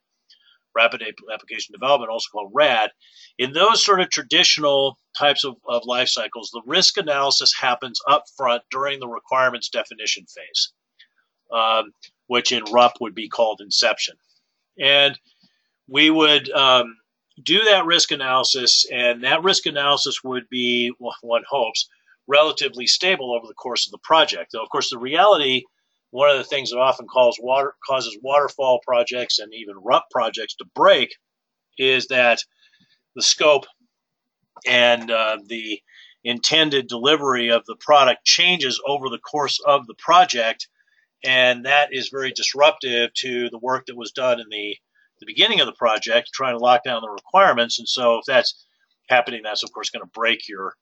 Rapid 0.75 1.03
Application 1.33 1.73
Development, 1.73 2.09
also 2.09 2.29
called 2.31 2.51
RAD, 2.53 2.91
in 3.37 3.51
those 3.51 3.83
sort 3.83 3.99
of 3.99 4.09
traditional 4.09 4.97
types 5.17 5.43
of, 5.43 5.55
of 5.67 5.81
life 5.85 6.07
cycles, 6.07 6.51
the 6.51 6.61
risk 6.65 6.97
analysis 6.97 7.53
happens 7.53 7.99
up 8.07 8.23
front 8.37 8.63
during 8.71 8.99
the 8.99 9.07
requirements 9.07 9.69
definition 9.69 10.25
phase, 10.25 10.71
um, 11.51 11.91
which 12.27 12.51
in 12.51 12.63
RUP 12.71 12.93
would 13.01 13.15
be 13.15 13.27
called 13.27 13.59
inception. 13.61 14.15
And 14.79 15.19
we 15.89 16.09
would 16.09 16.49
um, 16.51 16.95
do 17.43 17.63
that 17.65 17.85
risk 17.85 18.11
analysis, 18.11 18.85
and 18.91 19.23
that 19.23 19.43
risk 19.43 19.65
analysis 19.65 20.23
would 20.23 20.47
be, 20.49 20.91
one 20.97 21.43
hopes, 21.49 21.87
relatively 22.27 22.87
stable 22.87 23.33
over 23.33 23.47
the 23.47 23.53
course 23.53 23.87
of 23.87 23.91
the 23.91 23.99
project. 24.03 24.51
Though, 24.51 24.63
of 24.63 24.69
course, 24.69 24.89
the 24.89 24.99
reality, 24.99 25.63
one 26.11 26.29
of 26.29 26.37
the 26.37 26.43
things 26.43 26.71
that 26.71 26.79
often 26.79 27.07
water, 27.39 27.75
causes 27.85 28.17
waterfall 28.21 28.79
projects 28.85 29.39
and 29.39 29.53
even 29.53 29.75
RUP 29.83 30.03
projects 30.11 30.55
to 30.55 30.65
break 30.75 31.15
is 31.77 32.07
that 32.07 32.39
the 33.15 33.21
scope 33.21 33.65
and 34.67 35.09
uh, 35.09 35.37
the 35.47 35.81
intended 36.23 36.87
delivery 36.87 37.49
of 37.49 37.65
the 37.65 37.77
product 37.79 38.25
changes 38.25 38.81
over 38.85 39.09
the 39.09 39.19
course 39.19 39.59
of 39.65 39.87
the 39.87 39.95
project, 39.95 40.67
and 41.23 41.65
that 41.65 41.89
is 41.91 42.09
very 42.09 42.31
disruptive 42.31 43.13
to 43.13 43.49
the 43.49 43.59
work 43.59 43.85
that 43.85 43.97
was 43.97 44.11
done 44.11 44.39
in 44.39 44.47
the 44.49 44.77
the 45.19 45.25
beginning 45.25 45.59
of 45.59 45.67
the 45.67 45.73
project, 45.73 46.29
trying 46.33 46.57
to 46.57 46.63
lock 46.63 46.83
down 46.83 47.01
the 47.01 47.09
requirements. 47.09 47.79
And 47.79 47.87
so 47.87 48.17
if 48.17 48.25
that's 48.25 48.65
happening, 49.09 49.41
that's 49.43 49.63
of 49.63 49.71
course 49.71 49.89
going 49.89 50.03
to 50.03 50.11
break 50.13 50.47
your 50.47 50.73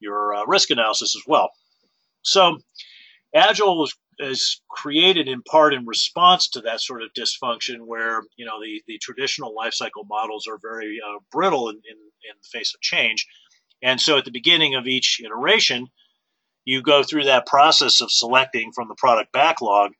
your 0.00 0.34
uh, 0.34 0.44
risk 0.46 0.70
analysis 0.70 1.14
as 1.16 1.22
well. 1.26 1.50
So 2.22 2.58
Agile 3.34 3.78
was 3.78 3.94
is 4.18 4.60
created 4.70 5.28
in 5.28 5.42
part 5.42 5.74
in 5.74 5.86
response 5.86 6.48
to 6.48 6.60
that 6.60 6.80
sort 6.80 7.02
of 7.02 7.08
dysfunction 7.16 7.86
where 7.86 8.22
you 8.36 8.44
know 8.44 8.60
the, 8.60 8.82
the 8.86 8.98
traditional 8.98 9.54
life 9.54 9.72
cycle 9.74 10.04
models 10.04 10.46
are 10.46 10.58
very 10.60 10.98
uh, 11.04 11.18
brittle 11.30 11.68
in, 11.68 11.76
in, 11.76 11.96
in 11.96 12.34
the 12.36 12.58
face 12.58 12.74
of 12.74 12.80
change 12.80 13.26
and 13.82 14.00
so 14.00 14.18
at 14.18 14.24
the 14.24 14.30
beginning 14.30 14.74
of 14.74 14.86
each 14.86 15.20
iteration 15.24 15.86
you 16.64 16.82
go 16.82 17.02
through 17.02 17.24
that 17.24 17.46
process 17.46 18.00
of 18.00 18.10
selecting 18.10 18.70
from 18.72 18.88
the 18.88 18.94
product 18.96 19.32
backlog 19.32 19.92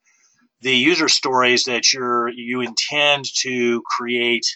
the 0.62 0.74
user 0.74 1.08
stories 1.08 1.64
that 1.64 1.92
you're 1.92 2.28
you 2.28 2.60
intend 2.60 3.24
to 3.40 3.82
create 3.82 4.46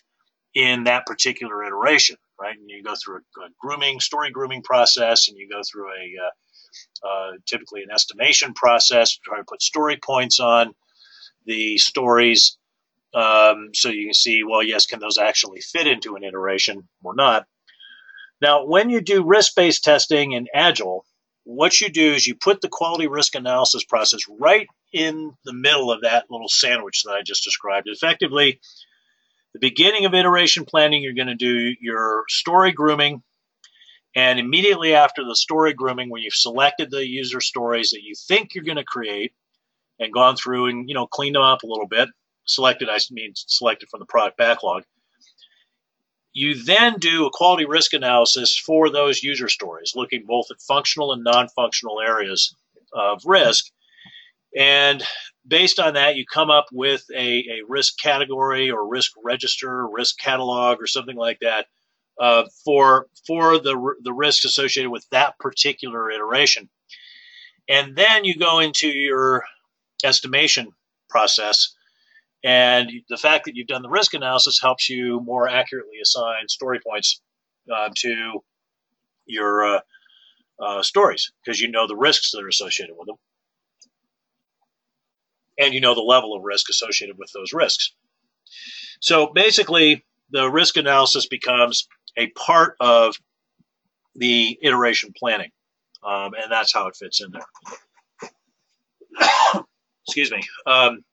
in 0.54 0.84
that 0.84 1.04
particular 1.04 1.64
iteration, 1.64 2.16
right? 2.40 2.56
And 2.56 2.70
you 2.70 2.82
go 2.82 2.94
through 2.94 3.16
a, 3.16 3.40
a 3.44 3.48
grooming, 3.60 4.00
story 4.00 4.30
grooming 4.30 4.62
process, 4.62 5.28
and 5.28 5.36
you 5.36 5.48
go 5.48 5.60
through 5.70 5.88
a 5.88 6.24
uh, 6.24 7.08
uh, 7.08 7.32
typically 7.46 7.82
an 7.82 7.90
estimation 7.92 8.54
process 8.54 9.18
try 9.18 9.38
to 9.38 9.44
put 9.44 9.62
story 9.62 9.98
points 10.02 10.40
on 10.40 10.74
the 11.44 11.78
stories, 11.78 12.58
um, 13.14 13.70
so 13.72 13.88
you 13.88 14.06
can 14.06 14.14
see, 14.14 14.42
well, 14.44 14.62
yes, 14.62 14.86
can 14.86 15.00
those 15.00 15.18
actually 15.18 15.60
fit 15.60 15.86
into 15.86 16.16
an 16.16 16.24
iteration 16.24 16.88
or 17.02 17.14
not? 17.14 17.46
Now, 18.42 18.66
when 18.66 18.90
you 18.90 19.00
do 19.00 19.24
risk-based 19.24 19.82
testing 19.82 20.32
in 20.32 20.46
Agile, 20.52 21.06
what 21.44 21.80
you 21.80 21.88
do 21.88 22.12
is 22.12 22.26
you 22.26 22.34
put 22.34 22.60
the 22.60 22.68
quality 22.68 23.06
risk 23.06 23.34
analysis 23.34 23.84
process 23.84 24.20
right 24.38 24.66
in 24.96 25.36
the 25.44 25.52
middle 25.52 25.92
of 25.92 26.00
that 26.00 26.24
little 26.30 26.48
sandwich 26.48 27.02
that 27.04 27.12
I 27.12 27.20
just 27.22 27.44
described. 27.44 27.86
Effectively, 27.86 28.60
the 29.52 29.58
beginning 29.58 30.06
of 30.06 30.14
iteration 30.14 30.64
planning, 30.64 31.02
you're 31.02 31.12
going 31.12 31.26
to 31.28 31.34
do 31.34 31.74
your 31.80 32.24
story 32.28 32.72
grooming. 32.72 33.22
And 34.14 34.38
immediately 34.38 34.94
after 34.94 35.22
the 35.22 35.36
story 35.36 35.74
grooming, 35.74 36.08
when 36.08 36.22
you've 36.22 36.32
selected 36.32 36.90
the 36.90 37.06
user 37.06 37.42
stories 37.42 37.90
that 37.90 38.02
you 38.02 38.14
think 38.26 38.54
you're 38.54 38.64
going 38.64 38.78
to 38.78 38.84
create 38.84 39.34
and 40.00 40.14
gone 40.14 40.36
through 40.36 40.68
and, 40.68 40.88
you 40.88 40.94
know, 40.94 41.06
cleaned 41.06 41.36
them 41.36 41.42
up 41.42 41.62
a 41.62 41.66
little 41.66 41.86
bit, 41.86 42.08
selected, 42.46 42.88
I 42.88 42.98
mean, 43.10 43.32
selected 43.34 43.90
from 43.90 44.00
the 44.00 44.06
product 44.06 44.38
backlog, 44.38 44.84
you 46.32 46.54
then 46.54 46.98
do 46.98 47.26
a 47.26 47.30
quality 47.30 47.66
risk 47.66 47.92
analysis 47.92 48.58
for 48.58 48.88
those 48.88 49.22
user 49.22 49.50
stories, 49.50 49.92
looking 49.94 50.24
both 50.26 50.46
at 50.50 50.62
functional 50.62 51.12
and 51.12 51.22
non 51.22 51.48
functional 51.48 52.00
areas 52.00 52.56
of 52.94 53.20
risk 53.26 53.66
and 54.56 55.02
based 55.46 55.78
on 55.78 55.94
that, 55.94 56.16
you 56.16 56.24
come 56.26 56.50
up 56.50 56.66
with 56.72 57.04
a, 57.14 57.20
a 57.20 57.60
risk 57.68 57.98
category 57.98 58.70
or 58.70 58.88
risk 58.88 59.12
register, 59.22 59.86
risk 59.86 60.18
catalog, 60.18 60.80
or 60.80 60.86
something 60.86 61.16
like 61.16 61.38
that 61.40 61.66
uh, 62.18 62.44
for 62.64 63.06
for 63.26 63.58
the 63.58 63.94
the 64.02 64.12
risks 64.12 64.44
associated 64.44 64.90
with 64.90 65.06
that 65.10 65.38
particular 65.38 66.10
iteration. 66.10 66.68
And 67.68 67.96
then 67.96 68.24
you 68.24 68.36
go 68.36 68.60
into 68.60 68.88
your 68.88 69.44
estimation 70.04 70.70
process. 71.10 71.74
And 72.44 72.90
the 73.08 73.16
fact 73.16 73.46
that 73.46 73.56
you've 73.56 73.66
done 73.66 73.82
the 73.82 73.88
risk 73.88 74.14
analysis 74.14 74.60
helps 74.60 74.88
you 74.88 75.20
more 75.20 75.48
accurately 75.48 75.98
assign 76.00 76.48
story 76.48 76.78
points 76.86 77.20
uh, 77.74 77.90
to 77.96 78.40
your 79.26 79.76
uh, 79.76 79.80
uh 80.62 80.82
stories 80.82 81.32
because 81.44 81.60
you 81.60 81.68
know 81.68 81.88
the 81.88 81.96
risks 81.96 82.30
that 82.30 82.42
are 82.42 82.48
associated 82.48 82.94
with 82.96 83.08
them 83.08 83.16
and 85.58 85.74
you 85.74 85.80
know 85.80 85.94
the 85.94 86.00
level 86.00 86.34
of 86.34 86.42
risk 86.42 86.68
associated 86.70 87.18
with 87.18 87.30
those 87.32 87.52
risks. 87.52 87.92
So 89.00 89.32
basically, 89.34 90.04
the 90.30 90.50
risk 90.50 90.76
analysis 90.76 91.26
becomes 91.26 91.88
a 92.16 92.28
part 92.28 92.76
of 92.80 93.16
the 94.14 94.58
iteration 94.62 95.12
planning, 95.16 95.50
um, 96.02 96.32
and 96.34 96.50
that's 96.50 96.72
how 96.72 96.88
it 96.88 96.96
fits 96.96 97.20
in 97.20 97.32
there. 97.32 97.46
Excuse 100.06 100.30
me. 100.30 100.42
Um, 100.66 101.04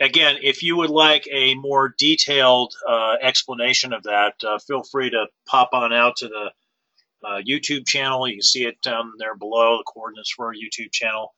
again, 0.00 0.36
if 0.42 0.62
you 0.62 0.76
would 0.76 0.90
like 0.90 1.26
a 1.30 1.54
more 1.54 1.94
detailed 1.98 2.74
uh, 2.88 3.16
explanation 3.20 3.92
of 3.92 4.04
that, 4.04 4.34
uh, 4.46 4.58
feel 4.58 4.82
free 4.82 5.10
to 5.10 5.26
pop 5.46 5.70
on 5.72 5.92
out 5.92 6.16
to 6.16 6.28
the 6.28 6.50
uh, 7.24 7.40
YouTube 7.46 7.86
channel. 7.86 8.28
You 8.28 8.36
can 8.36 8.42
see 8.42 8.64
it 8.64 8.80
down 8.82 9.12
there 9.18 9.36
below, 9.36 9.78
the 9.78 9.84
coordinates 9.84 10.32
for 10.32 10.46
our 10.46 10.54
YouTube 10.54 10.92
channel. 10.92 11.34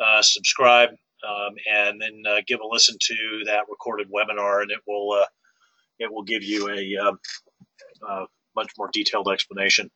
Uh, 0.00 0.22
subscribe 0.22 0.90
um, 1.26 1.54
and 1.70 2.00
then 2.00 2.22
uh, 2.26 2.40
give 2.46 2.60
a 2.60 2.66
listen 2.66 2.96
to 3.00 3.42
that 3.46 3.64
recorded 3.68 4.08
webinar, 4.10 4.62
and 4.62 4.70
it 4.70 4.80
will 4.86 5.12
uh, 5.12 5.26
it 5.98 6.12
will 6.12 6.22
give 6.22 6.42
you 6.42 6.68
a 6.70 6.96
um, 6.96 7.18
much 8.56 8.72
more 8.78 8.90
detailed 8.92 9.28
explanation. 9.28 9.90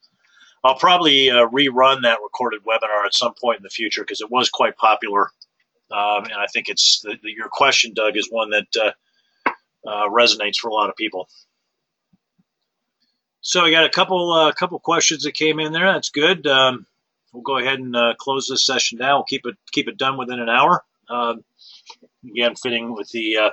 I'll 0.65 0.79
probably 0.79 1.31
uh, 1.31 1.47
rerun 1.49 2.03
that 2.03 2.19
recorded 2.23 2.63
webinar 2.65 3.07
at 3.07 3.15
some 3.15 3.35
point 3.41 3.59
in 3.59 3.63
the 3.63 3.71
future 3.71 4.03
because 4.03 4.21
it 4.21 4.31
was 4.31 4.51
quite 4.51 4.77
popular, 4.77 5.31
um, 5.91 6.25
and 6.25 6.35
I 6.35 6.47
think 6.53 6.69
it's 6.69 7.01
the, 7.01 7.17
the, 7.23 7.31
your 7.31 7.49
question, 7.49 7.95
Doug, 7.95 8.17
is 8.17 8.29
one 8.31 8.51
that 8.51 8.67
uh, 8.77 9.51
uh, 9.87 10.09
resonates 10.09 10.57
for 10.57 10.69
a 10.69 10.75
lot 10.75 10.91
of 10.91 10.97
people. 10.97 11.29
So 13.41 13.63
I 13.65 13.71
got 13.71 13.85
a 13.85 13.91
couple 13.91 14.33
uh, 14.33 14.53
couple 14.53 14.79
questions 14.81 15.23
that 15.23 15.33
came 15.33 15.61
in 15.61 15.73
there. 15.73 15.93
That's 15.93 16.11
good. 16.11 16.47
Um, 16.47 16.87
we'll 17.33 17.43
go 17.43 17.59
ahead 17.59 17.79
and 17.79 17.95
uh, 17.95 18.15
close 18.19 18.49
this 18.49 18.67
session 18.67 18.99
now. 18.99 19.19
We'll 19.19 19.25
keep 19.25 19.47
it 19.47 19.57
keep 19.71 19.89
it 19.89 19.97
done 19.97 20.19
within 20.19 20.41
an 20.41 20.49
hour. 20.49 20.83
Um, 21.09 21.45
again, 22.25 22.55
fitting 22.55 22.95
with 22.95 23.09
the 23.11 23.37
uh, 23.37 23.51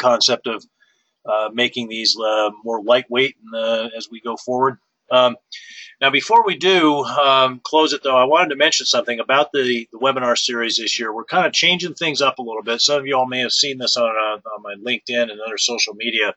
concept 0.00 0.46
of 0.46 0.64
uh, 1.24 1.48
making 1.52 1.88
these 1.88 2.16
uh, 2.18 2.50
more 2.64 2.82
lightweight 2.82 3.36
as 3.96 4.08
we 4.10 4.20
go 4.20 4.36
forward. 4.36 4.78
Um, 5.10 5.36
Now, 6.00 6.10
before 6.10 6.44
we 6.44 6.56
do 6.58 7.04
um, 7.04 7.60
close 7.62 7.92
it, 7.92 8.02
though, 8.02 8.16
I 8.16 8.24
wanted 8.24 8.50
to 8.50 8.56
mention 8.56 8.86
something 8.86 9.18
about 9.18 9.50
the, 9.52 9.88
the 9.92 9.98
webinar 9.98 10.36
series 10.36 10.76
this 10.76 10.98
year. 10.98 11.14
We're 11.14 11.24
kind 11.24 11.46
of 11.46 11.52
changing 11.52 11.94
things 11.94 12.20
up 12.20 12.38
a 12.38 12.42
little 12.42 12.62
bit. 12.62 12.80
Some 12.80 12.98
of 12.98 13.06
you 13.06 13.16
all 13.16 13.26
may 13.26 13.40
have 13.40 13.52
seen 13.52 13.78
this 13.78 13.96
on, 13.96 14.10
uh, 14.10 14.40
on 14.54 14.62
my 14.62 14.74
LinkedIn 14.74 15.30
and 15.30 15.40
other 15.40 15.56
social 15.56 15.94
media. 15.94 16.34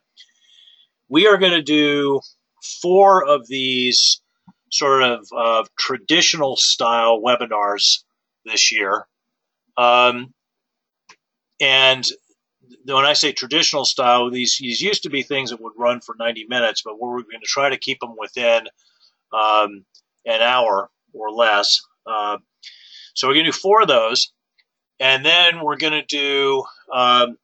We 1.08 1.26
are 1.26 1.36
going 1.36 1.52
to 1.52 1.62
do 1.62 2.20
four 2.80 3.26
of 3.26 3.46
these 3.48 4.22
sort 4.70 5.02
of 5.02 5.26
uh, 5.36 5.64
traditional 5.76 6.56
style 6.56 7.20
webinars 7.20 8.04
this 8.44 8.72
year. 8.72 9.06
Um, 9.80 10.34
and 11.58 12.06
when 12.84 13.06
I 13.06 13.14
say 13.14 13.32
traditional 13.32 13.84
style, 13.86 14.30
these, 14.30 14.58
these 14.60 14.80
used 14.80 15.04
to 15.04 15.10
be 15.10 15.22
things 15.22 15.50
that 15.50 15.60
would 15.60 15.72
run 15.76 16.00
for 16.00 16.14
90 16.18 16.46
minutes, 16.48 16.82
but 16.82 17.00
we're 17.00 17.22
going 17.22 17.40
to 17.40 17.46
try 17.46 17.70
to 17.70 17.78
keep 17.78 18.00
them 18.00 18.14
within 18.18 18.68
um, 19.32 19.84
an 20.26 20.42
hour 20.42 20.90
or 21.14 21.30
less. 21.30 21.80
Uh, 22.06 22.36
so 23.14 23.26
we're 23.26 23.34
going 23.34 23.46
to 23.46 23.52
do 23.52 23.58
four 23.58 23.82
of 23.82 23.88
those. 23.88 24.32
And 24.98 25.24
then 25.24 25.62
we're 25.62 25.78
going 25.78 25.94
to 25.94 26.04
do 26.04 26.62
um, 26.92 27.38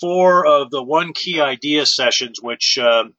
four 0.00 0.46
of 0.46 0.70
the 0.70 0.82
one 0.82 1.12
key 1.12 1.40
idea 1.40 1.86
sessions, 1.86 2.40
which 2.40 2.78
um, 2.78 3.14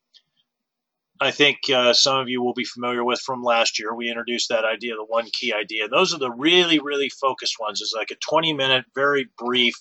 I 1.19 1.31
think 1.31 1.57
uh, 1.73 1.93
some 1.93 2.19
of 2.19 2.29
you 2.29 2.43
will 2.43 2.53
be 2.53 2.65
familiar 2.65 3.03
with 3.03 3.19
from 3.19 3.43
last 3.43 3.79
year. 3.79 3.93
We 3.93 4.09
introduced 4.09 4.49
that 4.49 4.65
idea, 4.65 4.95
the 4.95 5.05
one 5.05 5.29
key 5.31 5.53
idea. 5.53 5.87
Those 5.87 6.13
are 6.13 6.19
the 6.19 6.31
really, 6.31 6.79
really 6.79 7.09
focused 7.09 7.55
ones. 7.59 7.81
It's 7.81 7.93
like 7.95 8.11
a 8.11 8.15
20 8.15 8.53
minute, 8.53 8.85
very 8.93 9.27
brief 9.37 9.75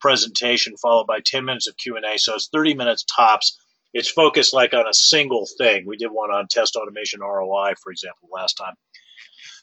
presentation 0.00 0.76
followed 0.76 1.06
by 1.06 1.20
10 1.24 1.44
minutes 1.44 1.66
of 1.66 1.76
Q&A. 1.76 2.18
So 2.18 2.34
it's 2.34 2.50
30 2.52 2.74
minutes 2.74 3.04
tops. 3.04 3.58
It's 3.94 4.10
focused 4.10 4.52
like 4.52 4.74
on 4.74 4.86
a 4.86 4.92
single 4.92 5.46
thing. 5.58 5.86
We 5.86 5.96
did 5.96 6.10
one 6.10 6.30
on 6.30 6.48
test 6.48 6.76
automation 6.76 7.20
ROI, 7.20 7.74
for 7.82 7.90
example, 7.90 8.28
last 8.30 8.54
time. 8.54 8.74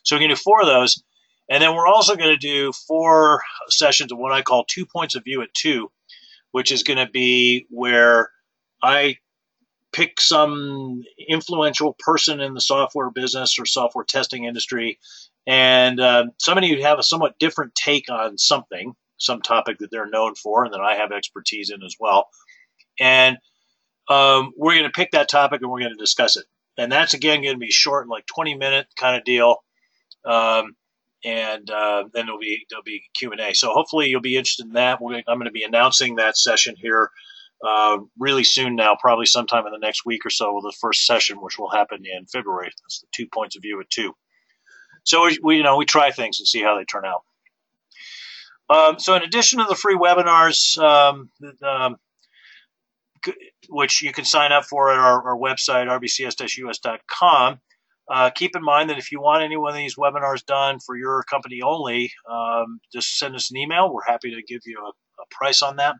So 0.03 0.15
we're 0.15 0.21
going 0.21 0.29
to 0.29 0.35
do 0.35 0.41
four 0.41 0.61
of 0.61 0.67
those. 0.67 1.03
And 1.49 1.61
then 1.61 1.75
we're 1.75 1.87
also 1.87 2.15
going 2.15 2.33
to 2.33 2.37
do 2.37 2.71
four 2.87 3.41
sessions 3.67 4.11
of 4.11 4.17
what 4.17 4.31
I 4.31 4.41
call 4.41 4.63
two 4.63 4.85
points 4.85 5.15
of 5.15 5.23
view 5.23 5.41
at 5.41 5.53
two, 5.53 5.91
which 6.51 6.71
is 6.71 6.83
going 6.83 7.05
to 7.05 7.11
be 7.11 7.67
where 7.69 8.29
I 8.81 9.17
pick 9.93 10.21
some 10.21 11.03
influential 11.27 11.95
person 11.99 12.39
in 12.39 12.53
the 12.53 12.61
software 12.61 13.09
business 13.09 13.59
or 13.59 13.65
software 13.65 14.05
testing 14.05 14.45
industry, 14.45 14.99
and 15.47 15.99
uh, 15.99 16.25
somebody 16.37 16.69
who 16.69 16.81
have 16.81 16.99
a 16.99 17.03
somewhat 17.03 17.39
different 17.39 17.75
take 17.75 18.09
on 18.09 18.37
something, 18.37 18.93
some 19.17 19.41
topic 19.41 19.79
that 19.79 19.91
they're 19.91 20.09
known 20.09 20.35
for, 20.35 20.65
and 20.65 20.73
that 20.73 20.81
I 20.81 20.95
have 20.95 21.11
expertise 21.11 21.69
in 21.69 21.83
as 21.83 21.95
well. 21.99 22.29
And 22.99 23.37
um, 24.09 24.53
we're 24.57 24.73
going 24.73 24.83
to 24.83 24.89
pick 24.91 25.11
that 25.11 25.29
topic 25.29 25.61
and 25.61 25.71
we're 25.71 25.79
going 25.79 25.93
to 25.93 25.97
discuss 25.97 26.37
it. 26.37 26.45
And 26.77 26.91
that's 26.91 27.13
again 27.13 27.41
going 27.41 27.55
to 27.55 27.59
be 27.59 27.71
short, 27.71 28.07
like 28.07 28.25
20 28.27 28.55
minute 28.55 28.87
kind 28.97 29.15
of 29.17 29.23
deal. 29.23 29.57
Um, 30.25 30.75
and 31.23 31.69
uh, 31.69 32.05
then 32.13 32.25
there'll 32.25 32.39
be 32.39 32.65
there'll 32.69 32.83
be 32.83 33.03
Q 33.13 33.31
and 33.31 33.39
A. 33.39 33.53
So 33.53 33.71
hopefully 33.71 34.07
you'll 34.07 34.21
be 34.21 34.37
interested 34.37 34.65
in 34.65 34.73
that. 34.73 35.01
We're, 35.01 35.17
I'm 35.27 35.37
going 35.37 35.45
to 35.45 35.51
be 35.51 35.63
announcing 35.63 36.15
that 36.15 36.37
session 36.37 36.75
here 36.75 37.11
uh, 37.67 37.97
really 38.19 38.43
soon 38.43 38.75
now, 38.75 38.95
probably 38.99 39.25
sometime 39.25 39.65
in 39.67 39.71
the 39.71 39.79
next 39.79 40.05
week 40.05 40.25
or 40.25 40.29
so, 40.29 40.53
with 40.53 40.63
the 40.63 40.77
first 40.79 41.05
session, 41.05 41.37
which 41.41 41.59
will 41.59 41.69
happen 41.69 42.03
in 42.05 42.25
February. 42.25 42.71
That's 42.83 43.01
the 43.01 43.07
two 43.11 43.27
points 43.33 43.55
of 43.55 43.61
view 43.61 43.79
at 43.79 43.89
two. 43.89 44.13
So 45.03 45.29
we, 45.43 45.57
you 45.57 45.63
know 45.63 45.77
we 45.77 45.85
try 45.85 46.11
things 46.11 46.39
and 46.39 46.47
see 46.47 46.61
how 46.61 46.77
they 46.77 46.85
turn 46.85 47.05
out. 47.05 47.23
Um, 48.69 48.99
so 48.99 49.15
in 49.15 49.23
addition 49.23 49.59
to 49.59 49.65
the 49.65 49.75
free 49.75 49.97
webinars, 49.97 50.77
um, 50.77 51.29
um, 51.61 51.97
which 53.69 54.01
you 54.01 54.13
can 54.13 54.25
sign 54.25 54.51
up 54.51 54.65
for 54.65 54.91
at 54.91 54.97
our, 54.97 55.29
our 55.29 55.37
website 55.37 55.87
rbcs-us.com. 55.87 57.59
Uh, 58.09 58.29
keep 58.29 58.55
in 58.55 58.63
mind 58.63 58.89
that 58.89 58.97
if 58.97 59.11
you 59.11 59.21
want 59.21 59.43
any 59.43 59.55
one 59.55 59.71
of 59.71 59.77
these 59.77 59.95
webinars 59.95 60.45
done 60.45 60.79
for 60.79 60.97
your 60.97 61.23
company 61.23 61.61
only, 61.61 62.11
um, 62.29 62.79
just 62.91 63.17
send 63.17 63.35
us 63.35 63.51
an 63.51 63.57
email. 63.57 63.93
We're 63.93 64.03
happy 64.05 64.31
to 64.31 64.41
give 64.41 64.61
you 64.65 64.79
a, 64.79 64.89
a 64.89 65.25
price 65.29 65.61
on 65.61 65.77
that. 65.77 65.95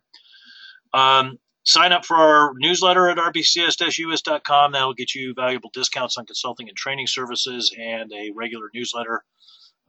Um, 0.94 1.38
sign 1.64 1.92
up 1.92 2.06
for 2.06 2.18
our 2.18 2.54
newsletter 2.58 3.10
at 3.10 3.18
rbcs-us.com. 3.18 4.72
That'll 4.72 4.94
get 4.94 5.14
you 5.16 5.34
valuable 5.34 5.70
discounts 5.74 6.18
on 6.18 6.26
consulting 6.26 6.68
and 6.68 6.78
training 6.78 7.08
services 7.08 7.74
and 7.78 8.12
a 8.12 8.32
regular 8.36 8.70
newsletter, 8.74 9.24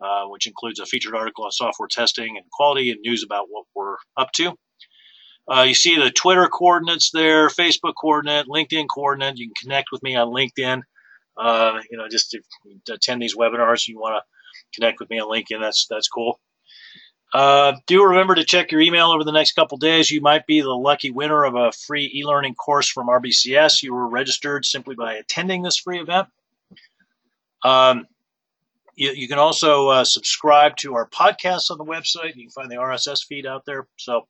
uh, 0.00 0.24
which 0.26 0.46
includes 0.46 0.80
a 0.80 0.86
featured 0.86 1.14
article 1.14 1.44
on 1.44 1.52
software 1.52 1.88
testing 1.88 2.36
and 2.36 2.46
quality 2.50 2.90
and 2.90 3.00
news 3.00 3.22
about 3.22 3.46
what 3.48 3.66
we're 3.74 3.96
up 4.16 4.32
to. 4.32 4.54
Uh, 5.52 5.62
you 5.62 5.74
see 5.74 5.96
the 5.96 6.10
Twitter 6.10 6.46
coordinates 6.46 7.10
there, 7.12 7.48
Facebook 7.48 7.94
coordinate, 8.00 8.46
LinkedIn 8.46 8.86
coordinate. 8.92 9.38
You 9.38 9.48
can 9.48 9.54
connect 9.60 9.88
with 9.90 10.02
me 10.02 10.14
on 10.14 10.28
LinkedIn. 10.28 10.82
Uh, 11.36 11.80
you 11.90 11.98
know, 11.98 12.08
just 12.08 12.30
to 12.30 12.40
attend 12.92 13.20
these 13.20 13.34
webinars, 13.34 13.88
you 13.88 13.98
want 13.98 14.14
to 14.14 14.22
connect 14.78 15.00
with 15.00 15.10
me 15.10 15.18
on 15.18 15.28
LinkedIn. 15.28 15.60
That's 15.60 15.86
that's 15.88 16.08
cool. 16.08 16.38
Uh, 17.32 17.72
do 17.86 18.04
remember 18.04 18.34
to 18.34 18.44
check 18.44 18.70
your 18.70 18.80
email 18.82 19.10
over 19.10 19.24
the 19.24 19.32
next 19.32 19.52
couple 19.52 19.78
days. 19.78 20.10
You 20.10 20.20
might 20.20 20.46
be 20.46 20.60
the 20.60 20.68
lucky 20.68 21.10
winner 21.10 21.44
of 21.44 21.54
a 21.54 21.72
free 21.72 22.10
e-learning 22.14 22.54
course 22.54 22.88
from 22.88 23.08
RBCS. 23.08 23.82
You 23.82 23.94
were 23.94 24.06
registered 24.06 24.66
simply 24.66 24.94
by 24.94 25.14
attending 25.14 25.62
this 25.62 25.78
free 25.78 25.98
event. 25.98 26.28
Um, 27.64 28.06
you, 28.96 29.12
you, 29.12 29.28
can 29.28 29.38
also 29.38 29.88
uh, 29.88 30.04
subscribe 30.04 30.76
to 30.78 30.94
our 30.94 31.08
podcast 31.08 31.70
on 31.70 31.78
the 31.78 31.84
website. 31.84 32.36
You 32.36 32.44
can 32.44 32.50
find 32.50 32.70
the 32.70 32.76
RSS 32.76 33.24
feed 33.24 33.46
out 33.46 33.64
there. 33.64 33.86
So 33.96 34.26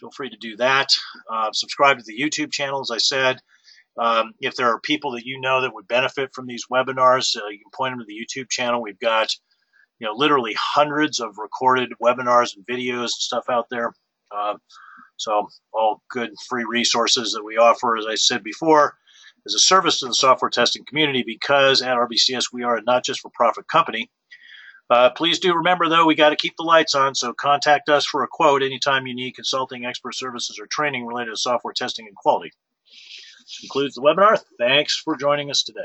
feel 0.00 0.10
free 0.10 0.30
to 0.30 0.36
do 0.36 0.56
that. 0.56 0.88
Uh, 1.30 1.50
subscribe 1.52 1.98
to 1.98 2.04
the 2.04 2.18
YouTube 2.18 2.52
channel, 2.52 2.80
as 2.80 2.90
I 2.90 2.98
said. 2.98 3.40
Um, 3.98 4.32
if 4.40 4.56
there 4.56 4.68
are 4.68 4.80
people 4.80 5.12
that 5.12 5.26
you 5.26 5.40
know 5.40 5.60
that 5.60 5.74
would 5.74 5.86
benefit 5.86 6.34
from 6.34 6.46
these 6.46 6.66
webinars, 6.70 7.36
uh, 7.36 7.48
you 7.48 7.58
can 7.58 7.70
point 7.72 7.92
them 7.92 8.00
to 8.00 8.06
the 8.06 8.18
YouTube 8.18 8.48
channel. 8.48 8.82
We've 8.82 8.98
got 8.98 9.28
you 9.98 10.06
know, 10.06 10.14
literally 10.14 10.54
hundreds 10.58 11.20
of 11.20 11.38
recorded 11.38 11.92
webinars 12.02 12.56
and 12.56 12.66
videos 12.66 13.02
and 13.02 13.10
stuff 13.10 13.44
out 13.48 13.68
there. 13.70 13.92
Uh, 14.34 14.54
so 15.16 15.48
all 15.72 16.02
good 16.10 16.30
free 16.48 16.64
resources 16.68 17.32
that 17.32 17.44
we 17.44 17.56
offer, 17.56 17.96
as 17.96 18.06
I 18.06 18.16
said 18.16 18.42
before, 18.42 18.96
as 19.46 19.54
a 19.54 19.58
service 19.58 20.00
to 20.00 20.06
the 20.06 20.14
software 20.14 20.50
testing 20.50 20.84
community 20.84 21.22
because 21.24 21.82
at 21.82 21.96
RBCS 21.96 22.46
we 22.52 22.64
are 22.64 22.76
a 22.76 22.82
not 22.82 23.04
just 23.04 23.20
for 23.20 23.30
profit 23.30 23.68
company. 23.68 24.10
Uh, 24.90 25.10
please 25.10 25.38
do 25.38 25.54
remember, 25.54 25.88
though, 25.88 26.04
we 26.04 26.14
got 26.14 26.30
to 26.30 26.36
keep 26.36 26.56
the 26.56 26.62
lights 26.62 26.94
on, 26.94 27.14
so 27.14 27.32
contact 27.32 27.88
us 27.88 28.04
for 28.04 28.22
a 28.22 28.28
quote 28.28 28.62
anytime 28.62 29.06
you 29.06 29.14
need 29.14 29.34
consulting, 29.34 29.86
expert 29.86 30.14
services, 30.14 30.58
or 30.60 30.66
training 30.66 31.06
related 31.06 31.30
to 31.30 31.36
software 31.36 31.72
testing 31.72 32.06
and 32.06 32.14
quality. 32.16 32.52
This 33.40 33.58
concludes 33.60 33.94
the 33.94 34.02
webinar. 34.02 34.38
Thanks 34.58 34.98
for 34.98 35.16
joining 35.16 35.50
us 35.50 35.62
today. 35.62 35.80